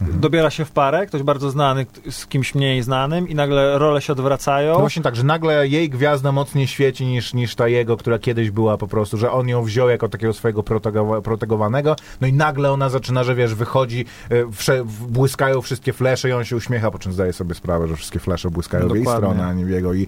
Mhm. 0.00 0.20
dobiera 0.20 0.50
się 0.50 0.64
w 0.64 0.70
parę, 0.70 1.06
ktoś 1.06 1.22
bardzo 1.22 1.50
znany 1.50 1.86
z 2.10 2.26
kimś 2.26 2.54
mniej 2.54 2.82
znanym 2.82 3.28
i 3.28 3.34
nagle 3.34 3.78
role 3.78 4.00
się 4.00 4.12
odwracają. 4.12 4.72
No 4.72 4.80
właśnie 4.80 5.02
tak, 5.02 5.16
że 5.16 5.24
nagle 5.24 5.68
jej 5.68 5.90
gwiazda 5.90 6.32
mocniej 6.32 6.66
świeci 6.66 7.06
niż, 7.06 7.34
niż 7.34 7.54
ta 7.54 7.68
jego, 7.68 7.96
która 7.96 8.18
kiedyś 8.18 8.50
była 8.50 8.76
po 8.76 8.88
prostu, 8.88 9.16
że 9.16 9.32
on 9.32 9.48
ją 9.48 9.62
wziął 9.62 9.88
jako 9.88 10.08
takiego 10.08 10.32
swojego 10.32 10.62
protego, 10.62 11.22
protegowanego, 11.22 11.96
no 12.20 12.26
i 12.26 12.32
nagle 12.32 12.72
ona 12.72 12.88
zaczyna, 12.88 13.24
że 13.24 13.34
wiesz, 13.34 13.54
wychodzi, 13.54 14.04
e, 14.30 14.52
wsze, 14.52 14.84
błyskają 15.08 15.60
wszystkie 15.60 15.92
flesze 15.92 16.28
i 16.28 16.32
on 16.32 16.44
się 16.44 16.56
uśmiecha, 16.56 16.90
po 16.90 16.98
czym 16.98 17.12
zdaje 17.12 17.32
sobie 17.32 17.54
sprawę, 17.54 17.88
że 17.88 17.96
wszystkie 17.96 18.18
flesze 18.18 18.50
błyskają 18.50 18.88
w 18.88 18.94
jej 18.94 19.06
stronę, 19.06 19.46
a 19.46 19.52
nie 19.52 19.64
w 19.64 19.70
jego 19.70 19.94
i 19.94 20.06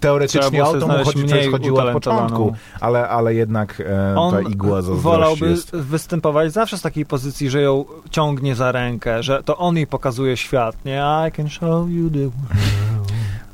teoretycznie 0.00 0.64
o 0.64 0.74
to 0.74 0.88
mu 0.88 1.04
chodzi, 1.04 1.24
przecież 1.24 1.50
chodziło 1.50 1.82
od 1.82 1.92
początku, 1.92 2.54
ale, 2.80 3.08
ale 3.08 3.34
jednak 3.34 3.80
e, 3.80 4.30
ta 4.30 4.40
igła 4.40 4.82
zazdrości 4.82 5.02
wolałby 5.02 5.50
jest... 5.50 5.76
występować 5.76 6.52
zawsze 6.52 6.78
z 6.78 6.82
takiej 6.82 7.06
pozycji, 7.06 7.50
że 7.50 7.62
ją 7.62 7.84
ciągnie 8.10 8.54
za 8.54 8.72
rękę, 8.72 9.19
że 9.22 9.42
to 9.42 9.58
on 9.58 9.76
jej 9.76 9.86
pokazuje 9.86 10.36
świat, 10.36 10.84
nie? 10.84 11.02
I 11.28 11.32
can 11.32 11.48
show 11.48 11.90
you 11.90 12.10
the 12.10 12.18
world. 12.18 12.90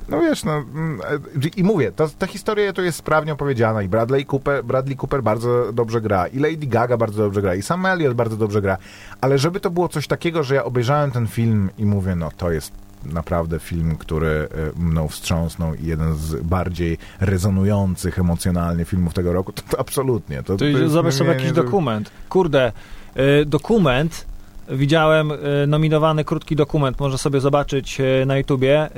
No 0.09 0.21
wiesz, 0.21 0.45
no 0.45 0.53
mm, 0.53 1.01
e, 1.45 1.49
i 1.57 1.65
mówię, 1.65 1.93
ta, 1.93 2.09
ta 2.19 2.27
historia 2.27 2.73
to 2.73 2.83
jest 2.83 2.99
sprawnie 2.99 3.33
opowiedziana 3.33 3.83
i 3.83 3.89
Bradley 3.89 4.27
Cooper, 4.33 4.65
Bradley 4.65 4.97
Cooper 4.97 5.23
bardzo 5.23 5.73
dobrze 5.73 6.01
gra 6.01 6.27
i 6.27 6.39
Lady 6.39 6.67
Gaga 6.67 6.97
bardzo 6.97 7.23
dobrze 7.23 7.43
gra 7.43 7.55
i 7.55 7.63
Sam 7.63 7.87
Elliott 7.87 8.15
bardzo 8.15 8.37
dobrze 8.37 8.63
gra, 8.63 8.79
ale 9.21 9.39
żeby 9.39 9.61
to 9.61 9.71
było 9.71 9.89
coś 9.89 10.07
takiego, 10.07 10.43
że 10.43 10.55
ja 10.55 10.65
obejrzałem 10.65 11.11
ten 11.11 11.27
film 11.27 11.71
i 11.79 11.87
mówię, 11.87 12.17
no 12.17 12.31
to 12.37 12.51
jest 12.51 12.73
naprawdę 13.05 13.59
film, 13.59 13.97
który 13.97 14.29
e, 14.77 14.81
mną 14.81 15.09
wstrząsnął 15.09 15.75
i 15.75 15.87
jeden 15.87 16.17
z 16.17 16.43
bardziej 16.43 16.99
rezonujących 17.21 18.19
emocjonalnie 18.19 18.85
filmów 18.85 19.15
tego 19.15 19.33
roku, 19.33 19.53
to, 19.53 19.63
to 19.69 19.81
absolutnie. 19.81 20.43
To, 20.43 20.57
to, 20.57 20.65
to 20.81 20.89
zobacz 20.89 21.15
sobie 21.15 21.31
jakiś 21.31 21.53
dokument. 21.53 22.11
Kurde, 22.29 22.73
y, 23.17 23.47
dokument 23.47 24.27
widziałem 24.69 25.31
y, 25.31 25.37
nominowany 25.67 26.25
krótki 26.25 26.57
dokument, 26.57 27.01
można 27.01 27.19
sobie 27.19 27.41
zobaczyć 27.41 28.01
y, 28.01 28.27
na 28.27 28.37
YouTubie 28.37 28.89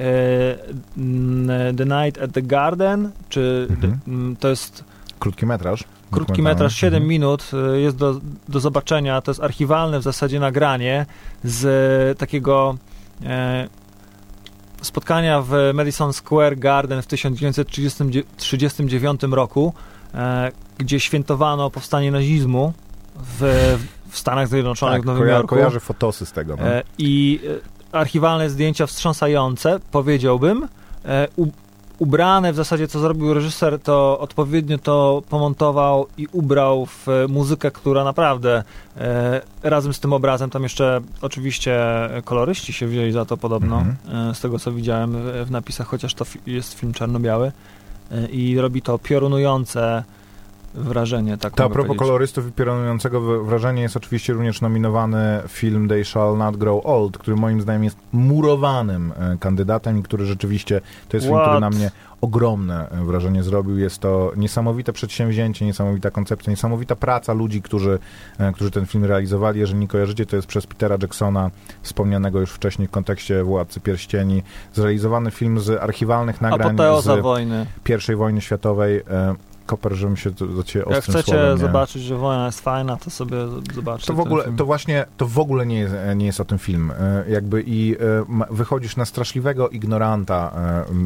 The 1.77 1.87
Night 1.87 2.23
at 2.23 2.33
the 2.33 2.43
Garden, 2.43 3.11
czy 3.29 3.67
mhm. 3.71 4.37
To 4.41 4.49
jest... 4.49 4.85
Krótki 5.19 5.47
metraż. 5.47 5.85
Krótki 6.11 6.43
metraż, 6.43 6.77
7 6.77 6.95
mhm. 6.95 7.09
minut, 7.09 7.51
jest 7.75 7.97
do, 7.97 8.21
do 8.49 8.61
zobaczenia, 8.61 9.21
to 9.21 9.31
jest 9.31 9.43
archiwalne 9.43 10.01
w 10.01 10.03
zasadzie 10.03 10.41
nagranie 10.41 11.07
z 11.45 12.19
takiego 12.19 12.77
spotkania 14.83 15.43
w 15.43 15.53
Madison 15.75 16.13
Square 16.13 16.59
Garden 16.59 17.03
w 17.03 17.07
1939 17.07 19.21
roku, 19.31 19.75
e, 20.15 20.53
gdzie 20.79 21.01
świętowano 21.01 21.71
powstanie 21.71 22.11
nazizmu 22.11 22.73
w, 23.17 23.79
w 24.11 24.19
Stanach 24.19 24.49
Zjednoczonych, 24.49 24.95
tak, 24.95 25.03
w 25.03 25.07
Nowym 25.07 25.23
koja 25.23 25.35
Jorku. 25.35 25.49
kojarzę 25.49 25.81
fotosy 25.81 26.27
z 26.27 26.33
tego. 26.33 26.57
No. 26.57 26.67
E, 26.67 26.83
I 26.99 27.41
e, 27.93 27.97
archiwalne 27.99 28.51
zdjęcia 28.51 28.87
wstrząsające, 28.87 29.81
powiedziałbym, 29.91 30.69
e, 31.05 31.29
ubrane 31.99 32.53
w 32.53 32.57
zasadzie, 32.57 32.89
co 32.89 33.01
zrobił 33.01 33.35
reżyser, 33.35 33.81
to 33.81 34.19
odpowiednio 34.21 34.79
to 34.79 35.23
pomontował 35.29 36.07
i 36.19 36.27
ubrał 36.33 36.87
w 36.87 37.07
muzykę, 37.29 37.71
która 37.71 38.05
naprawdę 38.05 38.63
e, 38.97 39.41
razem 39.63 39.95
z 39.95 40.01
tym 40.01 40.13
obrazem, 40.13 40.51
tam 40.51 40.63
jeszcze 40.63 41.01
oczywiście 41.23 41.81
koloryści 42.25 42.73
się 42.73 42.87
wzięli 42.87 43.13
za 43.13 43.25
to 43.25 43.37
podobno, 43.37 43.85
mm-hmm. 44.09 44.31
e, 44.31 44.35
z 44.35 44.41
tego 44.41 44.59
co 44.59 44.73
widziałem 44.73 45.13
w, 45.13 45.47
w 45.47 45.51
napisach, 45.51 45.87
chociaż 45.87 46.15
to 46.15 46.25
jest 46.47 46.75
film 46.75 46.93
czarno-biały 46.93 47.53
e, 48.13 48.27
i 48.27 48.61
robi 48.61 48.83
to 48.83 48.99
piorunujące 48.99 50.05
wrażenie. 50.79 51.39
Tak 51.39 51.55
to 51.55 51.65
a 51.65 51.69
propos 51.69 51.97
kolorystów 51.97 52.49
i 52.49 52.53
piorunującego 52.53 53.45
wrażenia 53.45 53.83
jest 53.83 53.97
oczywiście 53.97 54.33
również 54.33 54.61
nominowany 54.61 55.43
film 55.49 55.89
They 55.89 56.05
Shall 56.05 56.37
Not 56.37 56.57
Grow 56.57 56.87
Old, 56.87 57.19
który 57.19 57.37
moim 57.37 57.61
zdaniem 57.61 57.85
jest 57.85 57.97
murowanym 58.13 59.13
e, 59.13 59.37
kandydatem 59.41 59.99
i 59.99 60.03
który 60.03 60.27
rzeczywiście, 60.27 60.81
to 61.09 61.17
jest 61.17 61.27
What? 61.27 61.37
film, 61.37 61.47
który 61.47 61.61
na 61.61 61.71
mnie 61.71 61.91
ogromne 62.21 62.91
e, 62.91 63.05
wrażenie 63.05 63.43
zrobił. 63.43 63.79
Jest 63.79 63.99
to 63.99 64.33
niesamowite 64.37 64.93
przedsięwzięcie, 64.93 65.67
niesamowita 65.67 66.11
koncepcja, 66.11 66.51
niesamowita 66.51 66.97
praca 66.97 67.33
ludzi, 67.33 67.63
którzy, 67.63 67.99
e, 68.39 68.53
którzy 68.53 68.71
ten 68.71 68.87
film 68.87 69.05
realizowali. 69.05 69.61
Jeżeli 69.61 69.81
nie 69.81 69.89
kojarzycie, 69.89 70.27
to 70.27 70.37
jest 70.37 70.49
przez 70.49 70.67
Petera 70.67 70.97
Jacksona, 71.03 71.51
wspomnianego 71.83 72.41
już 72.41 72.51
wcześniej 72.51 72.89
w 72.89 72.91
kontekście 72.91 73.45
Władcy 73.45 73.81
Pierścieni, 73.81 74.43
zrealizowany 74.75 75.31
film 75.31 75.61
z 75.61 75.83
archiwalnych 75.83 76.41
nagrań 76.41 76.69
Apoteoza 76.69 77.17
z 77.17 77.21
wojny. 77.21 77.67
I 78.11 78.17
wojny 78.17 78.41
światowej. 78.41 79.03
Koper, 79.69 79.95
żebym 79.95 80.17
się 80.17 80.31
do, 80.31 80.47
do 80.47 80.63
ciebie 80.63 80.85
Jak 80.91 81.05
chcecie 81.05 81.23
słowem, 81.23 81.59
zobaczyć, 81.59 82.03
że 82.03 82.17
wojna 82.17 82.47
jest 82.47 82.61
fajna, 82.61 82.97
to 82.97 83.11
sobie 83.11 83.37
zobaczcie 83.75 84.07
to 84.07 84.15
w 84.15 84.21
ogóle, 84.21 84.45
To 84.57 84.67
właśnie, 84.67 85.07
to 85.17 85.27
w 85.27 85.39
ogóle 85.39 85.67
nie 85.67 85.79
jest, 85.79 85.95
nie 86.17 86.27
jest 86.27 86.41
o 86.41 86.45
tym 86.45 86.59
film. 86.59 86.91
E, 86.91 87.31
jakby 87.31 87.65
i 87.67 87.97
e, 87.97 88.25
wychodzisz 88.51 88.97
na 88.97 89.05
straszliwego 89.05 89.69
ignoranta, 89.69 90.53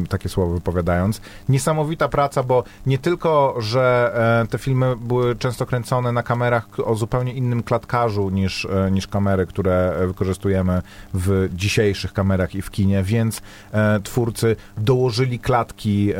e, 0.03 0.07
takie 0.07 0.29
słowo 0.29 0.53
wypowiadając. 0.53 1.21
Niesamowita 1.49 2.09
praca, 2.09 2.43
bo 2.43 2.63
nie 2.85 2.97
tylko, 2.97 3.55
że 3.59 4.13
te 4.49 4.57
filmy 4.57 4.95
były 4.95 5.35
często 5.35 5.65
kręcone 5.65 6.11
na 6.11 6.23
kamerach 6.23 6.67
o 6.85 6.95
zupełnie 6.95 7.33
innym 7.33 7.63
klatkarzu 7.63 8.29
niż, 8.29 8.67
niż 8.91 9.07
kamery, 9.07 9.45
które 9.45 9.93
wykorzystujemy 10.07 10.81
w 11.13 11.49
dzisiejszych 11.53 12.13
kamerach 12.13 12.55
i 12.55 12.61
w 12.61 12.71
kinie, 12.71 13.03
więc 13.03 13.41
twórcy 14.03 14.55
dołożyli 14.77 15.39
klatki, 15.39 16.13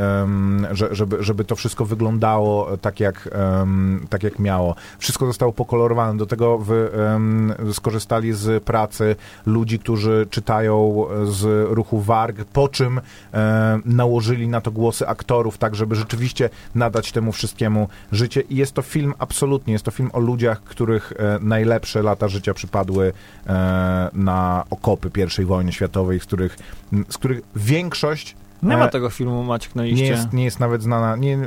żeby, 0.71 1.23
żeby 1.23 1.45
to 1.45 1.55
wszystko 1.55 1.85
wyglądało 1.85 2.32
wyglądało 2.33 2.77
tak 2.77 2.99
jak, 2.99 3.29
um, 3.59 4.07
tak 4.09 4.23
jak 4.23 4.39
miało. 4.39 4.75
Wszystko 4.99 5.25
zostało 5.25 5.53
pokolorowane. 5.53 6.17
Do 6.17 6.25
tego 6.25 6.57
wy, 6.57 6.89
um, 7.13 7.53
skorzystali 7.73 8.33
z 8.33 8.63
pracy 8.63 9.15
ludzi, 9.45 9.79
którzy 9.79 10.27
czytają 10.29 11.05
z 11.23 11.69
ruchu 11.69 12.01
warg, 12.01 12.43
po 12.53 12.67
czym 12.67 12.97
um, 12.97 13.01
nałożyli 13.85 14.47
na 14.47 14.61
to 14.61 14.71
głosy 14.71 15.07
aktorów, 15.07 15.57
tak 15.57 15.75
żeby 15.75 15.95
rzeczywiście 15.95 16.49
nadać 16.75 17.11
temu 17.11 17.31
wszystkiemu 17.31 17.87
życie. 18.11 18.41
I 18.41 18.55
jest 18.55 18.73
to 18.73 18.81
film 18.81 19.13
absolutnie, 19.19 19.73
jest 19.73 19.85
to 19.85 19.91
film 19.91 20.09
o 20.13 20.19
ludziach, 20.19 20.63
których 20.63 21.13
e, 21.17 21.39
najlepsze 21.41 22.01
lata 22.01 22.27
życia 22.27 22.53
przypadły 22.53 23.13
e, 23.47 24.09
na 24.13 24.63
okopy 24.69 25.09
I 25.41 25.45
wojny 25.45 25.71
światowej, 25.71 26.19
z 26.19 26.23
których, 26.25 26.57
z 27.09 27.17
których 27.17 27.41
większość 27.55 28.35
nie 28.63 28.77
ma 28.77 28.85
e, 28.85 28.89
tego 28.89 29.09
filmu, 29.09 29.43
Maciek, 29.43 29.75
na 29.75 29.83
liście. 29.83 30.03
Nie 30.03 30.09
jest, 30.09 30.33
nie 30.33 30.43
jest 30.43 30.59
nawet 30.59 30.83
znana. 30.83 31.15
Nie, 31.15 31.33
e, 31.35 31.39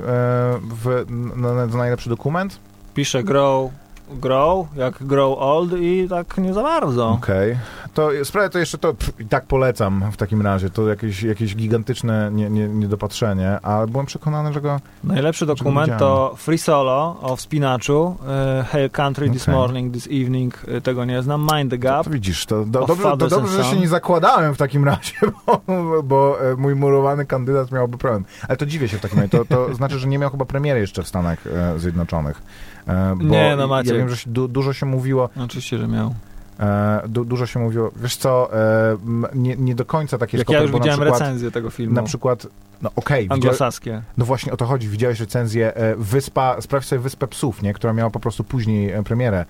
w, 0.62 1.04
na, 1.36 1.52
na 1.52 1.66
najlepszy 1.66 2.08
dokument? 2.08 2.60
Pisze 2.94 3.24
Grow 3.24 3.70
grow, 4.10 4.66
jak 4.76 5.02
grow 5.02 5.38
old 5.38 5.72
i 5.80 6.06
tak 6.10 6.38
nie 6.38 6.54
za 6.54 6.62
bardzo. 6.62 7.08
Okej. 7.08 7.52
Okay. 7.52 7.86
To 7.94 8.10
sprawia 8.24 8.48
to 8.48 8.58
jeszcze 8.58 8.78
to 8.78 8.94
pff, 8.94 9.20
i 9.20 9.26
tak 9.26 9.46
polecam 9.46 10.04
w 10.12 10.16
takim 10.16 10.42
razie. 10.42 10.70
To 10.70 10.88
jakieś, 10.88 11.22
jakieś 11.22 11.56
gigantyczne 11.56 12.30
nie, 12.32 12.50
nie, 12.50 12.68
niedopatrzenie, 12.68 13.60
ale 13.62 13.86
byłem 13.86 14.06
przekonany, 14.06 14.52
że 14.52 14.60
go 14.60 14.80
Najlepszy 15.04 15.46
dokument 15.46 15.92
to 15.98 16.34
Free 16.36 16.58
Solo 16.58 17.16
o 17.22 17.36
wspinaczu 17.36 18.02
uh, 18.02 18.68
Hail 18.68 18.90
Country 18.90 19.26
okay. 19.26 19.34
This 19.34 19.48
Morning, 19.48 19.94
This 19.94 20.06
Evening, 20.06 20.62
e, 20.68 20.80
tego 20.80 21.04
nie 21.04 21.22
znam, 21.22 21.46
Mind 21.54 21.70
the 21.70 21.78
Gap. 21.78 21.98
To, 21.98 22.04
to 22.04 22.10
widzisz, 22.10 22.46
to, 22.46 22.64
do, 22.64 22.86
dobrze, 22.86 23.02
to 23.02 23.16
dobrze, 23.16 23.62
że 23.62 23.70
się 23.70 23.76
nie 23.76 23.88
zakładałem 23.88 24.54
w 24.54 24.58
takim 24.58 24.84
razie, 24.84 25.14
bo, 25.46 25.62
bo 26.02 26.50
e, 26.52 26.56
mój 26.56 26.74
murowany 26.74 27.26
kandydat 27.26 27.72
miałby 27.72 27.98
problem. 27.98 28.24
Ale 28.48 28.56
to 28.56 28.66
dziwię 28.66 28.88
się 28.88 28.98
w 28.98 29.00
takim 29.00 29.18
razie. 29.18 29.30
To, 29.30 29.44
to 29.44 29.74
znaczy, 29.74 29.98
że 29.98 30.08
nie 30.08 30.18
miał 30.18 30.30
chyba 30.30 30.44
premiery 30.44 30.80
jeszcze 30.80 31.02
w 31.02 31.08
Stanach 31.08 31.38
Zjednoczonych. 31.76 32.42
E, 32.86 33.16
bo 33.16 33.24
nie, 33.24 33.56
no 33.56 33.66
macie. 33.66 33.92
Ja 33.92 33.98
wiem, 33.98 34.08
że 34.08 34.16
się, 34.16 34.30
du, 34.30 34.48
dużo 34.48 34.72
się 34.72 34.86
mówiło... 34.86 35.28
Oczywiście, 35.44 35.78
że 35.78 35.88
miał. 35.88 36.14
E, 36.60 37.02
du, 37.08 37.24
dużo 37.24 37.46
się 37.46 37.60
mówiło, 37.60 37.90
wiesz 37.96 38.16
co, 38.16 38.54
e, 38.54 38.96
nie, 39.34 39.56
nie 39.56 39.74
do 39.74 39.84
końca 39.84 40.18
takie 40.18 40.38
Jak 40.38 40.50
ja 40.50 40.60
już 40.62 40.72
widziałem 40.72 41.00
przykład, 41.00 41.20
recenzję 41.20 41.50
tego 41.50 41.70
filmu. 41.70 41.94
Na 41.94 42.02
przykład, 42.02 42.46
no 42.82 42.90
okej. 42.96 43.24
Okay, 43.24 43.34
Anglosaskie. 43.34 44.02
No 44.16 44.24
właśnie 44.24 44.52
o 44.52 44.56
to 44.56 44.66
chodzi, 44.66 44.88
widziałeś 44.88 45.20
recenzję 45.20 45.72
Wyspa, 45.96 46.60
sprawdź 46.60 46.86
sobie 46.86 47.00
Wyspę 47.00 47.28
Psów, 47.28 47.62
nie? 47.62 47.74
która 47.74 47.92
miała 47.92 48.10
po 48.10 48.20
prostu 48.20 48.44
później 48.44 49.04
premierę 49.04 49.44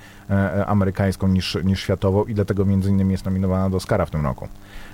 amerykańską 0.67 1.29
niż, 1.29 1.59
niż 1.65 1.81
światową 1.81 2.25
i 2.25 2.35
dlatego 2.35 2.65
między 2.65 2.91
innymi 2.91 3.13
jest 3.13 3.25
nominowana 3.25 3.71
do 3.71 3.77
Oscara 3.77 4.07
w 4.07 4.11
tym 4.11 4.25
roku. 4.25 4.49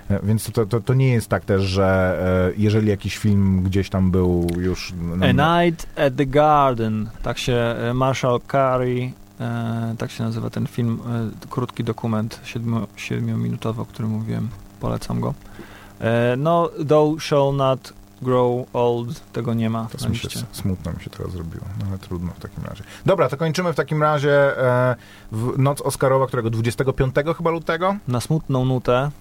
E, 0.09 0.19
więc 0.23 0.51
to, 0.51 0.65
to, 0.65 0.81
to 0.81 0.93
nie 0.93 1.09
jest 1.09 1.27
tak 1.27 1.45
też, 1.45 1.61
że 1.61 2.17
e, 2.49 2.53
jeżeli 2.57 2.89
jakiś 2.89 3.17
film 3.17 3.63
gdzieś 3.63 3.89
tam 3.89 4.11
był 4.11 4.47
już... 4.57 4.93
No, 5.01 5.25
A 5.25 5.31
Night 5.31 5.99
at 5.99 6.15
the 6.15 6.25
Garden, 6.25 7.09
tak 7.23 7.37
się 7.37 7.53
e, 7.53 7.93
Marshall 7.93 8.39
Carey, 8.51 9.13
tak 9.97 10.11
się 10.11 10.23
nazywa 10.23 10.49
ten 10.49 10.67
film, 10.67 10.99
krótki 11.49 11.83
dokument, 11.83 12.39
siedmiominutowy, 12.95 13.81
o 13.81 13.85
którym 13.85 14.11
mówiłem, 14.11 14.49
polecam 14.79 15.19
go. 15.19 15.33
no, 16.37 16.69
Though 16.87 17.21
Shall 17.21 17.53
Not 17.55 17.93
Grow 18.21 18.67
Old, 18.73 19.31
tego 19.33 19.53
nie 19.53 19.69
ma 19.69 19.87
to 19.99 20.09
mi 20.09 20.15
się, 20.15 20.27
Smutno 20.51 20.91
mi 20.91 21.03
się 21.03 21.09
teraz 21.09 21.31
zrobiło, 21.31 21.65
no 21.79 21.85
ale 21.89 21.97
trudno 21.97 22.31
w 22.31 22.39
takim 22.39 22.63
razie. 22.63 22.83
Dobra, 23.05 23.29
to 23.29 23.37
kończymy 23.37 23.73
w 23.73 23.75
takim 23.75 24.01
razie 24.01 24.51
w 25.31 25.57
noc 25.57 25.81
Oscarowa, 25.81 26.27
którego 26.27 26.49
25 26.49 27.15
chyba 27.37 27.51
lutego? 27.51 27.95
Na 28.07 28.21
smutną 28.21 28.65
nutę 28.65 29.11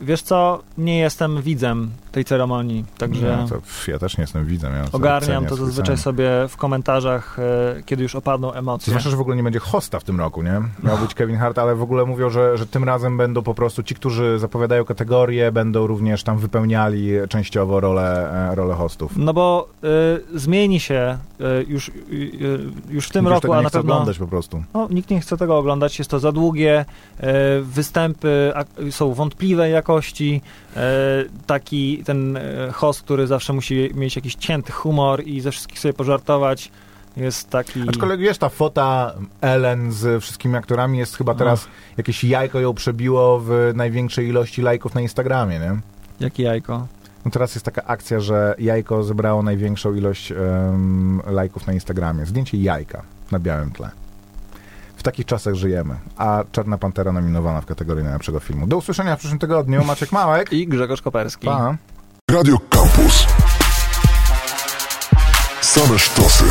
wiesz 0.00 0.22
co, 0.22 0.62
nie 0.78 0.98
jestem 0.98 1.42
widzem 1.42 1.90
tej 2.12 2.24
ceremonii, 2.24 2.84
także... 2.98 3.46
No, 3.50 3.56
ja 3.88 3.98
też 3.98 4.18
nie 4.18 4.22
jestem 4.22 4.44
widzem. 4.44 4.72
Ja 4.72 4.84
ogarniam 4.92 5.46
to 5.46 5.56
zazwyczaj 5.56 5.98
sobie 5.98 6.30
w 6.48 6.56
komentarzach, 6.56 7.38
e, 7.38 7.82
kiedy 7.86 8.02
już 8.02 8.14
opadną 8.14 8.52
emocje. 8.52 8.90
Zwłaszcza, 8.90 9.10
że 9.10 9.16
w 9.16 9.20
ogóle 9.20 9.36
nie 9.36 9.42
będzie 9.42 9.58
hosta 9.58 10.00
w 10.00 10.04
tym 10.04 10.20
roku, 10.20 10.42
nie? 10.42 10.62
Miał 10.82 10.98
być 10.98 11.14
Kevin 11.14 11.36
Hart, 11.36 11.58
ale 11.58 11.74
w 11.74 11.82
ogóle 11.82 12.04
mówią, 12.04 12.30
że, 12.30 12.58
że 12.58 12.66
tym 12.66 12.84
razem 12.84 13.16
będą 13.16 13.42
po 13.42 13.54
prostu 13.54 13.82
ci, 13.82 13.94
którzy 13.94 14.38
zapowiadają 14.38 14.84
kategorie, 14.84 15.52
będą 15.52 15.86
również 15.86 16.22
tam 16.22 16.38
wypełniali 16.38 17.10
częściowo 17.28 17.80
rolę, 17.80 18.32
e, 18.50 18.54
rolę 18.54 18.74
hostów. 18.74 19.16
No 19.16 19.34
bo 19.34 19.68
y, 20.34 20.38
zmieni 20.38 20.80
się 20.80 21.18
y, 21.40 21.64
już, 21.68 21.88
y, 21.88 21.92
już 22.90 23.08
w 23.08 23.12
tym 23.12 23.24
nikt 23.24 23.34
roku, 23.34 23.52
a 23.52 23.62
na 23.62 23.70
pewno... 23.70 23.94
oglądać 23.94 24.18
po 24.18 24.26
prostu. 24.26 24.62
No, 24.74 24.88
nikt 24.90 25.10
nie 25.10 25.20
chce 25.20 25.36
tego 25.36 25.58
oglądać, 25.58 25.98
jest 25.98 26.10
to 26.10 26.18
za 26.18 26.32
długie, 26.32 26.84
występy 27.62 28.52
są 28.90 29.14
wątpliwej 29.14 29.72
jakości, 29.72 30.42
taki 31.46 32.02
ten 32.04 32.36
e, 32.36 32.72
host, 32.72 33.02
który 33.02 33.26
zawsze 33.26 33.52
musi 33.52 33.90
mieć 33.94 34.16
jakiś 34.16 34.34
cięty 34.34 34.72
humor 34.72 35.22
i 35.26 35.40
ze 35.40 35.50
wszystkich 35.50 35.78
sobie 35.78 35.94
pożartować, 35.94 36.70
jest 37.16 37.50
taki... 37.50 37.88
Aczkolwiek 37.88 38.20
wiesz, 38.20 38.38
ta 38.38 38.48
fota 38.48 39.14
Ellen 39.40 39.92
z 39.92 40.22
wszystkimi 40.22 40.56
aktorami 40.56 40.98
jest 40.98 41.16
chyba 41.16 41.34
teraz, 41.34 41.64
oh. 41.64 41.72
jakieś 41.96 42.24
jajko 42.24 42.60
ją 42.60 42.74
przebiło 42.74 43.40
w 43.40 43.72
największej 43.74 44.28
ilości 44.28 44.62
lajków 44.62 44.94
na 44.94 45.00
Instagramie, 45.00 45.58
nie? 45.58 45.80
Jakie 46.20 46.42
jajko? 46.42 46.86
No 47.24 47.30
teraz 47.30 47.54
jest 47.54 47.64
taka 47.64 47.84
akcja, 47.84 48.20
że 48.20 48.54
jajko 48.58 49.02
zebrało 49.02 49.42
największą 49.42 49.94
ilość 49.94 50.32
em, 50.32 51.22
lajków 51.26 51.66
na 51.66 51.72
Instagramie. 51.72 52.26
Zdjęcie 52.26 52.58
jajka 52.58 53.02
na 53.30 53.38
białym 53.38 53.70
tle. 53.70 53.90
W 55.02 55.04
takich 55.04 55.26
czasach 55.26 55.54
żyjemy, 55.54 55.96
a 56.16 56.44
Czarna 56.52 56.78
Pantera 56.78 57.12
nominowana 57.12 57.60
w 57.60 57.66
kategorii 57.66 58.04
najlepszego 58.04 58.40
filmu. 58.40 58.66
Do 58.66 58.76
usłyszenia 58.76 59.16
w 59.16 59.18
przyszłym 59.18 59.38
tygodniu. 59.38 59.84
Maciek 59.84 60.12
Małek. 60.12 60.52
I 60.52 60.68
Grzegorz 60.68 61.02
Koperski. 61.02 61.46
Pa. 61.46 61.76
Radio 62.30 62.58
Campus. 62.70 63.26
Same 65.60 65.98
sztosy. 65.98 66.44